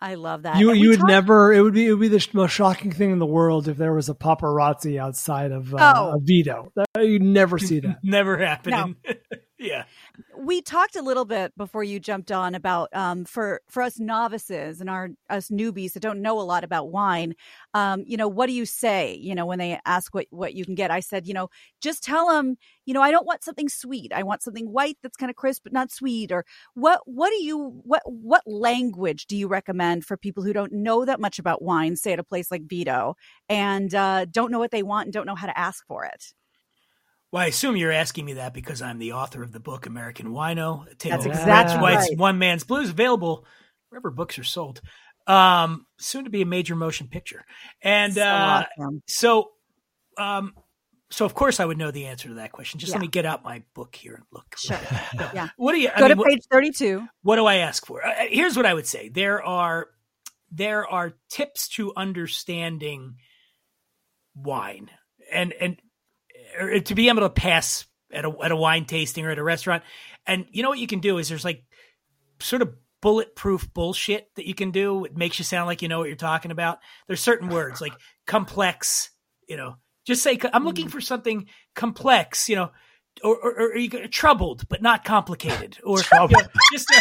I 0.01 0.15
love 0.15 0.43
that. 0.43 0.57
You 0.59 0.71
And 0.71 0.79
you 0.79 0.89
would 0.89 0.99
talked- 0.99 1.09
never. 1.11 1.51
It 1.51 1.61
would 1.61 1.73
be 1.73 1.87
it 1.87 1.91
would 1.91 1.99
be 1.99 2.07
the 2.07 2.25
most 2.33 2.51
shocking 2.51 2.91
thing 2.91 3.11
in 3.11 3.19
the 3.19 3.25
world 3.25 3.67
if 3.67 3.75
there 3.75 3.93
was 3.93 4.07
a 4.07 4.13
paparazzi 4.13 4.97
outside 4.97 5.51
of 5.51 5.73
uh, 5.75 5.93
Oh. 5.97 6.13
a 6.15 6.19
Vito. 6.21 6.71
You'd 6.97 7.21
never 7.21 7.59
see 7.59 7.81
that. 7.81 7.97
Never 8.03 8.37
happening. 8.37 8.95
yeah. 9.59 9.83
we 10.37 10.61
talked 10.61 10.95
a 10.95 11.01
little 11.01 11.25
bit 11.25 11.55
before 11.57 11.83
you 11.83 11.99
jumped 11.99 12.31
on 12.31 12.55
about 12.55 12.89
um, 12.93 13.25
for 13.25 13.61
for 13.67 13.83
us 13.83 13.99
novices 13.99 14.79
and 14.79 14.89
our 14.89 15.09
us 15.29 15.49
newbies 15.49 15.93
that 15.93 15.99
don't 15.99 16.21
know 16.21 16.39
a 16.39 16.41
lot 16.41 16.63
about 16.63 16.89
wine 16.89 17.35
um, 17.73 18.03
you 18.07 18.15
know 18.15 18.27
what 18.27 18.47
do 18.47 18.53
you 18.53 18.65
say 18.65 19.15
you 19.15 19.35
know 19.35 19.45
when 19.45 19.59
they 19.59 19.79
ask 19.85 20.13
what 20.15 20.27
what 20.29 20.53
you 20.53 20.65
can 20.65 20.75
get? 20.75 20.91
I 20.91 21.01
said 21.01 21.27
you 21.27 21.33
know 21.33 21.49
just 21.81 22.03
tell 22.03 22.29
them 22.29 22.57
you 22.85 22.93
know 22.93 23.01
i 23.01 23.11
don't 23.11 23.25
want 23.25 23.43
something 23.43 23.69
sweet. 23.69 24.13
I 24.13 24.23
want 24.23 24.41
something 24.41 24.71
white 24.71 24.97
that's 25.03 25.17
kind 25.17 25.29
of 25.29 25.35
crisp 25.35 25.63
but 25.63 25.73
not 25.73 25.91
sweet 25.91 26.31
or 26.31 26.45
what 26.73 27.01
what 27.05 27.29
do 27.29 27.43
you 27.43 27.81
what 27.83 28.01
what 28.05 28.43
language 28.45 29.27
do 29.27 29.35
you 29.35 29.47
recommend 29.47 30.05
for 30.05 30.17
people 30.17 30.43
who 30.43 30.53
don't 30.53 30.71
know 30.71 31.05
that 31.05 31.19
much 31.19 31.37
about 31.37 31.61
wine 31.61 31.95
say 31.95 32.13
at 32.13 32.19
a 32.19 32.23
place 32.23 32.49
like 32.49 32.63
vito 32.63 33.15
and 33.49 33.93
uh, 33.93 34.25
don't 34.25 34.51
know 34.51 34.59
what 34.59 34.71
they 34.71 34.83
want 34.83 35.07
and 35.07 35.13
don't 35.13 35.25
know 35.25 35.35
how 35.35 35.47
to 35.47 35.59
ask 35.59 35.85
for 35.85 36.05
it 36.05 36.33
Well, 37.31 37.43
I 37.43 37.47
assume 37.47 37.77
you're 37.77 37.91
asking 37.91 38.25
me 38.25 38.33
that 38.33 38.53
because 38.53 38.81
I'm 38.81 38.97
the 38.97 39.13
author 39.13 39.43
of 39.43 39.51
the 39.51 39.59
book 39.59 39.85
American 39.85 40.29
Wino. 40.29 40.85
That's 40.99 41.25
exactly 41.25 41.75
Rich 41.75 41.81
White's 41.81 42.01
right. 42.01 42.11
It's 42.11 42.19
One 42.19 42.39
Man's 42.39 42.63
Blues, 42.63 42.89
available 42.89 43.45
wherever 43.89 44.09
books 44.09 44.39
are 44.39 44.43
sold. 44.43 44.81
Um, 45.27 45.85
soon 45.99 46.23
to 46.23 46.31
be 46.31 46.41
a 46.41 46.45
major 46.45 46.75
motion 46.75 47.07
picture. 47.07 47.45
And 47.83 48.13
So 48.15 48.23
uh, 48.23 48.63
awesome. 48.79 49.03
so, 49.07 49.51
um, 50.17 50.53
so 51.11 51.23
of 51.25 51.35
course 51.35 51.59
I 51.59 51.65
would 51.65 51.77
know 51.77 51.91
the 51.91 52.07
answer 52.07 52.29
to 52.29 52.35
that 52.35 52.51
question. 52.51 52.79
Just 52.79 52.91
Yeah. 52.91 52.95
let 52.97 53.01
me 53.01 53.07
get 53.09 53.25
out 53.27 53.43
my 53.43 53.61
book 53.75 53.95
here 53.95 54.15
and 54.15 54.23
look. 54.31 54.55
Sure. 54.57 54.79
Yeah. 55.33 55.49
What 55.57 55.73
do 55.73 55.79
you? 55.81 55.89
I 55.95 55.99
go 55.99 56.07
mean, 56.07 56.17
to 56.17 56.23
page 56.23 56.41
32 56.51 57.07
what 57.21 57.35
do 57.35 57.45
I 57.45 57.57
ask 57.57 57.85
for? 57.85 58.03
Uh, 58.05 58.11
here's 58.29 58.57
what 58.57 58.65
I 58.65 58.73
would 58.73 58.87
say. 58.87 59.09
There 59.09 59.43
are 59.43 59.87
there 60.51 60.87
are 60.87 61.13
tips 61.29 61.67
to 61.69 61.93
understanding 61.95 63.17
wine 64.35 64.89
and 65.31 65.53
and 65.53 65.77
or 66.57 66.79
to 66.79 66.95
be 66.95 67.09
able 67.09 67.21
to 67.21 67.29
pass 67.29 67.85
at 68.11 68.25
a 68.25 68.33
at 68.43 68.51
a 68.51 68.55
wine 68.55 68.85
tasting 68.85 69.25
or 69.25 69.31
at 69.31 69.39
a 69.39 69.43
restaurant. 69.43 69.83
And 70.25 70.45
you 70.51 70.63
know 70.63 70.69
what 70.69 70.79
you 70.79 70.87
can 70.87 70.99
do 70.99 71.17
is 71.17 71.29
there's 71.29 71.45
like 71.45 71.63
sort 72.39 72.61
of 72.61 72.73
bulletproof 73.01 73.73
bullshit 73.73 74.29
that 74.35 74.47
you 74.47 74.53
can 74.53 74.71
do. 74.71 75.05
It 75.05 75.17
makes 75.17 75.39
you 75.39 75.45
sound 75.45 75.67
like 75.67 75.81
you 75.81 75.87
know 75.87 75.99
what 75.99 76.07
you're 76.07 76.15
talking 76.15 76.51
about. 76.51 76.79
There's 77.07 77.21
certain 77.21 77.49
words 77.49 77.81
like 77.81 77.93
complex, 78.27 79.11
you 79.47 79.57
know, 79.57 79.75
just 80.05 80.23
say 80.23 80.39
I'm 80.53 80.65
looking 80.65 80.89
for 80.89 81.01
something 81.01 81.47
complex, 81.75 82.49
you 82.49 82.55
know, 82.55 82.71
or, 83.23 83.35
or, 83.35 83.75
or 83.75 84.07
troubled 84.07 84.67
but 84.69 84.81
not 84.81 85.03
complicated, 85.03 85.77
or 85.83 85.97
you 86.13 86.17
know, 86.17 86.27
just 86.73 86.91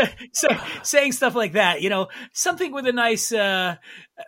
uh, 0.00 0.06
so, 0.32 0.48
saying 0.82 1.12
stuff 1.12 1.34
like 1.34 1.52
that. 1.52 1.82
You 1.82 1.90
know, 1.90 2.08
something 2.32 2.72
with 2.72 2.86
a 2.86 2.92
nice, 2.92 3.32
uh, 3.32 3.76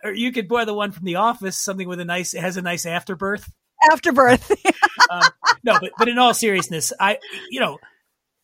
or 0.03 0.11
you 0.11 0.31
could 0.31 0.47
buy 0.47 0.65
the 0.65 0.73
one 0.73 0.91
from 0.91 1.05
The 1.05 1.15
Office, 1.15 1.57
something 1.57 1.87
with 1.87 1.99
a 1.99 2.05
nice, 2.05 2.33
it 2.33 2.41
has 2.41 2.57
a 2.57 2.61
nice 2.61 2.85
afterbirth. 2.85 3.51
Afterbirth 3.91 4.51
Um, 5.09 5.23
no, 5.63 5.77
but 5.81 5.91
but 5.97 6.07
in 6.07 6.17
all 6.17 6.33
seriousness, 6.33 6.93
I 6.99 7.17
you 7.49 7.59
know, 7.59 7.79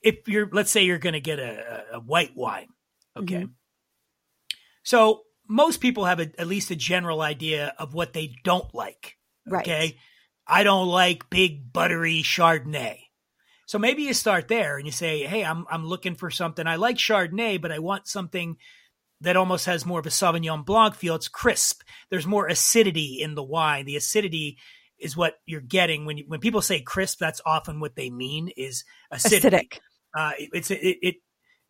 if 0.02 0.28
you're 0.28 0.50
let's 0.52 0.72
say 0.72 0.84
you're 0.84 0.98
going 0.98 1.14
to 1.14 1.22
get 1.22 1.40
a, 1.40 1.84
a 1.94 2.00
white 2.00 2.36
wine, 2.36 2.68
okay. 3.18 3.44
Mhm. 3.44 3.52
So 4.84 5.22
most 5.48 5.80
people 5.80 6.06
have 6.06 6.20
a, 6.20 6.30
at 6.38 6.48
least 6.48 6.72
a 6.72 6.76
general 6.76 7.22
idea 7.22 7.74
of 7.78 7.94
what 7.94 8.14
they 8.14 8.36
don't 8.44 8.74
like. 8.74 9.16
Right. 9.48 9.62
Okay. 9.66 9.98
I 10.46 10.64
don't 10.64 10.88
like 10.88 11.30
big 11.30 11.72
buttery 11.72 12.22
Chardonnay. 12.24 13.00
So 13.66 13.78
maybe 13.80 14.04
you 14.04 14.14
start 14.14 14.48
there 14.48 14.78
and 14.78 14.86
you 14.86 14.92
say, 14.94 15.24
"Hey, 15.24 15.44
I'm 15.44 15.66
I'm 15.70 15.86
looking 15.86 16.16
for 16.16 16.30
something. 16.30 16.66
I 16.68 16.76
like 16.78 16.98
Chardonnay, 16.98 17.62
but 17.62 17.72
I 17.72 17.80
want 17.80 18.08
something 18.08 18.58
that 19.22 19.36
almost 19.36 19.66
has 19.66 19.86
more 19.86 20.00
of 20.00 20.06
a 20.06 20.10
Sauvignon 20.10 20.66
Blanc 20.66 20.96
feel. 20.96 21.16
It's 21.16 21.28
crisp. 21.28 21.82
There's 22.10 22.28
more 22.28 22.48
acidity 22.48 23.22
in 23.22 23.36
the 23.36 23.44
wine. 23.44 23.86
The 23.86 23.96
acidity 23.96 24.58
is 25.00 25.18
what 25.18 25.36
you're 25.46 25.62
getting 25.62 26.06
when 26.06 26.18
you, 26.18 26.26
when 26.28 26.40
people 26.40 26.62
say 26.62 26.82
crisp. 26.82 27.20
That's 27.20 27.42
often 27.46 27.80
what 27.80 27.96
they 27.96 28.10
mean 28.10 28.50
is 28.58 28.84
acidity. 29.12 29.58
acidic 29.58 29.80
Uh, 30.18 30.32
it, 30.40 30.50
it's 30.54 30.72
it, 30.72 30.98
it 31.02 31.16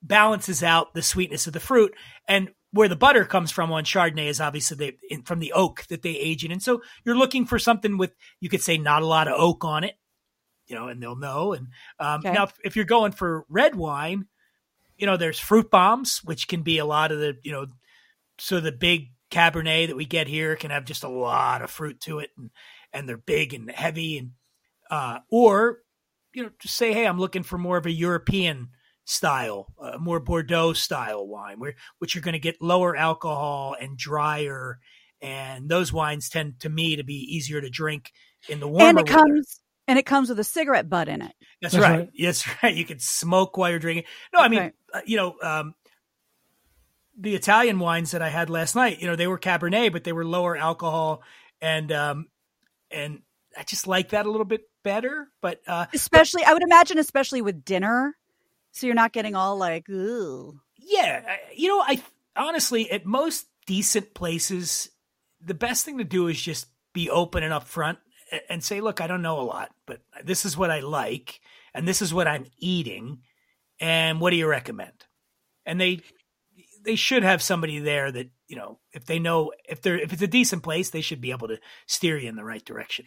balances 0.02 0.64
out 0.64 0.94
the 0.94 1.02
sweetness 1.02 1.48
of 1.48 1.54
the 1.54 1.60
fruit, 1.60 1.94
and 2.28 2.50
where 2.72 2.88
the 2.88 2.96
butter 2.96 3.26
comes 3.26 3.52
from 3.52 3.72
on 3.72 3.84
Chardonnay 3.84 4.28
is 4.28 4.42
obviously 4.42 4.78
the, 4.78 4.98
in, 5.10 5.24
from 5.24 5.40
the 5.40 5.54
oak 5.54 5.86
that 5.88 6.02
they 6.02 6.12
age 6.12 6.44
it. 6.44 6.52
And 6.52 6.62
so 6.62 6.82
you're 7.06 7.18
looking 7.18 7.46
for 7.46 7.58
something 7.58 7.98
with 7.98 8.14
you 8.40 8.50
could 8.50 8.62
say 8.62 8.78
not 8.78 9.02
a 9.02 9.08
lot 9.08 9.28
of 9.28 9.40
oak 9.40 9.64
on 9.64 9.84
it, 9.84 9.96
you 10.68 10.76
know, 10.76 10.88
and 10.88 11.02
they'll 11.02 11.16
know. 11.16 11.54
And 11.54 11.68
um, 12.00 12.20
Okay. 12.20 12.34
now 12.34 12.44
if, 12.44 12.54
if 12.64 12.76
you're 12.76 12.86
going 12.86 13.14
for 13.14 13.46
red 13.50 13.76
wine, 13.76 14.28
you 14.98 15.06
know, 15.06 15.18
there's 15.18 15.40
fruit 15.40 15.72
bombs, 15.72 16.22
which 16.24 16.48
can 16.48 16.62
be 16.62 16.78
a 16.78 16.86
lot 16.86 17.12
of 17.12 17.20
the 17.20 17.38
you 17.42 17.52
know, 17.52 17.68
so 18.38 18.60
the 18.60 18.72
big 18.72 19.12
Cabernet 19.32 19.88
that 19.88 19.98
we 19.98 20.06
get 20.06 20.28
here 20.28 20.56
can 20.56 20.72
have 20.72 20.86
just 20.86 21.04
a 21.04 21.10
lot 21.10 21.62
of 21.62 21.72
fruit 21.72 22.00
to 22.02 22.20
it, 22.20 22.30
and 22.38 22.52
and 22.94 23.08
they're 23.08 23.18
big 23.18 23.54
and 23.54 23.70
heavy, 23.72 24.18
and 24.18 24.32
uh, 24.90 25.20
or 25.30 25.80
you 26.34 26.44
know, 26.44 26.50
just 26.60 26.76
say, 26.76 26.94
hey, 26.94 27.06
I'm 27.08 27.20
looking 27.20 27.44
for 27.44 27.58
more 27.58 27.78
of 27.78 27.86
a 27.86 27.92
European 27.92 28.70
style, 29.06 29.68
uh, 29.82 29.98
more 29.98 30.20
Bordeaux 30.20 30.74
style 30.74 31.26
wine, 31.28 31.60
where 31.60 31.76
which 32.00 32.14
you're 32.16 32.22
going 32.22 32.34
to 32.34 32.40
get 32.40 32.62
lower 32.62 32.96
alcohol 32.96 33.76
and 33.80 33.98
drier, 33.98 34.80
and 35.22 35.70
those 35.70 35.92
wines 35.94 36.30
tend 36.30 36.60
to 36.62 36.70
me 36.70 36.96
to 36.98 37.04
be 37.04 37.16
easier 37.16 37.62
to 37.62 37.70
drink 37.70 38.12
in 38.50 38.60
the 38.60 38.68
warmer. 38.68 38.90
and 38.90 39.00
it 39.00 39.04
weather. 39.12 39.18
comes 39.26 39.60
and 39.88 39.98
it 39.98 40.06
comes 40.06 40.30
with 40.30 40.40
a 40.40 40.44
cigarette 40.44 40.90
butt 40.90 41.08
in 41.08 41.22
it 41.22 41.34
That's, 41.62 41.74
That's 41.74 41.82
right. 41.88 42.00
right. 42.00 42.10
That's 42.20 42.46
right. 42.64 42.76
You 42.76 42.86
can 42.86 43.00
smoke 43.00 43.56
while 43.58 43.70
you're 43.70 43.80
drinking. 43.80 44.04
No, 44.34 44.40
I 44.42 44.50
mean, 44.50 44.60
Right. 44.60 44.74
uh, 44.94 45.02
you 45.06 45.16
know, 45.18 45.36
um, 45.42 45.74
the 47.20 47.34
Italian 47.36 47.80
wines 47.80 48.12
that 48.12 48.22
I 48.22 48.30
had 48.30 48.50
last 48.50 48.76
night, 48.76 49.00
you 49.02 49.08
know, 49.08 49.16
they 49.16 49.28
were 49.28 49.40
Cabernet, 49.40 49.92
but 49.92 50.04
they 50.04 50.14
were 50.14 50.26
lower 50.26 50.56
alcohol, 50.56 51.24
and 51.62 51.92
um, 51.92 52.28
and 52.92 53.22
I 53.58 53.64
just 53.64 53.88
like 53.88 54.10
that 54.10 54.26
a 54.26 54.32
little 54.32 54.46
bit 54.46 54.62
better. 54.84 55.28
But 55.42 55.62
uh, 55.68 55.88
especially 55.94 56.44
i 56.46 56.54
would 56.54 56.64
imagine 56.64 56.98
especially 56.98 57.42
with 57.42 57.66
dinner 57.66 58.16
so 58.72 58.86
you're 58.86 58.96
not 58.96 59.12
getting 59.14 59.36
all 59.36 59.58
like 59.58 59.90
ooh 59.90 60.60
yeah, 60.80 61.22
I- 61.28 61.54
you 61.56 61.68
know, 61.68 61.82
I 61.82 62.02
honestly 62.36 62.90
at 62.92 63.06
most 63.06 63.48
decent 63.66 64.14
places, 64.14 64.90
the 65.42 65.54
best 65.54 65.84
thing 65.84 65.98
to 65.98 66.04
do 66.06 66.28
is 66.28 66.42
just 66.42 66.68
be 66.94 67.10
open 67.10 67.44
and 67.44 67.52
upfront 67.54 67.98
and 68.50 68.64
say, 68.64 68.80
look, 68.80 69.02
I 69.02 69.08
don't 69.08 69.22
know 69.22 69.40
a 69.40 69.44
lot, 69.44 69.72
but 69.86 70.02
this 70.24 70.46
is 70.46 70.56
what 70.58 70.72
I 70.72 70.80
like, 70.80 71.42
and 71.74 71.86
this 71.88 72.02
is 72.02 72.14
what 72.14 72.28
I'm 72.28 72.46
eating, 72.60 73.20
and 73.82 74.22
what 74.22 74.30
do 74.32 74.38
you 74.38 74.48
recommend? 74.48 74.94
And 75.66 75.82
they 75.82 76.00
they 76.88 76.96
should 76.96 77.24
have 77.24 77.44
somebody 77.44 77.80
there 77.80 78.12
that 78.12 78.30
you 78.48 78.56
know 78.56 78.80
if 78.94 79.06
they 79.06 79.20
know 79.20 79.52
if 79.70 79.82
they're 79.82 80.00
if 80.00 80.14
it's 80.14 80.22
a 80.22 80.28
decent 80.28 80.64
place, 80.64 80.90
they 80.90 81.02
should 81.02 81.22
be 81.22 81.32
able 81.32 81.50
to 81.50 81.60
steer 81.86 82.18
you 82.18 82.30
in 82.30 82.36
the 82.36 82.44
right 82.44 82.66
direction. 82.66 83.06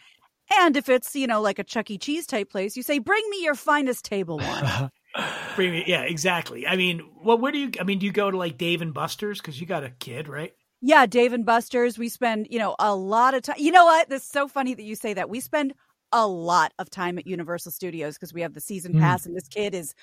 And 0.59 0.76
if 0.76 0.89
it's, 0.89 1.14
you 1.14 1.26
know, 1.26 1.41
like 1.41 1.59
a 1.59 1.64
Chuck 1.64 1.91
E. 1.91 1.99
Cheese 1.99 2.26
type 2.26 2.51
place, 2.51 2.76
you 2.76 2.83
say, 2.83 2.99
bring 2.99 3.22
me 3.31 3.45
your 3.45 3.55
finest 3.55 4.05
table 4.05 4.39
one. 4.39 4.91
bring 5.55 5.70
me, 5.70 5.85
yeah, 5.87 6.03
exactly. 6.03 6.66
I 6.66 6.74
mean, 6.74 7.09
well, 7.22 7.39
where 7.39 7.53
do 7.53 7.59
you, 7.59 7.70
I 7.78 7.85
mean, 7.85 8.01
do 8.01 8.07
you 8.07 8.12
go 8.12 8.31
to 8.31 8.37
like 8.37 8.59
Dave 8.59 8.83
and 8.83 8.93
Buster's? 8.93 9.41
Cause 9.41 9.61
you 9.61 9.66
got 9.66 9.85
a 9.85 9.91
kid, 9.91 10.26
right? 10.26 10.53
Yeah, 10.81 11.07
Dave 11.07 11.33
and 11.33 11.47
Buster's. 11.47 11.99
We 11.99 12.09
spend, 12.09 12.49
you 12.51 12.59
know, 12.59 12.74
a 12.78 12.95
lot 12.95 13.35
of 13.35 13.43
time. 13.43 13.57
You 13.59 13.70
know 13.70 13.85
what? 13.85 14.09
This 14.09 14.22
is 14.22 14.28
so 14.28 14.49
funny 14.49 14.74
that 14.74 14.83
you 14.83 14.97
say 14.97 15.14
that. 15.14 15.31
We 15.31 15.39
spend 15.39 15.74
a 16.11 16.26
lot 16.26 16.72
of 16.78 16.91
time 16.91 17.18
at 17.18 17.26
Universal 17.26 17.72
Studios 17.72 18.16
because 18.16 18.33
we 18.33 18.41
have 18.41 18.55
the 18.55 18.61
season 18.61 18.99
pass, 18.99 19.22
mm. 19.22 19.26
and 19.26 19.37
this 19.37 19.47
kid 19.47 19.74
is 19.74 19.95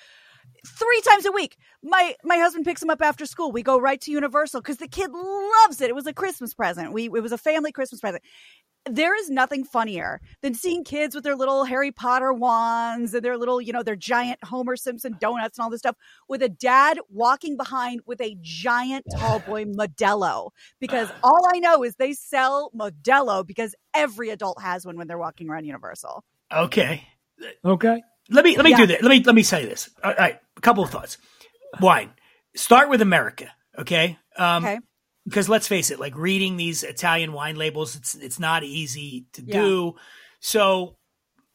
three 0.66 1.00
times 1.02 1.26
a 1.26 1.32
week. 1.32 1.56
My 1.82 2.14
my 2.24 2.36
husband 2.36 2.64
picks 2.64 2.82
him 2.82 2.90
up 2.90 3.02
after 3.02 3.26
school. 3.26 3.52
We 3.52 3.62
go 3.62 3.80
right 3.80 4.00
to 4.02 4.10
Universal 4.10 4.60
because 4.60 4.78
the 4.78 4.88
kid 4.88 5.10
loves 5.12 5.80
it. 5.80 5.90
It 5.90 5.94
was 5.94 6.06
a 6.06 6.12
Christmas 6.12 6.54
present. 6.54 6.92
We 6.92 7.06
it 7.06 7.22
was 7.22 7.32
a 7.32 7.38
family 7.38 7.72
Christmas 7.72 8.00
present 8.00 8.22
there 8.90 9.14
is 9.18 9.30
nothing 9.30 9.64
funnier 9.64 10.20
than 10.42 10.54
seeing 10.54 10.84
kids 10.84 11.14
with 11.14 11.24
their 11.24 11.36
little 11.36 11.64
Harry 11.64 11.92
Potter 11.92 12.32
wands 12.32 13.14
and 13.14 13.24
their 13.24 13.36
little, 13.36 13.60
you 13.60 13.72
know, 13.72 13.82
their 13.82 13.96
giant 13.96 14.42
Homer 14.44 14.76
Simpson 14.76 15.16
donuts 15.20 15.58
and 15.58 15.64
all 15.64 15.70
this 15.70 15.80
stuff 15.80 15.96
with 16.28 16.42
a 16.42 16.48
dad 16.48 16.98
walking 17.10 17.56
behind 17.56 18.00
with 18.06 18.20
a 18.20 18.36
giant 18.40 19.06
tall 19.16 19.40
boy 19.40 19.64
Modelo. 19.66 20.50
Because 20.80 21.10
all 21.22 21.46
I 21.52 21.58
know 21.58 21.84
is 21.84 21.96
they 21.96 22.12
sell 22.12 22.70
Modelo 22.74 23.46
because 23.46 23.74
every 23.94 24.30
adult 24.30 24.60
has 24.60 24.86
one 24.86 24.96
when 24.96 25.06
they're 25.06 25.18
walking 25.18 25.48
around 25.48 25.64
Universal. 25.64 26.24
Okay. 26.52 27.06
Okay. 27.64 28.02
Let 28.30 28.44
me 28.44 28.56
let 28.56 28.64
me 28.64 28.70
yeah. 28.70 28.76
do 28.76 28.86
this. 28.86 29.02
Let 29.02 29.10
me 29.10 29.22
let 29.24 29.34
me 29.34 29.42
say 29.42 29.64
this. 29.64 29.90
All 30.02 30.14
right, 30.14 30.38
a 30.56 30.60
couple 30.60 30.84
of 30.84 30.90
thoughts. 30.90 31.18
Wine. 31.80 32.10
Start 32.54 32.88
with 32.88 33.02
America. 33.02 33.50
Okay. 33.78 34.18
Um, 34.36 34.64
okay 34.64 34.78
because 35.28 35.48
let's 35.48 35.68
face 35.68 35.90
it, 35.90 36.00
like 36.00 36.16
reading 36.16 36.56
these 36.56 36.82
Italian 36.82 37.32
wine 37.32 37.56
labels, 37.56 37.94
it's 37.96 38.14
it's 38.14 38.38
not 38.38 38.64
easy 38.64 39.26
to 39.34 39.42
yeah. 39.44 39.60
do. 39.60 39.94
So, 40.40 40.96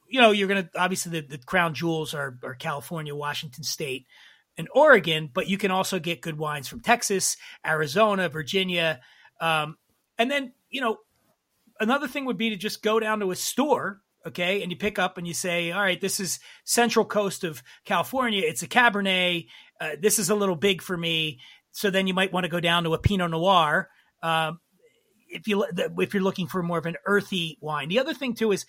you 0.07 0.21
know, 0.21 0.31
you're 0.31 0.47
gonna 0.47 0.69
obviously 0.75 1.19
the, 1.19 1.27
the 1.27 1.43
crown 1.43 1.73
jewels 1.73 2.13
are 2.13 2.37
are 2.43 2.53
California, 2.53 3.15
Washington 3.15 3.63
State, 3.63 4.05
and 4.57 4.67
Oregon, 4.75 5.29
but 5.33 5.49
you 5.49 5.57
can 5.57 5.71
also 5.71 5.99
get 5.99 6.21
good 6.21 6.37
wines 6.37 6.67
from 6.67 6.81
Texas, 6.81 7.35
Arizona, 7.65 8.29
Virginia, 8.29 9.01
um, 9.41 9.75
and 10.19 10.29
then 10.29 10.53
you 10.69 10.81
know, 10.81 10.97
another 11.79 12.07
thing 12.07 12.25
would 12.25 12.37
be 12.37 12.51
to 12.51 12.57
just 12.57 12.83
go 12.83 12.99
down 12.99 13.19
to 13.21 13.31
a 13.31 13.35
store 13.35 14.01
okay 14.25 14.61
and 14.61 14.71
you 14.71 14.77
pick 14.77 14.97
up 14.97 15.17
and 15.17 15.27
you 15.27 15.33
say 15.33 15.71
all 15.71 15.81
right 15.81 16.01
this 16.01 16.19
is 16.19 16.39
central 16.63 17.05
coast 17.05 17.43
of 17.43 17.61
california 17.85 18.41
it's 18.45 18.63
a 18.63 18.67
cabernet 18.67 19.47
uh, 19.81 19.91
this 19.99 20.19
is 20.19 20.29
a 20.29 20.35
little 20.35 20.55
big 20.55 20.81
for 20.81 20.95
me 20.95 21.39
so 21.73 21.89
then 21.89 22.07
you 22.07 22.13
might 22.13 22.31
want 22.31 22.45
to 22.45 22.49
go 22.49 22.59
down 22.59 22.83
to 22.83 22.93
a 22.93 22.99
Pinot 22.99 23.31
Noir. 23.31 23.89
Um, 24.21 24.59
if 25.27 25.47
you 25.47 25.65
if 25.73 26.13
you're 26.13 26.23
looking 26.23 26.47
for 26.47 26.61
more 26.61 26.77
of 26.77 26.85
an 26.85 26.95
earthy 27.05 27.57
wine. 27.59 27.89
The 27.89 27.99
other 27.99 28.13
thing 28.13 28.35
too 28.35 28.51
is 28.51 28.65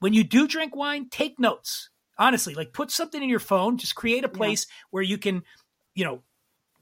when 0.00 0.12
you 0.12 0.24
do 0.24 0.46
drink 0.46 0.76
wine, 0.76 1.08
take 1.08 1.38
notes. 1.38 1.88
Honestly, 2.18 2.54
like 2.54 2.72
put 2.72 2.90
something 2.90 3.22
in 3.22 3.28
your 3.28 3.38
phone. 3.38 3.78
Just 3.78 3.94
create 3.94 4.24
a 4.24 4.28
place 4.28 4.66
yeah. 4.68 4.74
where 4.90 5.02
you 5.04 5.18
can, 5.18 5.44
you 5.94 6.04
know, 6.04 6.22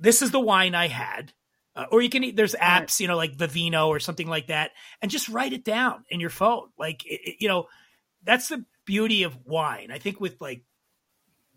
this 0.01 0.23
is 0.23 0.31
the 0.31 0.41
wine 0.41 0.75
I 0.75 0.89
had. 0.89 1.35
Uh, 1.77 1.85
or 1.93 2.01
you 2.01 2.09
can 2.09 2.35
there's 2.35 2.55
apps 2.55 3.01
you 3.01 3.07
know 3.07 3.19
like 3.19 3.37
Vivino 3.37 3.89
or 3.89 4.01
something 4.01 4.27
like 4.27 4.47
that 4.47 4.71
and 5.03 5.11
just 5.11 5.29
write 5.29 5.53
it 5.53 5.63
down 5.63 6.07
in 6.09 6.21
your 6.21 6.31
phone 6.31 6.69
like 6.79 7.03
it, 7.05 7.37
you 7.39 7.49
know 7.49 7.67
that's 8.27 8.49
the 8.49 8.65
beauty 8.85 9.23
of 9.23 9.39
wine 9.47 9.91
i 9.91 9.99
think 9.99 10.21
with 10.21 10.41
like 10.41 10.63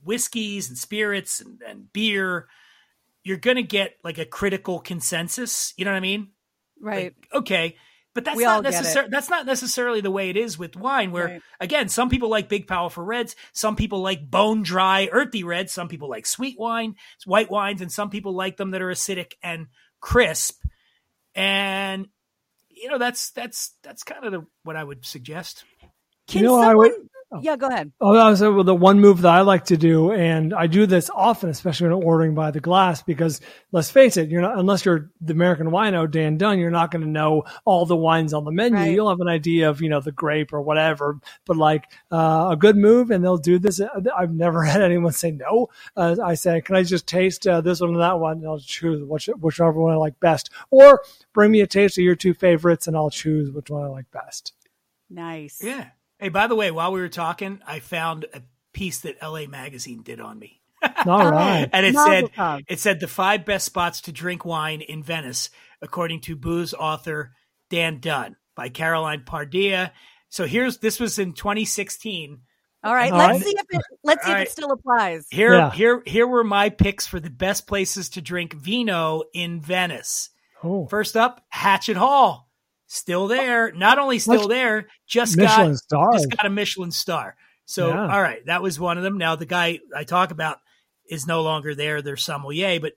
whiskeys 0.04 0.70
and 0.70 0.78
spirits 0.78 1.42
and, 1.42 1.62
and 1.68 1.92
beer 1.92 2.48
you're 3.24 3.38
going 3.38 3.58
to 3.58 3.64
get 3.64 3.96
like 4.04 4.18
a 4.18 4.26
critical 4.26 4.80
consensus. 4.80 5.74
You 5.78 5.86
know 5.86 5.92
what 5.92 5.98
I 5.98 6.02
mean? 6.02 6.30
Right. 6.82 7.14
Like, 7.16 7.28
okay. 7.34 7.78
But 8.16 8.26
that's 8.26 8.38
we 8.38 8.44
not 8.44 8.64
necessarily 8.64 9.10
that's 9.12 9.30
not 9.30 9.46
necessarily 9.46 10.02
the 10.02 10.10
way 10.10 10.30
it 10.32 10.36
is 10.36 10.58
with 10.58 10.76
wine. 10.76 11.12
Where 11.12 11.26
right. 11.26 11.42
again, 11.60 11.90
some 11.90 12.10
people 12.10 12.28
like 12.28 12.50
big, 12.50 12.68
powerful 12.68 13.04
reds, 13.04 13.36
some 13.54 13.76
people 13.76 14.02
like 14.02 14.30
bone 14.30 14.64
dry, 14.64 15.10
earthy 15.12 15.44
reds, 15.44 15.72
some 15.72 15.88
people 15.88 16.10
like 16.10 16.26
sweet 16.26 16.58
wine, 16.58 16.96
white 17.26 17.52
wines, 17.52 17.82
and 17.82 17.92
some 17.92 18.10
people 18.10 18.34
like 18.34 18.58
them 18.58 18.72
that 18.72 18.82
are 18.82 18.90
acidic 18.90 19.34
and 19.44 19.68
crisp. 20.02 20.60
And 21.36 22.08
you 22.70 22.90
know, 22.90 22.98
that's 22.98 23.30
that's 23.30 23.76
that's 23.84 24.04
kind 24.04 24.26
of 24.26 24.32
the, 24.32 24.46
what 24.64 24.76
I 24.76 24.84
would 24.84 25.06
suggest. 25.06 25.64
Can 26.30 26.42
you 26.42 26.48
know, 26.48 26.62
someone, 26.62 26.70
I 26.70 26.76
would 26.76 27.10
Oh. 27.32 27.40
Yeah, 27.44 27.58
go 27.58 27.68
ahead. 27.68 27.92
Oh, 28.02 28.16
I 28.16 28.28
was 28.32 28.42
well, 28.42 28.64
the 28.64 28.74
one 28.74 29.00
move 29.00 29.22
that 29.22 29.32
I 29.32 29.42
like 29.42 29.66
to 29.66 29.78
do, 29.78 30.12
and 30.12 30.52
I 30.52 30.66
do 30.66 30.88
this 30.88 31.12
often, 31.14 31.52
especially 31.52 31.90
when 31.90 32.04
ordering 32.04 32.34
by 32.34 32.50
the 32.50 32.60
glass, 32.60 33.04
because 33.04 33.40
let's 33.72 33.92
face 33.92 34.18
it, 34.18 34.30
you're 34.30 34.42
not 34.42 34.58
unless 34.58 34.84
you're 34.84 35.12
the 35.22 35.34
American 35.34 35.68
wino 35.68 36.10
Dan 36.10 36.38
Dunn, 36.38 36.58
you're 36.58 36.72
not 36.72 36.90
going 36.90 37.04
to 37.04 37.08
know 37.08 37.44
all 37.66 37.86
the 37.86 37.96
wines 37.96 38.34
on 38.34 38.46
the 38.46 38.52
menu. 38.52 38.80
Right. 38.80 38.92
You'll 38.94 39.10
have 39.10 39.20
an 39.20 39.28
idea 39.28 39.70
of 39.70 39.80
you 39.80 39.90
know 39.90 40.00
the 40.00 40.12
grape 40.12 40.54
or 40.54 40.62
whatever, 40.64 41.20
but 41.46 41.56
like 41.56 41.86
uh, 42.12 42.48
a 42.52 42.58
good 42.58 42.76
move, 42.76 43.12
and 43.12 43.24
they'll 43.24 43.38
do 43.38 43.60
this. 43.60 43.80
I've 43.80 44.34
never 44.34 44.64
had 44.64 44.82
anyone 44.82 45.14
say 45.14 45.30
no. 45.30 45.68
Uh, 45.96 46.16
I 46.24 46.34
say, 46.34 46.62
can 46.62 46.78
I 46.78 46.82
just 46.82 47.06
taste 47.06 47.46
uh, 47.46 47.62
this 47.62 47.80
one 47.80 47.92
and 47.92 48.00
that 48.00 48.20
one? 48.20 48.40
And 48.40 48.48
I'll 48.48 48.60
choose 48.60 49.04
which, 49.04 49.28
whichever 49.28 49.74
one 49.74 49.94
I 49.94 49.98
like 49.98 50.20
best, 50.20 50.50
or 50.72 51.04
bring 51.34 51.52
me 51.52 51.62
a 51.62 51.68
taste 51.68 52.00
of 52.00 52.04
your 52.04 52.16
two 52.16 52.34
favorites, 52.34 52.88
and 52.88 52.98
I'll 52.98 53.12
choose 53.12 53.52
which 53.52 53.70
one 53.70 53.84
I 53.84 53.88
like 53.88 54.10
best. 54.10 54.54
Nice. 55.12 55.62
Yeah. 55.64 55.90
Hey, 56.20 56.30
by 56.30 56.48
the 56.48 56.56
way, 56.56 56.70
while 56.70 56.92
we 56.92 57.00
were 57.00 57.10
talking, 57.10 57.62
I 57.66 57.80
found 57.80 58.26
a 58.34 58.42
piece 58.74 59.00
that 59.02 59.22
LA 59.22 59.46
Magazine 59.48 60.04
did 60.04 60.20
on 60.20 60.38
me. 60.38 60.62
All 61.06 61.30
right. 61.30 61.70
and 61.72 61.86
it 61.86 61.96
said 61.96 62.62
it 62.68 62.80
said 62.80 63.00
the 63.00 63.08
five 63.08 63.46
best 63.46 63.66
spots 63.66 64.02
to 64.02 64.12
drink 64.12 64.46
wine 64.46 64.82
in 64.82 65.04
Venice, 65.04 65.50
according 65.82 66.22
to 66.22 66.36
booze 66.36 66.74
author 66.74 67.34
Dan 67.70 68.00
Dunn 68.00 68.36
by 68.56 68.70
Caroline 68.70 69.24
Pardilla. 69.26 69.92
So 70.30 70.46
here's 70.46 70.78
this 70.78 71.00
was 71.00 71.20
in 71.20 71.34
2016. 71.34 72.42
All 72.82 72.94
right, 72.94 73.12
All 73.12 73.18
let's 73.18 73.40
right. 73.40 73.44
see 73.44 73.56
if 73.58 73.66
it 73.70 73.82
let's 74.04 74.26
see 74.26 74.32
if 74.32 74.38
it 74.40 74.52
still 74.52 74.72
applies. 74.72 75.28
Here, 75.30 75.54
yeah. 75.54 75.72
here, 75.72 76.02
here 76.06 76.28
were 76.28 76.46
my 76.46 76.70
picks 76.70 77.06
for 77.06 77.20
the 77.20 77.30
best 77.30 77.68
places 77.68 78.10
to 78.10 78.22
drink 78.22 78.54
vino 78.54 79.24
in 79.34 79.60
Venice. 79.60 80.30
Oh. 80.64 80.88
First 80.88 81.18
up, 81.18 81.46
Hatchet 81.50 81.98
Hall 81.98 82.49
still 82.90 83.28
there. 83.28 83.72
Not 83.72 84.00
only 84.00 84.20
still 84.20 84.48
there, 84.48 84.88
just 85.08 85.38
Michelin 85.38 85.72
got 85.72 85.78
star. 85.78 86.14
just 86.14 86.30
got 86.30 86.46
a 86.46 86.50
Michelin 86.50 86.92
star. 86.92 87.36
So 87.66 87.90
yeah. 87.90 88.02
all 88.02 88.22
right, 88.22 88.46
that 88.48 88.62
was 88.62 88.80
one 88.80 88.98
of 88.98 89.04
them. 89.04 89.18
Now 89.18 89.36
the 89.36 89.46
guy 89.46 89.80
I 89.96 90.04
talk 90.04 90.32
about 90.32 90.58
is 91.10 91.26
no 91.26 91.42
longer 91.42 91.76
there. 91.76 92.02
There's 92.02 92.24
sommelier, 92.24 92.80
but 92.80 92.94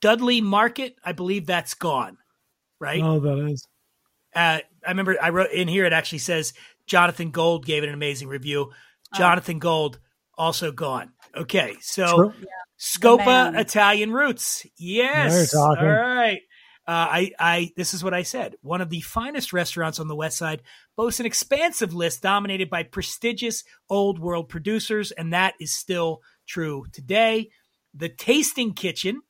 Dudley 0.00 0.40
Market, 0.40 0.96
I 1.04 1.12
believe 1.12 1.46
that's 1.46 1.74
gone. 1.74 2.16
Right? 2.80 3.02
Oh, 3.02 3.20
that 3.20 3.50
is. 3.50 3.66
Uh, 4.34 4.60
I 4.86 4.88
remember 4.88 5.16
I 5.20 5.30
wrote 5.30 5.50
in 5.50 5.68
here. 5.68 5.84
It 5.84 5.92
actually 5.92 6.18
says 6.18 6.54
Jonathan 6.86 7.30
Gold 7.30 7.66
gave 7.66 7.82
it 7.82 7.88
an 7.88 7.94
amazing 7.94 8.28
review. 8.28 8.70
Oh. 8.70 9.18
Jonathan 9.18 9.58
Gold 9.58 9.98
also 10.38 10.72
gone. 10.72 11.12
Okay, 11.36 11.76
so 11.80 12.32
yeah. 12.38 12.46
Scopa 12.78 13.58
Italian 13.58 14.12
Roots. 14.12 14.66
Yes. 14.76 15.54
All 15.54 15.76
right. 15.76 16.40
Uh, 16.86 16.90
I, 17.10 17.30
I, 17.38 17.70
this 17.76 17.94
is 17.94 18.02
what 18.02 18.14
I 18.14 18.24
said. 18.24 18.56
One 18.60 18.80
of 18.80 18.90
the 18.90 19.00
finest 19.02 19.52
restaurants 19.52 20.00
on 20.00 20.08
the 20.08 20.16
West 20.16 20.36
Side 20.36 20.62
boasts 20.96 21.20
an 21.20 21.26
expansive 21.26 21.94
list 21.94 22.22
dominated 22.22 22.68
by 22.68 22.82
prestigious 22.82 23.62
old 23.88 24.18
world 24.18 24.48
producers, 24.48 25.12
and 25.12 25.32
that 25.32 25.54
is 25.60 25.72
still 25.72 26.22
true 26.46 26.84
today. 26.92 27.50
The 27.94 28.08
Tasting 28.08 28.74
Kitchen, 28.74 29.22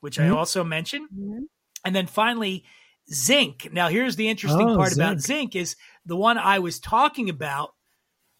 which 0.00 0.18
mm-hmm. 0.18 0.32
I 0.32 0.36
also 0.36 0.64
mentioned, 0.64 1.08
mm-hmm. 1.16 1.44
and 1.84 1.94
then 1.94 2.06
finally 2.06 2.64
Zinque. 3.12 3.72
Now, 3.72 3.88
here's 3.88 4.16
the 4.16 4.28
interesting 4.28 4.68
oh, 4.68 4.76
part 4.76 4.90
Zinque. 4.90 4.96
about 4.96 5.16
Zinque 5.18 5.54
is 5.54 5.76
the 6.04 6.16
one 6.16 6.38
I 6.38 6.58
was 6.58 6.80
talking 6.80 7.30
about 7.30 7.70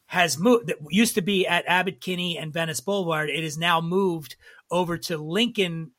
has 0.06 0.38
moved 0.38 0.68
that 0.68 0.78
used 0.90 1.14
to 1.14 1.22
be 1.22 1.46
at 1.46 1.64
Abbot 1.68 2.00
Kinney 2.00 2.36
and 2.36 2.52
Venice 2.52 2.80
Boulevard. 2.80 3.30
It 3.30 3.44
is 3.44 3.58
now 3.58 3.80
moved 3.80 4.34
over 4.72 4.98
to 4.98 5.18
Lincoln 5.18 5.92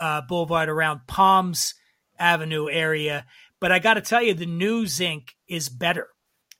uh, 0.00 0.22
Boulevard 0.22 0.68
around 0.68 1.00
Palms 1.06 1.74
Avenue 2.18 2.68
area. 2.68 3.26
But 3.60 3.72
I 3.72 3.78
got 3.78 3.94
to 3.94 4.00
tell 4.00 4.22
you, 4.22 4.34
the 4.34 4.46
new 4.46 4.84
Zinque 4.84 5.30
is 5.48 5.68
better. 5.68 6.08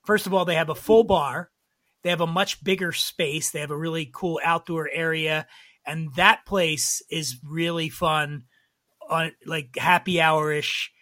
First 0.05 0.27
of 0.27 0.35
all, 0.35 0.45
they 0.45 0.55
have 0.55 0.71
a 0.71 0.75
full 0.75 1.05
bar. 1.05 1.51
They 2.03 2.11
have 2.11 2.21
a 2.21 2.27
much 2.27 2.63
bigger 2.65 2.93
space. 2.93 3.51
They 3.51 3.61
have 3.61 3.71
a 3.71 3.77
really 3.77 4.11
cool 4.13 4.41
outdoor 4.43 4.89
area, 4.91 5.47
and 5.85 6.15
that 6.15 6.47
place 6.47 7.03
is 7.11 7.39
really 7.45 7.89
fun 7.89 8.45
on 9.09 9.33
like 9.45 9.77
happy 9.77 10.21
hour 10.21 10.53
ish. 10.53 10.93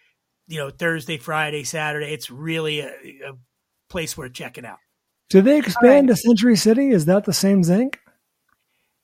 You 0.47 0.59
know, 0.59 0.69
Thursday, 0.69 1.17
Friday, 1.17 1.63
Saturday. 1.63 2.13
It's 2.13 2.31
really 2.31 2.79
a, 2.79 2.89
a 2.89 3.33
place 3.89 4.17
worth 4.17 4.33
checking 4.33 4.65
out. 4.65 4.79
Do 5.29 5.41
they 5.41 5.57
expand 5.57 6.09
right. 6.09 6.15
to 6.15 6.21
Century 6.21 6.55
City? 6.55 6.89
Is 6.89 7.05
that 7.05 7.25
the 7.25 7.33
same 7.33 7.63
Zinque? 7.63 7.95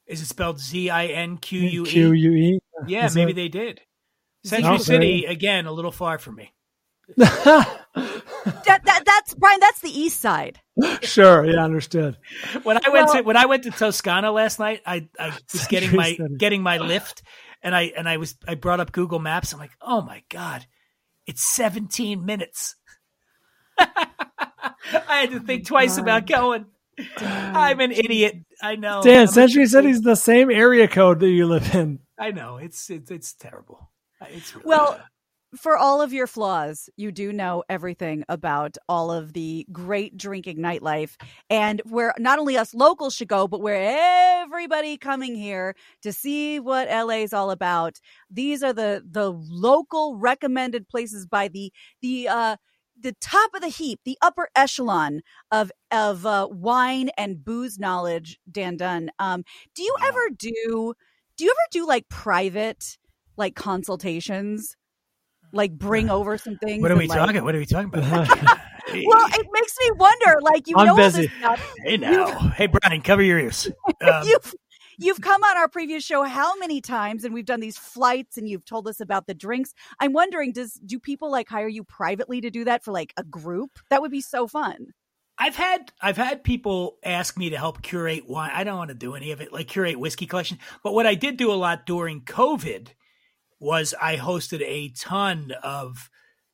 Is 0.07 0.21
it 0.21 0.25
spelled 0.25 0.59
Z 0.59 0.89
I 0.89 1.07
N 1.07 1.37
Q 1.37 1.59
U 1.59 1.83
E? 1.83 1.89
Q 1.89 2.11
U 2.13 2.31
E. 2.31 2.59
Yeah, 2.87 3.09
maybe 3.13 3.33
they 3.33 3.49
did. 3.49 3.81
Century 4.43 4.79
City 4.79 5.25
again, 5.25 5.65
a 5.65 5.71
little 5.71 5.91
far 5.91 6.17
from 6.17 6.35
me. 6.35 6.53
that, 7.17 7.67
that, 7.95 8.85
that 8.85 9.03
that's 9.05 9.33
Bryan. 9.33 9.59
That's 9.59 9.81
the 9.81 9.89
East 9.89 10.19
Side. 10.19 10.59
sure, 11.01 11.45
yeah, 11.45 11.63
understood. 11.63 12.17
When 12.63 12.77
I 12.77 12.89
went 12.89 13.07
well, 13.07 13.15
to 13.15 13.21
when 13.23 13.37
I 13.37 13.45
went 13.45 13.63
to 13.63 13.71
Toscana 13.71 14.31
last 14.31 14.59
night, 14.59 14.81
I 14.85 15.07
I 15.19 15.37
was 15.51 15.67
getting 15.67 15.95
my 15.95 16.13
City. 16.13 16.35
getting 16.37 16.63
my 16.63 16.77
Lyft, 16.77 17.21
and 17.61 17.75
I 17.75 17.93
and 17.97 18.07
I 18.07 18.17
was 18.17 18.35
I 18.47 18.55
brought 18.55 18.79
up 18.79 18.91
Google 18.91 19.19
Maps. 19.19 19.53
I'm 19.53 19.59
like, 19.59 19.71
oh 19.81 20.01
my 20.01 20.23
god, 20.29 20.65
it's 21.27 21.43
17 21.43 22.25
minutes. 22.25 22.75
I 23.77 23.87
had 24.91 25.31
to 25.31 25.37
oh 25.37 25.39
think 25.39 25.65
twice 25.65 25.97
about 25.97 26.25
going. 26.25 26.65
I'm 27.17 27.79
an 27.79 27.91
idiot. 27.91 28.35
I 28.61 28.75
know. 28.75 29.01
Dan, 29.03 29.17
I'm 29.17 29.23
a- 29.25 29.27
Century 29.27 29.65
City's 29.65 30.01
the 30.01 30.15
same 30.15 30.49
area 30.49 30.87
code 30.87 31.19
that 31.19 31.29
you 31.29 31.47
live 31.47 31.73
in. 31.75 31.99
I 32.17 32.31
know. 32.31 32.57
It's 32.57 32.89
it's 32.89 33.11
it's 33.11 33.33
terrible. 33.33 33.89
It's 34.29 34.55
really 34.55 34.67
Well, 34.67 34.97
bad. 34.97 35.05
For 35.55 35.77
all 35.77 36.01
of 36.01 36.13
your 36.13 36.27
flaws, 36.27 36.89
you 36.97 37.11
do 37.11 37.31
know 37.31 37.63
everything 37.69 38.23
about 38.27 38.77
all 38.89 39.11
of 39.11 39.33
the 39.33 39.67
great 39.71 40.17
drinking 40.17 40.57
nightlife 40.57 41.15
and 41.49 41.81
where 41.85 42.13
not 42.19 42.39
only 42.39 42.57
us 42.57 42.73
locals 42.73 43.15
should 43.15 43.27
go, 43.27 43.47
but 43.47 43.61
where 43.61 44.41
everybody 44.43 44.97
coming 44.97 45.35
here 45.35 45.75
to 46.01 46.11
see 46.13 46.59
what 46.59 46.89
LA 46.89 47.17
is 47.23 47.33
all 47.33 47.51
about. 47.51 47.99
These 48.31 48.63
are 48.63 48.73
the 48.73 49.03
the 49.09 49.31
local 49.31 50.17
recommended 50.17 50.87
places 50.89 51.27
by 51.27 51.47
the 51.49 51.71
the 52.01 52.27
uh 52.27 52.57
the 52.99 53.13
top 53.21 53.51
of 53.55 53.61
the 53.61 53.69
heap, 53.69 53.99
the 54.05 54.17
upper 54.21 54.49
echelon 54.55 55.21
of 55.51 55.71
of 55.91 56.25
uh, 56.25 56.47
wine 56.51 57.09
and 57.17 57.43
booze 57.43 57.79
knowledge, 57.79 58.39
Dan 58.51 58.77
Dunn. 58.77 59.11
Um, 59.19 59.43
do 59.75 59.83
you 59.83 59.95
Wow. 59.95 60.05
ever 60.09 60.29
do 60.37 60.93
do 61.37 61.45
you 61.45 61.51
ever 61.51 61.67
do 61.71 61.87
like 61.87 62.07
private 62.09 62.97
like 63.37 63.55
consultations? 63.55 64.75
Like 65.51 65.77
bring 65.77 66.09
over 66.09 66.37
some 66.37 66.57
things. 66.57 66.81
what 66.81 66.91
are 66.91 66.95
we 66.95 67.01
and, 67.03 67.09
like- 67.09 67.19
talking? 67.19 67.43
What 67.43 67.55
are 67.55 67.59
we 67.59 67.65
talking 67.65 67.89
about? 67.93 68.27
Hey, 68.85 69.05
Well, 69.07 69.25
it 69.27 69.47
makes 69.51 69.75
me 69.79 69.91
wonder. 69.95 70.39
Like 70.41 70.67
you 70.67 70.75
I'm 70.77 70.85
know 70.87 70.95
busy. 70.97 71.23
this 71.27 71.31
stuff. 71.39 71.73
hey 71.85 71.95
now, 71.97 72.27
hey 72.49 72.67
Bryan, 72.67 73.01
cover 73.01 73.23
your 73.23 73.39
ears. 73.39 73.69
Um, 74.01 74.27
you've 74.27 74.53
you've 74.99 75.21
come 75.21 75.41
on 75.43 75.57
our 75.57 75.69
previous 75.69 76.03
show 76.03 76.23
how 76.23 76.55
many 76.57 76.81
times, 76.81 77.23
and 77.23 77.33
we've 77.33 77.45
done 77.45 77.61
these 77.61 77.77
flights, 77.77 78.37
and 78.37 78.47
you've 78.47 78.65
told 78.65 78.87
us 78.89 78.99
about 78.99 79.25
the 79.25 79.33
drinks. 79.33 79.73
I'm 80.01 80.11
wondering, 80.11 80.51
does 80.51 80.73
do 80.85 80.99
people 80.99 81.31
like 81.31 81.47
hire 81.47 81.69
you 81.69 81.85
privately 81.85 82.41
to 82.41 82.49
do 82.51 82.65
that 82.65 82.83
for 82.83 82.91
like 82.91 83.13
a 83.15 83.23
group? 83.23 83.71
That 83.89 84.01
would 84.01 84.11
be 84.11 84.21
so 84.21 84.47
fun. 84.47 84.87
I've 85.37 85.55
had 85.55 85.93
I've 86.01 86.17
had 86.17 86.43
people 86.43 86.97
ask 87.03 87.37
me 87.37 87.49
to 87.51 87.57
help 87.57 87.81
curate 87.81 88.27
wine. 88.27 88.51
I 88.53 88.65
don't 88.65 88.77
want 88.77 88.89
to 88.89 88.95
do 88.95 89.15
any 89.15 89.31
of 89.31 89.39
it, 89.39 89.53
like 89.53 89.69
curate 89.69 89.97
whiskey 89.97 90.25
collection. 90.27 90.59
But 90.83 90.93
what 90.93 91.07
I 91.07 91.15
did 91.15 91.37
do 91.37 91.51
a 91.51 91.55
lot 91.55 91.85
during 91.85 92.21
COVID 92.21 92.89
was 93.63 93.93
I 93.99 94.17
hosted 94.17 94.61
a 94.61 94.89
ton 94.89 95.53
of 95.63 96.09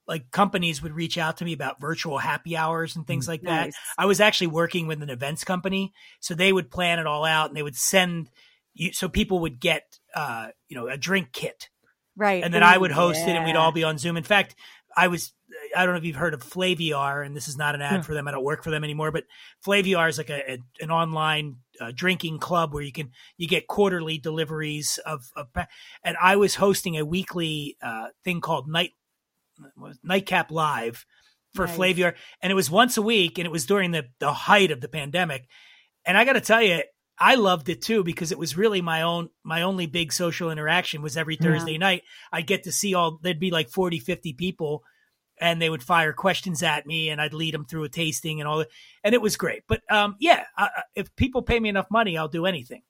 like 0.08 0.32
companies 0.32 0.82
would 0.82 0.94
reach 0.94 1.18
out 1.18 1.38
to 1.38 1.46
me 1.46 1.54
about 1.54 1.80
virtual 1.82 2.18
happy 2.18 2.56
hours 2.58 2.96
and 2.96 3.06
things 3.06 3.28
like 3.28 3.42
that. 3.44 3.70
I 3.98 4.06
was 4.06 4.20
actually 4.20 4.48
working 4.48 4.88
with 4.88 5.04
an 5.04 5.10
events 5.10 5.44
company, 5.44 5.94
so 6.20 6.34
they 6.34 6.52
would 6.52 6.72
plan 6.72 7.00
it 7.00 7.06
all 7.08 7.26
out 7.26 7.50
and 7.50 7.58
they 7.58 7.64
would 7.64 7.76
send 7.76 8.30
you 8.74 8.94
so 8.94 9.10
people 9.10 9.40
would 9.40 9.60
get 9.60 9.84
uh, 10.16 10.48
you 10.68 10.76
know, 10.78 10.88
a 10.88 10.98
drink 10.98 11.30
kit 11.34 11.70
Right. 12.16 12.44
and 12.44 12.54
then 12.54 12.64
I 12.64 12.78
would 12.78 12.92
host 12.92 13.22
it 13.28 13.36
and 13.36 13.46
we'd 13.46 13.56
all 13.56 13.72
be 13.72 13.84
on 13.84 13.98
Zoom. 13.98 14.18
In 14.18 14.24
fact, 14.24 14.56
I 14.98 15.08
was 15.10 15.32
I 15.76 15.86
don't 15.86 15.94
know 15.94 16.00
if 16.00 16.06
you've 16.06 16.16
heard 16.16 16.34
of 16.34 16.44
Flaviar, 16.44 17.26
and 17.26 17.36
this 17.36 17.48
is 17.48 17.58
not 17.58 17.76
an 17.76 17.82
ad 17.82 17.94
Yeah. 17.98 18.02
for 18.02 18.14
them. 18.14 18.28
I 18.28 18.32
don't 18.32 18.44
work 18.44 18.64
for 18.64 18.72
them 18.72 18.84
anymore, 18.84 19.12
but 19.12 19.26
Flaviar 19.66 20.10
is 20.10 20.18
like 20.18 20.30
a, 20.30 20.54
a 20.54 20.58
an 20.82 20.92
online 20.92 21.58
uh, 21.80 21.92
drinking 21.94 22.40
club 22.40 22.74
where 22.74 22.84
you 22.84 22.92
can 22.92 23.12
you 23.38 23.48
get 23.48 23.68
quarterly 23.68 24.18
deliveries 24.18 25.00
of, 25.06 25.30
of 25.36 25.48
and 26.04 26.18
I 26.22 26.36
was 26.36 26.56
hosting 26.56 26.98
a 26.98 27.06
weekly 27.06 27.78
uh, 27.82 28.08
thing 28.24 28.42
called 28.42 28.68
Night 28.68 28.92
what 29.58 29.72
was 29.78 29.96
it? 29.98 30.02
Nightcap 30.04 30.52
Live 30.52 31.06
for 31.54 31.66
Nice. 31.66 31.78
Flaviar, 31.78 32.14
and 32.42 32.52
it 32.52 32.56
was 32.56 32.70
once 32.70 32.98
a 32.98 33.02
week, 33.02 33.38
and 33.38 33.46
it 33.46 33.52
was 33.52 33.66
during 33.66 33.92
the 33.92 34.06
the 34.20 34.34
height 34.34 34.72
of 34.72 34.82
the 34.82 34.88
pandemic. 34.88 35.48
And 36.06 36.18
I 36.18 36.26
got 36.26 36.34
to 36.34 36.42
tell 36.42 36.62
you, 36.62 36.82
I 37.20 37.36
loved 37.36 37.70
it 37.70 37.82
too 37.82 38.04
because 38.04 38.32
it 38.32 38.40
was 38.40 38.58
really 38.58 38.82
my 38.82 39.02
own 39.02 39.30
my 39.44 39.62
only 39.64 39.86
big 39.86 40.14
social 40.14 40.52
interaction 40.52 41.02
was 41.02 41.18
every 41.18 41.38
Yeah. 41.40 41.48
Thursday 41.48 41.78
night. 41.78 42.04
I'd 42.32 42.48
get 42.48 42.64
to 42.64 42.72
see 42.72 42.94
all 42.94 43.20
there'd 43.22 43.40
be 43.40 43.52
like 43.52 43.70
40, 43.70 44.00
50 44.00 44.34
people 44.34 44.84
and 45.40 45.62
they 45.62 45.70
would 45.70 45.82
fire 45.84 46.14
questions 46.14 46.64
at 46.64 46.86
me 46.86 47.10
and 47.10 47.22
I'd 47.22 47.34
lead 47.34 47.54
them 47.54 47.66
through 47.66 47.84
a 47.86 47.90
tasting 47.90 48.40
and 48.42 48.48
all 48.48 48.60
that. 48.60 48.68
And 49.04 49.14
it 49.16 49.22
was 49.22 49.38
great. 49.38 49.64
But 49.68 49.82
um 49.92 50.16
yeah, 50.20 50.44
I, 50.58 50.66
I- 50.66 50.84
if 50.96 51.16
people 51.16 51.42
pay 51.42 51.60
me 51.60 51.70
enough 51.70 51.88
money, 51.92 52.18
I'll 52.18 52.28
do 52.28 52.46
anything. 52.46 52.82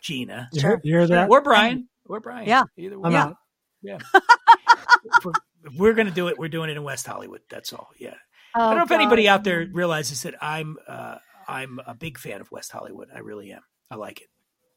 Gina 0.00 0.48
You 0.52 0.60
hear, 0.60 0.80
you 0.84 0.92
hear 0.94 1.06
that? 1.06 1.30
or 1.30 1.40
Bryan 1.40 1.88
or 2.06 2.20
Bryan. 2.20 2.46
Yeah. 2.48 2.64
Either 2.76 2.96
I'm. 3.04 3.12
Yeah. 3.12 3.24
out. 3.24 3.36
Yeah. 3.82 3.98
if, 4.14 5.24
we're, 5.24 5.32
if 5.64 5.74
we're 5.76 5.92
going 5.92 6.06
to 6.08 6.12
do 6.14 6.28
it, 6.28 6.38
we're 6.38 6.48
doing 6.48 6.70
it 6.70 6.76
in 6.76 6.82
West 6.82 7.06
Hollywood. 7.06 7.40
That's 7.50 7.72
all. 7.72 7.88
Yeah. 7.98 8.14
I 8.54 8.60
Oh, 8.66 8.68
don't 8.70 8.76
know 8.78 8.84
if 8.84 8.90
anybody 8.90 9.28
out 9.28 9.44
there 9.44 9.66
realizes 9.72 10.22
that 10.22 10.34
I'm 10.42 10.76
uh, 10.86 11.16
I'm 11.48 11.80
a 11.86 11.94
big 11.94 12.18
fan 12.18 12.40
of 12.40 12.50
West 12.52 12.70
Hollywood. 12.70 13.08
I 13.14 13.20
really 13.20 13.50
am. 13.52 13.62
I 13.90 13.94
like 13.96 14.20
it. 14.20 14.28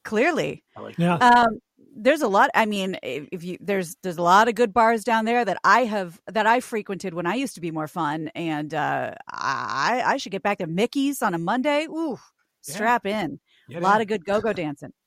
Clearly, 0.04 0.64
I 0.76 0.80
like 0.80 0.98
Yeah. 0.98 1.16
it. 1.16 1.22
um, 1.22 1.58
there's 1.98 2.22
a 2.22 2.28
lot. 2.28 2.50
I 2.54 2.66
mean, 2.66 2.98
if 3.02 3.28
if 3.32 3.44
you 3.44 3.58
there's 3.60 3.96
there's 4.02 4.18
a 4.18 4.22
lot 4.22 4.48
of 4.48 4.54
good 4.54 4.72
bars 4.72 5.04
down 5.04 5.24
there 5.24 5.44
that 5.44 5.58
I 5.64 5.84
have 5.84 6.20
that 6.26 6.46
I 6.46 6.60
frequented 6.60 7.14
when 7.14 7.26
I 7.26 7.34
used 7.34 7.54
to 7.56 7.60
be 7.60 7.70
more 7.70 7.88
fun, 7.88 8.28
and 8.34 8.72
uh, 8.74 9.14
I 9.28 10.02
I 10.04 10.16
should 10.18 10.32
get 10.32 10.42
back 10.42 10.58
to 10.58 10.66
Mickey's 10.66 11.22
on 11.22 11.34
a 11.34 11.38
Monday. 11.38 11.86
Ooh, 11.86 12.18
Yeah. 12.66 12.74
strap 12.74 13.06
in. 13.06 13.40
Yeah, 13.68 13.78
a 13.78 13.80
lot 13.80 13.96
yeah. 13.96 14.02
of 14.02 14.08
good 14.08 14.24
go-go 14.24 14.52
dancing. 14.52 14.92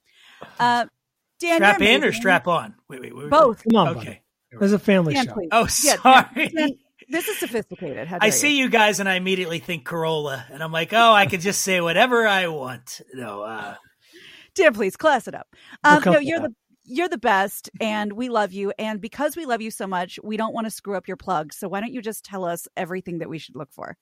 Uh, 0.60 0.86
Dan, 1.42 1.58
strap 1.58 1.82
in 1.82 2.04
or 2.04 2.14
strap 2.14 2.48
on. 2.48 2.74
Wait, 2.88 3.02
wait, 3.02 3.14
wait. 3.16 3.30
Both. 3.30 3.64
Come 3.70 3.76
on, 3.76 3.94
buddy. 3.96 4.08
Okay. 4.08 4.22
There's 4.58 4.72
a 4.72 4.80
family 4.80 5.14
Dan, 5.14 5.26
show. 5.28 5.34
please. 5.34 5.50
Oh, 5.52 5.68
Yeah, 5.84 5.96
sorry. 5.98 6.48
Dan, 6.50 6.70
this 7.10 7.28
is 7.28 7.38
sophisticated. 7.40 8.08
How 8.08 8.20
I 8.22 8.30
see 8.30 8.58
you? 8.58 8.64
you 8.66 8.70
guys, 8.70 9.00
and 9.02 9.10
I 9.10 9.16
immediately 9.16 9.60
think 9.60 9.86
Carolla, 9.86 10.44
and 10.50 10.64
I'm 10.64 10.72
like, 10.72 10.94
oh, 10.94 11.12
I 11.14 11.26
can 11.26 11.42
just 11.42 11.62
say 11.62 11.82
whatever 11.82 12.26
I 12.28 12.48
want. 12.48 13.02
No, 13.14 13.42
uh, 13.44 13.76
Dan, 14.56 14.74
please 14.74 14.96
class 14.96 15.28
it 15.28 15.36
up. 15.36 15.48
Um, 15.84 16.02
no, 16.06 16.20
you're 16.20 16.40
the 16.40 16.54
you're 16.90 17.08
the 17.10 17.18
best, 17.18 17.70
and 17.82 18.12
we 18.14 18.30
love 18.30 18.52
you. 18.52 18.74
And 18.78 19.00
because 19.00 19.36
we 19.38 19.46
love 19.46 19.62
you 19.62 19.72
so 19.72 19.88
much, 19.88 20.20
we 20.24 20.36
don't 20.38 20.54
want 20.54 20.66
to 20.66 20.72
screw 20.72 20.96
up 20.96 21.08
your 21.08 21.18
plug. 21.18 21.54
So 21.54 21.68
why 21.70 21.80
don't 21.80 21.94
you 21.94 22.02
just 22.02 22.26
tell 22.26 22.44
us 22.46 22.68
everything 22.76 23.20
that 23.20 23.30
we 23.30 23.38
should 23.38 23.56
look 23.56 23.72
for? 23.72 23.98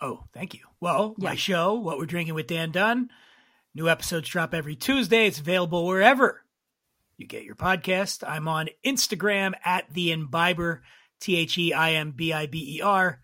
Oh, 0.00 0.24
thank 0.32 0.54
you. 0.54 0.60
Well, 0.80 1.14
Yeah. 1.18 1.30
my 1.30 1.34
show, 1.34 1.74
What 1.74 1.98
We're 1.98 2.06
Drinking 2.06 2.34
with 2.34 2.46
Dan 2.46 2.70
Dunn, 2.70 3.10
new 3.74 3.88
episodes 3.88 4.28
drop 4.28 4.54
every 4.54 4.76
Tuesday. 4.76 5.26
It's 5.26 5.40
available 5.40 5.86
wherever 5.86 6.44
you 7.16 7.26
get 7.26 7.42
your 7.44 7.56
podcast. 7.56 8.26
I'm 8.28 8.46
on 8.46 8.68
Instagram 8.86 9.54
at 9.64 9.92
the 9.92 10.12
Imbiber, 10.12 10.82
T 11.20 11.36
H 11.36 11.58
E 11.58 11.72
I 11.72 11.92
M 11.94 12.12
B 12.12 12.32
I 12.32 12.46
B 12.46 12.76
E 12.76 12.80
R. 12.80 13.20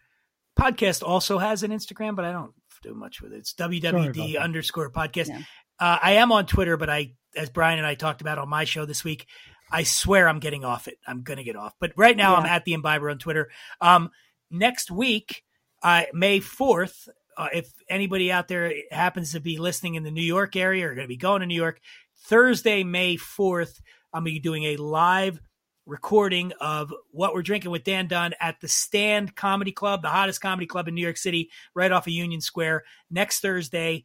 Podcast 0.58 1.02
also 1.06 1.38
has 1.38 1.62
an 1.62 1.70
Instagram, 1.70 2.16
but 2.16 2.24
I 2.24 2.32
don't 2.32 2.52
do 2.82 2.92
much 2.94 3.22
with 3.22 3.32
it. 3.32 3.36
It's 3.38 3.54
WWD 3.54 4.38
underscore 4.38 4.90
podcast. 4.90 5.28
Yeah. 5.28 5.42
Uh, 5.78 5.98
I 6.02 6.12
am 6.12 6.32
on 6.32 6.46
Twitter, 6.46 6.76
but 6.76 6.90
I, 6.90 7.14
as 7.36 7.50
Bryan 7.50 7.78
and 7.78 7.86
I 7.86 7.94
talked 7.94 8.20
about 8.20 8.38
on 8.38 8.48
my 8.48 8.64
show 8.64 8.84
this 8.84 9.04
week, 9.04 9.26
I 9.70 9.82
swear 9.82 10.28
I'm 10.28 10.38
getting 10.38 10.64
off 10.64 10.88
it. 10.88 10.98
I'm 11.06 11.22
going 11.22 11.38
to 11.38 11.44
get 11.44 11.56
off. 11.56 11.74
But 11.80 11.92
right 11.96 12.16
now 12.16 12.36
I'm 12.36 12.46
at 12.46 12.64
the 12.64 12.74
Imbiber 12.74 13.10
on 13.10 13.18
Twitter. 13.18 13.50
Um, 13.80 14.10
next 14.50 14.90
week, 14.90 15.42
uh, 15.82 16.04
May 16.12 16.40
4th, 16.40 17.08
uh, 17.36 17.48
if 17.52 17.72
anybody 17.88 18.30
out 18.30 18.46
there 18.48 18.72
happens 18.90 19.32
to 19.32 19.40
be 19.40 19.58
listening 19.58 19.96
in 19.96 20.04
the 20.04 20.10
New 20.10 20.22
York 20.22 20.54
area 20.54 20.86
or 20.86 20.94
going 20.94 21.04
to 21.04 21.08
be 21.08 21.16
going 21.16 21.40
to 21.40 21.46
New 21.46 21.56
York, 21.56 21.80
Thursday, 22.26 22.84
May 22.84 23.16
4th, 23.16 23.80
I'm 24.12 24.22
going 24.22 24.34
to 24.34 24.36
be 24.36 24.40
doing 24.40 24.64
a 24.64 24.76
live 24.76 25.40
recording 25.86 26.52
of 26.60 26.94
what 27.10 27.34
we're 27.34 27.42
drinking 27.42 27.70
with 27.70 27.84
Dan 27.84 28.06
Dunn 28.06 28.34
at 28.40 28.60
the 28.60 28.68
Stand 28.68 29.34
Comedy 29.36 29.72
Club, 29.72 30.02
the 30.02 30.08
hottest 30.08 30.40
comedy 30.40 30.66
club 30.66 30.88
in 30.88 30.94
New 30.94 31.02
York 31.02 31.16
City, 31.16 31.50
right 31.74 31.92
off 31.92 32.06
of 32.06 32.12
Union 32.12 32.40
Square, 32.40 32.84
next 33.10 33.40
Thursday, 33.40 34.04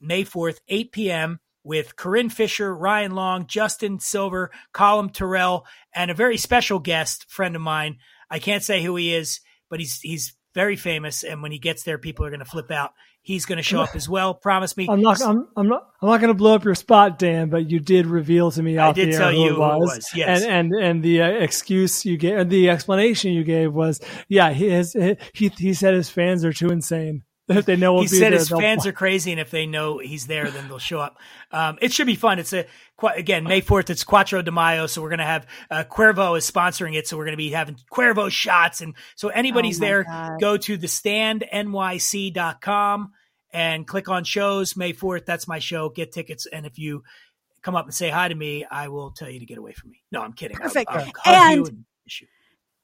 May 0.00 0.24
4th, 0.24 0.58
8 0.68 0.92
p.m. 0.92 1.40
with 1.64 1.96
Corinne 1.96 2.30
Fisher, 2.30 2.74
Ryan 2.74 3.12
Long, 3.12 3.46
Justin 3.46 3.98
Silver, 3.98 4.50
Colin 4.72 5.10
Terrell, 5.10 5.66
and 5.94 6.10
a 6.10 6.14
very 6.14 6.36
special 6.36 6.78
guest 6.78 7.26
friend 7.28 7.56
of 7.56 7.62
mine. 7.62 7.98
I 8.30 8.38
can't 8.38 8.62
say 8.62 8.82
who 8.82 8.96
he 8.96 9.14
is, 9.14 9.40
but 9.70 9.80
he's 9.80 10.00
he's 10.00 10.34
very 10.56 10.76
famous, 10.76 11.22
and 11.22 11.42
when 11.42 11.52
he 11.52 11.58
gets 11.58 11.82
there, 11.82 11.98
people 11.98 12.24
are 12.24 12.30
going 12.30 12.40
to 12.40 12.46
flip 12.46 12.70
out. 12.70 12.92
He's 13.20 13.44
going 13.44 13.56
to 13.58 13.62
show 13.62 13.80
up 13.80 13.94
as 13.94 14.08
well. 14.08 14.34
Promise 14.34 14.76
me. 14.76 14.86
I'm 14.88 15.02
not. 15.02 15.20
I'm, 15.20 15.48
I'm 15.56 15.68
not. 15.68 15.86
I'm 16.00 16.08
not 16.08 16.20
going 16.20 16.32
to 16.32 16.34
blow 16.34 16.54
up 16.54 16.64
your 16.64 16.74
spot, 16.74 17.18
Dan. 17.18 17.50
But 17.50 17.68
you 17.68 17.78
did 17.78 18.06
reveal 18.06 18.50
to 18.52 18.62
me 18.62 18.78
I 18.78 18.92
did 18.92 19.12
tell 19.12 19.32
who 19.32 19.44
you 19.44 19.54
it 19.54 19.58
was. 19.58 19.80
was, 19.80 20.10
yes. 20.14 20.42
And 20.42 20.72
and 20.72 20.84
and 20.84 21.02
the 21.02 21.22
uh, 21.22 21.28
excuse 21.28 22.06
you 22.06 22.16
gave, 22.16 22.48
the 22.48 22.70
explanation 22.70 23.32
you 23.32 23.44
gave 23.44 23.72
was, 23.74 24.00
yeah, 24.28 24.50
his, 24.52 24.96
he 25.34 25.48
he 25.48 25.74
said 25.74 25.94
his 25.94 26.08
fans 26.08 26.44
are 26.44 26.52
too 26.52 26.68
insane. 26.68 27.24
If 27.58 27.64
they 27.64 27.76
know 27.76 27.92
we'll 27.94 28.02
he 28.02 28.08
be 28.08 28.16
said 28.18 28.32
there, 28.32 28.38
his 28.40 28.48
fans 28.48 28.82
fly. 28.82 28.90
are 28.90 28.92
crazy, 28.92 29.30
and 29.30 29.40
if 29.40 29.52
they 29.52 29.66
know 29.66 29.98
he's 29.98 30.26
there, 30.26 30.50
then 30.50 30.66
they'll 30.66 30.78
show 30.80 30.98
up. 30.98 31.16
Um, 31.52 31.78
it 31.80 31.92
should 31.92 32.08
be 32.08 32.16
fun. 32.16 32.40
It's 32.40 32.52
a 32.52 32.66
qu- 32.96 33.06
again 33.08 33.44
May 33.44 33.60
fourth. 33.60 33.88
It's 33.88 34.02
Cuatro 34.02 34.44
de 34.44 34.50
Mayo, 34.50 34.88
so 34.88 35.00
we're 35.00 35.10
gonna 35.10 35.24
have 35.24 35.46
uh, 35.70 35.84
Cuervo 35.88 36.36
is 36.36 36.50
sponsoring 36.50 36.96
it, 36.96 37.06
so 37.06 37.16
we're 37.16 37.24
gonna 37.26 37.36
be 37.36 37.50
having 37.50 37.76
Cuervo 37.92 38.30
shots, 38.30 38.80
and 38.80 38.94
so 39.14 39.28
anybody's 39.28 39.78
Oh 39.80 39.84
there, 39.84 40.02
God. 40.04 40.40
go 40.40 40.56
to 40.56 40.76
the 40.76 40.88
standnyc.com 41.96 43.12
and 43.52 43.86
click 43.86 44.08
on 44.08 44.24
shows. 44.24 44.76
May 44.76 44.92
fourth, 44.92 45.24
that's 45.24 45.46
my 45.46 45.58
show. 45.60 45.88
Get 45.88 46.10
tickets, 46.12 46.46
and 46.46 46.66
if 46.66 46.78
you 46.80 47.04
come 47.62 47.76
up 47.76 47.84
and 47.86 47.94
say 47.94 48.10
hi 48.10 48.28
to 48.28 48.34
me, 48.34 48.64
I 48.68 48.88
will 48.88 49.10
tell 49.12 49.30
you 49.30 49.38
to 49.40 49.46
get 49.46 49.58
away 49.58 49.72
from 49.72 49.90
me. 49.90 50.02
No, 50.12 50.20
I'm 50.22 50.32
kidding. 50.32 50.56
I'll- 50.56 50.62
Perfect. 50.64 50.90
I'll 50.90 51.04
hug 51.04 51.06
you 51.16 51.32
And- 51.58 51.68
and 51.68 51.84
kiss 52.04 52.20
you. 52.22 52.26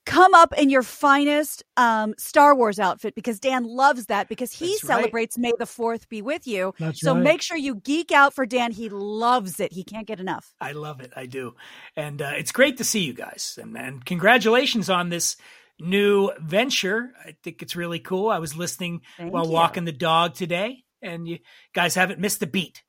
Come 0.05 0.35
up 0.35 0.53
in 0.59 0.71
your 0.71 0.83
finest 0.83 1.63
um, 1.77 2.15
Star 2.19 2.55
Wars 2.55 2.79
outfit 2.79 3.15
because 3.15 3.39
Dan 3.39 3.65
loves 3.65 4.07
that 4.07 4.29
because 4.29 4.53
he 4.53 4.67
That's 4.69 4.85
right. 4.85 4.97
celebrates 4.99 5.39
May 5.39 5.53
the 5.59 5.65
4th 5.65 6.09
be 6.09 6.23
with 6.23 6.47
you. 6.47 6.75
That's 6.79 7.01
so 7.01 7.15
right. 7.15 7.23
make 7.23 7.43
sure 7.43 7.57
you 7.57 7.77
geek 7.77 8.13
out 8.13 8.35
for 8.35 8.47
Dan. 8.47 8.73
He 8.73 8.89
loves 8.89 9.61
it. 9.61 9.73
He 9.73 9.85
can't 9.85 10.07
get 10.07 10.21
enough. 10.21 10.53
I 10.61 10.73
love 10.73 11.01
it. 11.01 11.13
I 11.15 11.27
do. 11.27 11.55
And 11.97 12.21
uh, 12.21 12.33
it's 12.37 12.53
great 12.53 12.79
to 12.79 12.85
see 12.85 13.01
you 13.01 13.13
guys. 13.13 13.59
And, 13.61 13.77
and 13.77 14.05
congratulations 14.05 14.91
on 14.91 15.09
this 15.09 15.37
new 15.79 16.31
venture. 16.41 17.13
I 17.25 17.35
think 17.43 17.63
it's 17.63 17.77
really 17.77 17.99
cool. 18.01 18.29
I 18.29 18.39
was 18.39 18.57
listening 18.57 19.03
Thank 19.17 19.33
while 19.33 19.47
you. 19.47 19.53
walking 19.53 19.85
the 19.85 19.93
dog 19.93 20.35
today, 20.35 20.85
and 21.01 21.27
you 21.27 21.39
guys 21.75 21.95
haven't 21.95 22.21
missed 22.21 22.43
a 22.43 22.47
beat. 22.47 22.83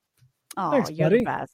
Oh, 0.58 0.72
Thanks, 0.72 0.92
you're 0.92 1.10
buddy. 1.10 1.20
the 1.20 1.26
best. 1.26 1.54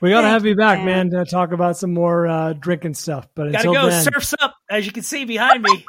We 0.00 0.10
got 0.10 0.20
to 0.22 0.28
have 0.28 0.44
you 0.44 0.50
you, 0.50 0.56
back, 0.56 0.84
man, 0.84 1.10
to 1.10 1.24
talk 1.24 1.52
about 1.52 1.76
some 1.78 1.94
more 1.94 2.26
uh, 2.26 2.52
drinking 2.52 2.94
stuff. 2.94 3.28
But 3.34 3.52
Gotta 3.52 3.68
until 3.68 3.72
go. 3.84 3.88
then, 3.90 4.02
Surf's 4.04 4.34
up, 4.40 4.54
as 4.68 4.84
you 4.84 4.92
can 4.92 5.02
see 5.02 5.24
behind 5.24 5.62
me. 5.62 5.84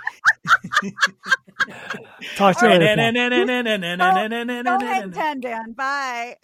talk 2.38 2.58
to 2.60 2.66
you 2.68 2.72
All 2.72 2.78
later. 2.80 2.96
right, 2.96 3.14
pal. 3.98 4.80
Go 4.80 4.86
ahead 4.86 5.04
and 5.04 5.14
10, 5.14 5.40
Dan. 5.42 5.72
Bye. 5.74 6.38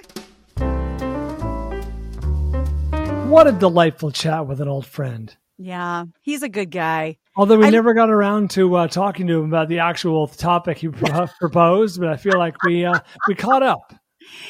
What 3.29 3.47
a 3.47 3.51
delightful 3.53 4.11
chat 4.11 4.45
with 4.47 4.59
an 4.61 4.67
old 4.67 4.85
friend. 4.85 5.35
Yeah, 5.57 6.05
he's 6.21 6.43
a 6.43 6.49
good 6.49 6.69
guy. 6.71 7.17
Although 7.35 7.57
we 7.59 7.67
I- 7.67 7.69
never 7.69 7.93
got 7.93 8.09
around 8.09 8.49
to 8.51 8.75
uh, 8.75 8.87
talking 8.87 9.27
to 9.27 9.39
him 9.39 9.45
about 9.45 9.69
the 9.69 9.79
actual 9.79 10.27
topic 10.27 10.77
he 10.79 10.89
proposed, 10.89 11.99
but 11.99 12.09
I 12.09 12.17
feel 12.17 12.37
like 12.37 12.61
we 12.63 12.85
uh, 12.85 12.99
we 13.27 13.35
caught 13.35 13.63
up. 13.63 13.93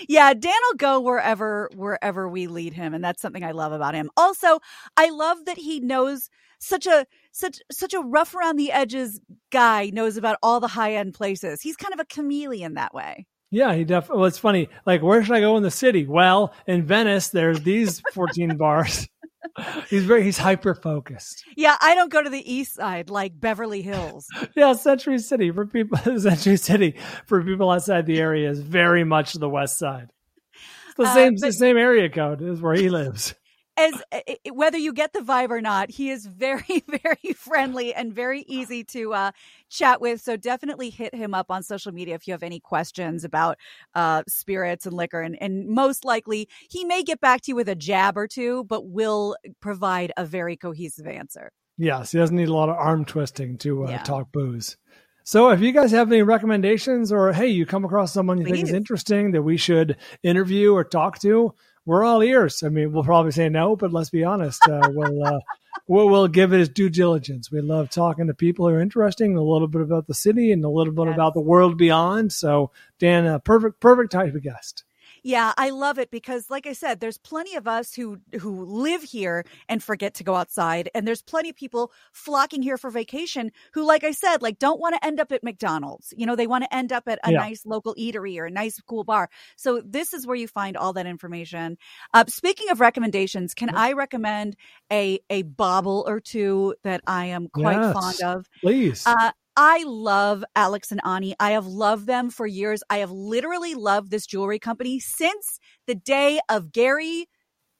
Yeah, 0.07 0.33
Dan 0.33 0.53
will 0.69 0.77
go 0.77 0.99
wherever 0.99 1.69
wherever 1.75 2.27
we 2.27 2.47
lead 2.47 2.73
him, 2.73 2.93
and 2.93 3.03
that's 3.03 3.21
something 3.21 3.43
I 3.43 3.51
love 3.51 3.71
about 3.71 3.95
him. 3.95 4.09
Also, 4.17 4.59
I 4.97 5.09
love 5.09 5.45
that 5.45 5.57
he 5.57 5.79
knows 5.79 6.29
such 6.59 6.87
a 6.87 7.05
such 7.31 7.59
such 7.71 7.93
a 7.93 7.99
rough 7.99 8.33
around 8.35 8.55
the 8.55 8.71
edges 8.71 9.19
guy 9.51 9.89
knows 9.93 10.17
about 10.17 10.37
all 10.41 10.59
the 10.59 10.67
high 10.67 10.95
end 10.95 11.13
places. 11.13 11.61
He's 11.61 11.75
kind 11.75 11.93
of 11.93 11.99
a 11.99 12.05
chameleon 12.05 12.75
that 12.75 12.93
way. 12.93 13.27
Yeah, 13.51 13.75
he 13.75 13.83
definitely. 13.83 14.17
Well, 14.17 14.27
it's 14.27 14.39
funny. 14.39 14.69
Like, 14.85 15.03
where 15.03 15.23
should 15.23 15.35
I 15.35 15.39
go 15.39 15.57
in 15.57 15.63
the 15.63 15.69
city? 15.69 16.07
Well, 16.07 16.53
in 16.65 16.87
Venice, 16.87 17.29
there's 17.29 17.61
these 17.61 18.01
14 18.13 18.57
bars. 18.57 19.07
He's 19.89 20.05
very 20.05 20.23
he's 20.23 20.37
hyper 20.37 20.73
focused. 20.73 21.43
Yeah, 21.57 21.75
I 21.81 21.95
don't 21.95 22.11
go 22.11 22.23
to 22.23 22.29
the 22.29 22.53
east 22.53 22.75
side 22.75 23.09
like 23.09 23.39
Beverly 23.39 23.81
Hills. 23.81 24.25
Yeah, 24.55 24.73
Century 24.73 25.19
City 25.19 25.51
for 25.51 25.65
people. 25.65 25.97
Century 26.19 26.57
City 26.57 26.95
for 27.25 27.43
people 27.43 27.69
outside 27.71 28.05
the 28.05 28.19
area 28.19 28.49
is 28.49 28.59
very 28.59 29.03
much 29.03 29.33
the 29.33 29.49
west 29.49 29.77
side. 29.77 30.09
It's 30.87 30.95
the 30.97 31.03
Uh, 31.03 31.13
same. 31.13 31.33
it's 31.33 31.41
the 31.41 31.51
same 31.53 31.77
area 31.77 32.09
code 32.09 32.41
is 32.41 32.61
where 32.61 32.75
he 32.75 32.89
lives. 32.89 33.33
As 33.75 33.93
i- 34.11 34.23
i- 34.29 34.49
whether 34.51 34.77
you 34.77 34.93
get 34.93 35.13
the 35.13 35.19
vibe 35.21 35.49
or 35.49 35.59
not, 35.61 35.89
he 35.89 36.09
is 36.11 36.25
very 36.27 36.63
very 37.03 37.33
friendly 37.35 37.93
and 37.93 38.13
very 38.13 38.41
easy 38.47 38.83
to 38.85 39.13
uh, 39.13 39.31
chat 39.69 39.99
with. 39.99 40.21
So 40.21 40.37
definitely 40.37 40.89
hit 40.91 41.15
him 41.15 41.33
up 41.33 41.47
on 41.49 41.63
social 41.63 41.91
media 41.91 42.13
if 42.15 42.27
you 42.27 42.33
have 42.33 42.43
any 42.43 42.59
questions 42.59 43.23
about 43.23 43.57
uh, 43.95 44.21
spirits 44.27 44.85
and 44.85 44.95
liquor, 44.95 45.21
and, 45.21 45.35
and 45.41 45.67
most 45.67 46.05
likely 46.05 46.47
he 46.69 46.85
may 46.85 47.01
get 47.03 47.19
back 47.19 47.41
to 47.41 47.51
you 47.51 47.55
with 47.55 47.67
a 47.69 47.75
jab 47.75 48.17
or 48.17 48.27
two, 48.27 48.63
but 48.65 48.87
will 48.87 49.35
provide 49.59 50.11
a 50.17 50.25
very 50.25 50.55
cohesive 50.55 51.07
answer. 51.07 51.51
Yes, 51.77 52.11
he 52.11 52.19
doesn't 52.19 52.35
need 52.35 52.49
a 52.49 52.53
lot 52.53 52.69
of 52.69 52.75
arm 52.75 53.03
twisting 53.05 53.57
to 53.59 53.85
uh, 53.85 53.89
Yeah. 53.91 53.97
talk 54.03 54.31
booze. 54.31 54.77
So, 55.25 55.49
if 55.49 55.61
you 55.61 55.71
guys 55.71 55.91
have 55.91 56.11
any 56.11 56.21
recommendations, 56.21 57.11
or 57.11 57.31
hey, 57.31 57.47
you 57.47 57.65
come 57.65 57.85
across 57.85 58.11
someone 58.13 58.37
you 58.37 58.43
think 58.43 58.63
is 58.63 58.73
interesting 58.73 59.31
that 59.31 59.41
we 59.41 59.55
should 59.57 59.95
interview 60.21 60.73
or 60.73 60.83
talk 60.83 61.17
to, 61.19 61.53
we're 61.85 62.03
all 62.03 62.21
ears. 62.23 62.63
I 62.63 62.69
mean, 62.69 62.91
we'll 62.91 63.03
probably 63.03 63.31
say 63.31 63.49
no, 63.49 63.75
but 63.75 63.91
let's 63.93 64.09
be 64.09 64.23
honest, 64.23 64.67
uh, 64.67 64.89
we'll, 64.93 65.23
uh, 65.23 65.39
we'll 65.87 66.09
we'll 66.09 66.27
give 66.27 66.53
it 66.53 66.59
its 66.61 66.69
due 66.69 66.89
diligence. 66.89 67.51
We 67.51 67.61
love 67.61 67.89
talking 67.89 68.27
to 68.27 68.33
people 68.33 68.67
who 68.67 68.75
are 68.75 68.81
interesting, 68.81 69.35
a 69.35 69.41
little 69.41 69.67
bit 69.67 69.81
about 69.81 70.07
the 70.07 70.13
city 70.13 70.51
and 70.51 70.63
a 70.63 70.69
little 70.69 70.93
bit 70.93 71.07
Yes. 71.07 71.13
about 71.15 71.33
the 71.33 71.41
world 71.41 71.77
beyond. 71.77 72.31
So, 72.31 72.71
Dan, 72.99 73.25
uh, 73.25 73.39
perfect 73.39 73.79
perfect 73.79 74.11
type 74.11 74.33
of 74.33 74.41
guest. 74.43 74.83
Yeah, 75.25 75.53
I 75.57 75.69
love 75.69 75.99
it 75.99 76.11
because 76.11 76.49
like 76.49 76.67
I 76.67 76.73
said, 76.73 76.99
there's 76.99 77.17
plenty 77.17 77.55
of 77.55 77.65
us 77.65 77.93
who 77.93 78.17
who 78.41 78.65
live 78.65 79.03
here 79.03 79.45
and 79.69 79.81
forget 79.81 80.13
to 80.15 80.23
go 80.23 80.35
outside 80.35 80.89
and 80.93 81.07
there's 81.07 81.21
plenty 81.21 81.49
of 81.49 81.55
people 81.55 81.93
flocking 82.11 82.61
here 82.61 82.77
for 82.77 82.89
vacation 82.89 83.51
who 83.73 83.85
like 83.85 84.03
I 84.03 84.11
said, 84.11 84.41
like 84.41 84.59
don't 84.59 84.81
want 84.81 84.95
to 84.95 85.05
end 85.05 85.21
up 85.21 85.31
at 85.31 85.41
McDonald's. 85.43 86.13
You 86.17 86.25
know, 86.25 86.35
they 86.35 86.45
want 86.47 86.65
to 86.65 86.75
end 86.75 86.91
up 86.91 87.07
at 87.07 87.19
a 87.23 87.31
Yeah. 87.31 87.37
nice 87.37 87.65
local 87.65 87.95
eatery 87.95 88.37
or 88.37 88.45
a 88.47 88.51
nice 88.51 88.81
cool 88.81 89.05
bar. 89.05 89.29
So 89.55 89.81
this 89.85 90.13
is 90.13 90.27
where 90.27 90.35
you 90.35 90.47
find 90.47 90.75
all 90.75 90.91
that 90.93 91.05
information. 91.05 91.77
Uh, 92.13 92.25
speaking 92.27 92.69
of 92.69 92.81
recommendations, 92.81 93.53
can 93.53 93.69
I 93.73 93.93
recommend 93.93 94.57
a 94.91 95.19
a 95.29 95.43
bauble 95.43 96.03
or 96.05 96.19
two 96.19 96.75
that 96.83 97.01
I 97.07 97.27
am 97.27 97.47
quite 97.47 97.85
Yes. 97.85 97.93
fond 97.93 98.19
of? 98.21 98.45
Please. 98.61 99.15
Uh, 99.19 99.31
I 99.55 99.83
love 99.85 100.43
Alex 100.55 100.91
and 100.91 101.01
Ani. 101.05 101.35
I 101.39 101.51
have 101.51 101.67
loved 101.67 102.07
them 102.07 102.29
for 102.29 102.47
years. 102.47 102.81
I 102.89 102.97
have 102.97 103.11
literally 103.11 103.75
loved 103.75 104.09
this 104.09 104.25
jewelry 104.25 104.59
company 104.59 104.99
since 104.99 105.59
the 105.87 105.95
day 105.95 106.39
of 106.49 106.71
Gary 106.71 107.27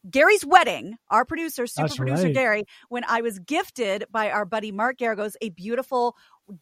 Gary's 0.10 0.46
wedding. 0.46 0.98
Our 1.10 1.24
producer, 1.24 1.66
super 1.66 1.88
That's 1.88 1.98
producer 1.98 2.26
right. 2.26 2.34
Gary, 2.34 2.64
when 2.90 3.04
I 3.08 3.22
was 3.22 3.40
gifted 3.40 4.06
by 4.12 4.32
our 4.32 4.46
buddy 4.46 4.72
Mark 4.72 4.98
Geragos 4.98 5.36
a 5.42 5.50
beautiful 5.50 6.16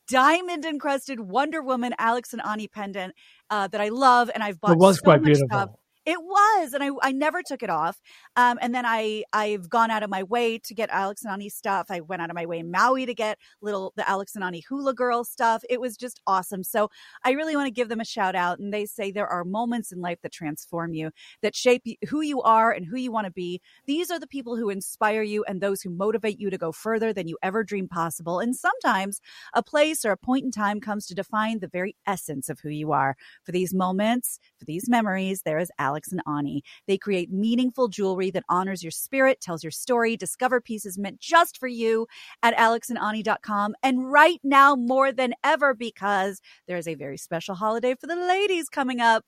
diamond 0.07 0.63
encrusted 0.63 1.19
Wonder 1.19 1.61
Woman 1.61 1.95
Alex 1.97 2.33
and 2.33 2.41
Ani 2.45 2.67
pendant 2.67 3.15
uh, 3.49 3.67
that 3.67 3.81
I 3.81 3.89
love, 3.89 4.29
and 4.33 4.43
I've 4.43 4.61
bought 4.61 4.73
it 4.73 4.77
was 4.77 4.97
so 4.97 5.03
quite 5.03 5.21
much 5.21 5.25
beautiful. 5.25 5.47
stuff. 5.47 5.69
It 6.03 6.17
was, 6.19 6.73
and 6.73 6.83
I, 6.83 6.89
I 7.03 7.11
never 7.11 7.43
took 7.43 7.61
it 7.61 7.69
off. 7.69 8.01
Um, 8.35 8.57
and 8.59 8.73
then 8.73 8.85
I 8.87 9.23
I've 9.33 9.69
gone 9.69 9.91
out 9.91 10.01
of 10.01 10.09
my 10.09 10.23
way 10.23 10.57
to 10.57 10.73
get 10.73 10.89
Alex 10.89 11.23
and 11.23 11.31
Ani 11.31 11.47
stuff. 11.47 11.87
I 11.91 11.99
went 11.99 12.23
out 12.23 12.31
of 12.31 12.35
my 12.35 12.47
way 12.47 12.57
in 12.57 12.71
Maui 12.71 13.05
to 13.05 13.13
get 13.13 13.37
little 13.61 13.93
the 13.95 14.09
Alex 14.09 14.33
and 14.33 14.43
Ani 14.43 14.63
hula 14.67 14.95
girl 14.95 15.23
stuff. 15.23 15.63
It 15.69 15.79
was 15.79 15.95
just 15.95 16.19
awesome. 16.25 16.63
So 16.63 16.89
I 17.23 17.31
really 17.31 17.55
want 17.55 17.67
to 17.67 17.71
give 17.71 17.87
them 17.87 17.99
a 17.99 18.05
shout 18.05 18.35
out. 18.35 18.57
And 18.57 18.73
they 18.73 18.87
say 18.87 19.11
there 19.11 19.27
are 19.27 19.43
moments 19.43 19.91
in 19.91 20.01
life 20.01 20.17
that 20.23 20.31
transform 20.31 20.95
you, 20.95 21.11
that 21.43 21.55
shape 21.55 21.83
who 22.09 22.21
you 22.21 22.41
are 22.41 22.71
and 22.71 22.87
who 22.87 22.97
you 22.97 23.11
want 23.11 23.25
to 23.25 23.31
be. 23.31 23.61
These 23.85 24.09
are 24.09 24.19
the 24.19 24.25
people 24.25 24.55
who 24.57 24.71
inspire 24.71 25.21
you 25.21 25.43
and 25.47 25.61
those 25.61 25.83
who 25.83 25.91
motivate 25.91 26.39
you 26.39 26.49
to 26.49 26.57
go 26.57 26.71
further 26.71 27.13
than 27.13 27.27
you 27.27 27.37
ever 27.43 27.63
dreamed 27.63 27.91
possible. 27.91 28.39
And 28.39 28.55
sometimes 28.55 29.21
a 29.53 29.61
place 29.61 30.03
or 30.03 30.11
a 30.11 30.17
point 30.17 30.45
in 30.45 30.51
time 30.51 30.79
comes 30.79 31.05
to 31.07 31.15
define 31.15 31.59
the 31.59 31.67
very 31.67 31.95
essence 32.07 32.49
of 32.49 32.59
who 32.61 32.69
you 32.69 32.91
are. 32.91 33.15
For 33.43 33.51
these 33.51 33.71
moments, 33.71 34.39
for 34.57 34.65
these 34.65 34.89
memories, 34.89 35.43
there 35.43 35.59
is 35.59 35.69
Alex 35.77 35.90
and 36.11 36.21
Ani. 36.27 36.63
They 36.87 36.97
create 36.97 37.31
meaningful 37.31 37.87
jewelry 37.87 38.31
that 38.31 38.43
honors 38.49 38.83
your 38.83 38.91
spirit, 38.91 39.41
tells 39.41 39.63
your 39.63 39.71
story, 39.71 40.15
discover 40.17 40.61
pieces 40.61 40.97
meant 40.97 41.19
just 41.19 41.57
for 41.57 41.67
you 41.67 42.07
at 42.43 42.55
alexandani.com. 42.55 43.75
And 43.83 44.11
right 44.11 44.39
now, 44.43 44.75
more 44.75 45.11
than 45.11 45.33
ever, 45.43 45.73
because 45.73 46.41
there 46.67 46.77
is 46.77 46.87
a 46.87 46.95
very 46.95 47.17
special 47.17 47.55
holiday 47.55 47.95
for 47.95 48.07
the 48.07 48.15
ladies 48.15 48.69
coming 48.69 48.99
up. 48.99 49.23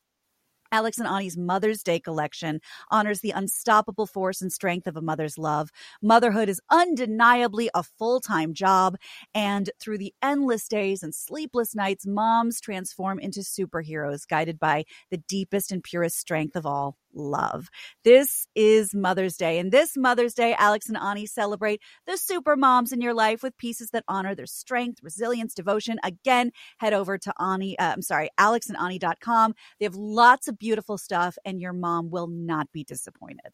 Alex 0.73 0.97
and 0.97 1.07
Ani's 1.07 1.37
Mother's 1.37 1.83
Day 1.83 1.99
collection 1.99 2.59
honors 2.89 3.19
the 3.19 3.29
unstoppable 3.29 4.07
force 4.07 4.41
and 4.41 4.51
strength 4.51 4.87
of 4.87 4.97
a 4.97 5.01
mother's 5.01 5.37
love. 5.37 5.69
Motherhood 6.01 6.49
is 6.49 6.59
undeniably 6.71 7.69
a 7.75 7.83
full 7.83 8.19
time 8.19 8.55
job, 8.55 8.97
and 9.35 9.69
through 9.79 9.99
the 9.99 10.15
endless 10.23 10.67
days 10.67 11.03
and 11.03 11.13
sleepless 11.13 11.75
nights, 11.75 12.07
moms 12.07 12.59
transform 12.59 13.19
into 13.19 13.41
superheroes 13.41 14.27
guided 14.27 14.59
by 14.59 14.85
the 15.11 15.17
deepest 15.17 15.71
and 15.71 15.83
purest 15.83 16.17
strength 16.17 16.55
of 16.55 16.65
all 16.65 16.97
love. 17.13 17.69
This 18.03 18.47
is 18.55 18.93
Mother's 18.93 19.37
Day, 19.37 19.59
and 19.59 19.71
this 19.71 19.95
Mother's 19.97 20.33
Day, 20.33 20.55
Alex 20.57 20.87
and 20.87 20.97
Ani 20.97 21.25
celebrate 21.25 21.81
the 22.05 22.17
super 22.17 22.55
moms 22.55 22.91
in 22.91 23.01
your 23.01 23.13
life 23.13 23.43
with 23.43 23.57
pieces 23.57 23.89
that 23.91 24.03
honor 24.07 24.35
their 24.35 24.45
strength, 24.45 24.99
resilience, 25.03 25.53
devotion. 25.53 25.99
Again, 26.03 26.51
head 26.79 26.93
over 26.93 27.17
to 27.17 27.33
Ani, 27.39 27.77
uh, 27.79 27.93
I'm 27.93 28.01
sorry, 28.01 28.29
alexandani.com. 28.37 29.53
They 29.79 29.85
have 29.85 29.95
lots 29.95 30.47
of 30.47 30.57
beautiful 30.57 30.97
stuff, 30.97 31.37
and 31.45 31.61
your 31.61 31.73
mom 31.73 32.09
will 32.09 32.27
not 32.27 32.71
be 32.71 32.83
disappointed. 32.83 33.53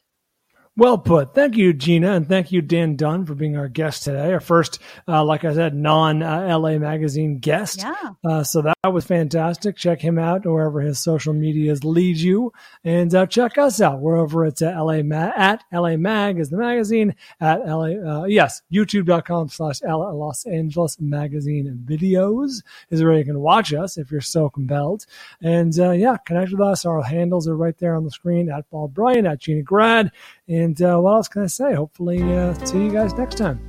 Well 0.80 0.98
put. 0.98 1.36
Thank 1.36 1.58
you, 1.58 1.74
Gina, 1.74 2.14
and 2.14 2.26
thank 2.26 2.54
you, 2.54 2.62
Dan 2.62 2.96
Dunn, 2.96 3.26
for 3.26 3.36
being 3.36 3.58
our 3.58 3.68
guest 3.68 4.04
today. 4.04 4.32
Our 4.32 4.40
first, 4.40 4.80
uh, 5.10 5.26
like 5.26 5.44
I 5.44 5.54
said, 5.54 5.76
non 5.76 6.24
uh, 6.24 6.58
LA 6.58 6.78
Magazine 6.78 7.40
guest. 7.40 7.80
Yeah. 7.80 8.12
Uh, 8.24 8.44
so 8.46 8.62
that 8.62 8.78
was 8.90 9.04
fantastic. 9.04 9.76
Check 9.76 10.00
him 10.00 10.18
out 10.18 10.46
wherever 10.46 10.80
his 10.80 10.98
social 10.98 11.34
medias 11.34 11.84
lead 11.84 12.16
you, 12.16 12.54
and 12.86 13.14
uh, 13.14 13.26
check 13.26 13.58
us 13.58 13.82
out. 13.82 14.00
We're 14.00 14.16
over 14.16 14.46
at 14.46 14.62
LA 14.62 15.04
Ma- 15.04 15.34
at 15.36 15.66
LA 15.74 15.98
Mag 15.98 16.40
is 16.40 16.50
the 16.50 16.56
magazine 16.56 17.14
at 17.42 17.60
LA. 17.68 18.22
Uh, 18.22 18.24
yes, 18.28 18.62
YouTube.com 18.72 19.50
slash 19.50 19.82
Los 19.84 20.46
Angeles 20.46 20.98
Magazine 21.02 21.84
Videos 21.86 22.64
is 22.90 23.04
where 23.04 23.18
you 23.18 23.26
can 23.26 23.42
watch 23.42 23.74
us 23.74 23.98
if 23.98 24.12
you're 24.12 24.22
so 24.22 24.50
compelled. 24.50 25.06
And 25.42 25.78
uh, 25.78 25.92
yeah, 25.92 26.16
connect 26.26 26.52
with 26.52 26.62
us. 26.62 26.86
Our 26.86 27.04
handles 27.04 27.50
are 27.50 27.58
right 27.58 27.78
there 27.80 27.96
on 27.96 28.06
the 28.06 28.12
screen 28.12 28.50
at 28.50 28.70
Bald 28.70 28.94
Bryan 28.94 29.26
at 29.26 29.40
Gina 29.40 29.62
Grad. 29.62 30.14
And 30.50 30.82
uh, 30.82 30.98
what 30.98 31.14
else 31.14 31.28
can 31.28 31.44
I 31.44 31.48
say? 31.48 31.74
Hopefully, 31.76 32.22
uh, 32.22 32.54
see 32.66 32.84
you 32.84 32.92
guys 32.92 33.14
next 33.14 33.36
time. 33.36 33.60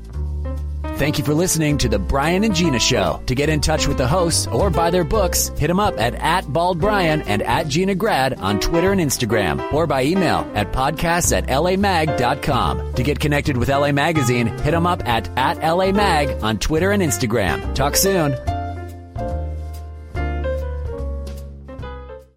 Thank 0.97 1.17
you 1.17 1.25
for 1.25 1.33
listening 1.33 1.79
to 1.79 1.89
The 1.89 1.99
Bryan 1.99 2.45
and 2.45 2.55
Gina 2.55 2.79
Show. 2.79 3.23
To 3.25 3.35
get 3.35 3.49
in 3.49 3.63
touch 3.63 3.87
with 3.87 3.97
the 3.97 4.07
hosts 4.07 4.47
or 4.47 4.69
buy 4.69 4.91
their 4.91 5.05
books, 5.05 5.49
hit 5.57 5.69
them 5.69 5.81
up 5.81 5.99
at, 5.99 6.15
at 6.17 6.45
baldbryan 6.45 7.23
and 7.27 7.43
at 7.43 7.69
Gina 7.69 7.95
Grad 7.95 8.35
on 8.35 8.61
Twitter 8.61 8.93
and 8.93 9.01
Instagram 9.01 9.73
or 9.73 9.87
by 9.87 10.05
email 10.05 10.51
at 10.55 10.73
podcasts 10.73 11.35
at 11.35 11.47
lamag.com. 11.47 12.95
To 12.95 13.03
get 13.03 13.19
connected 13.19 13.57
with 13.57 13.71
LA 13.71 13.93
Magazine, 13.93 14.47
hit 14.47 14.73
them 14.73 14.87
up 14.87 15.07
at, 15.09 15.31
at 15.39 15.57
LA 15.67 15.91
Mag 15.93 16.43
on 16.43 16.59
Twitter 16.59 16.91
and 16.91 17.03
Instagram. 17.03 17.75
Talk 17.75 17.97
soon. 17.97 18.35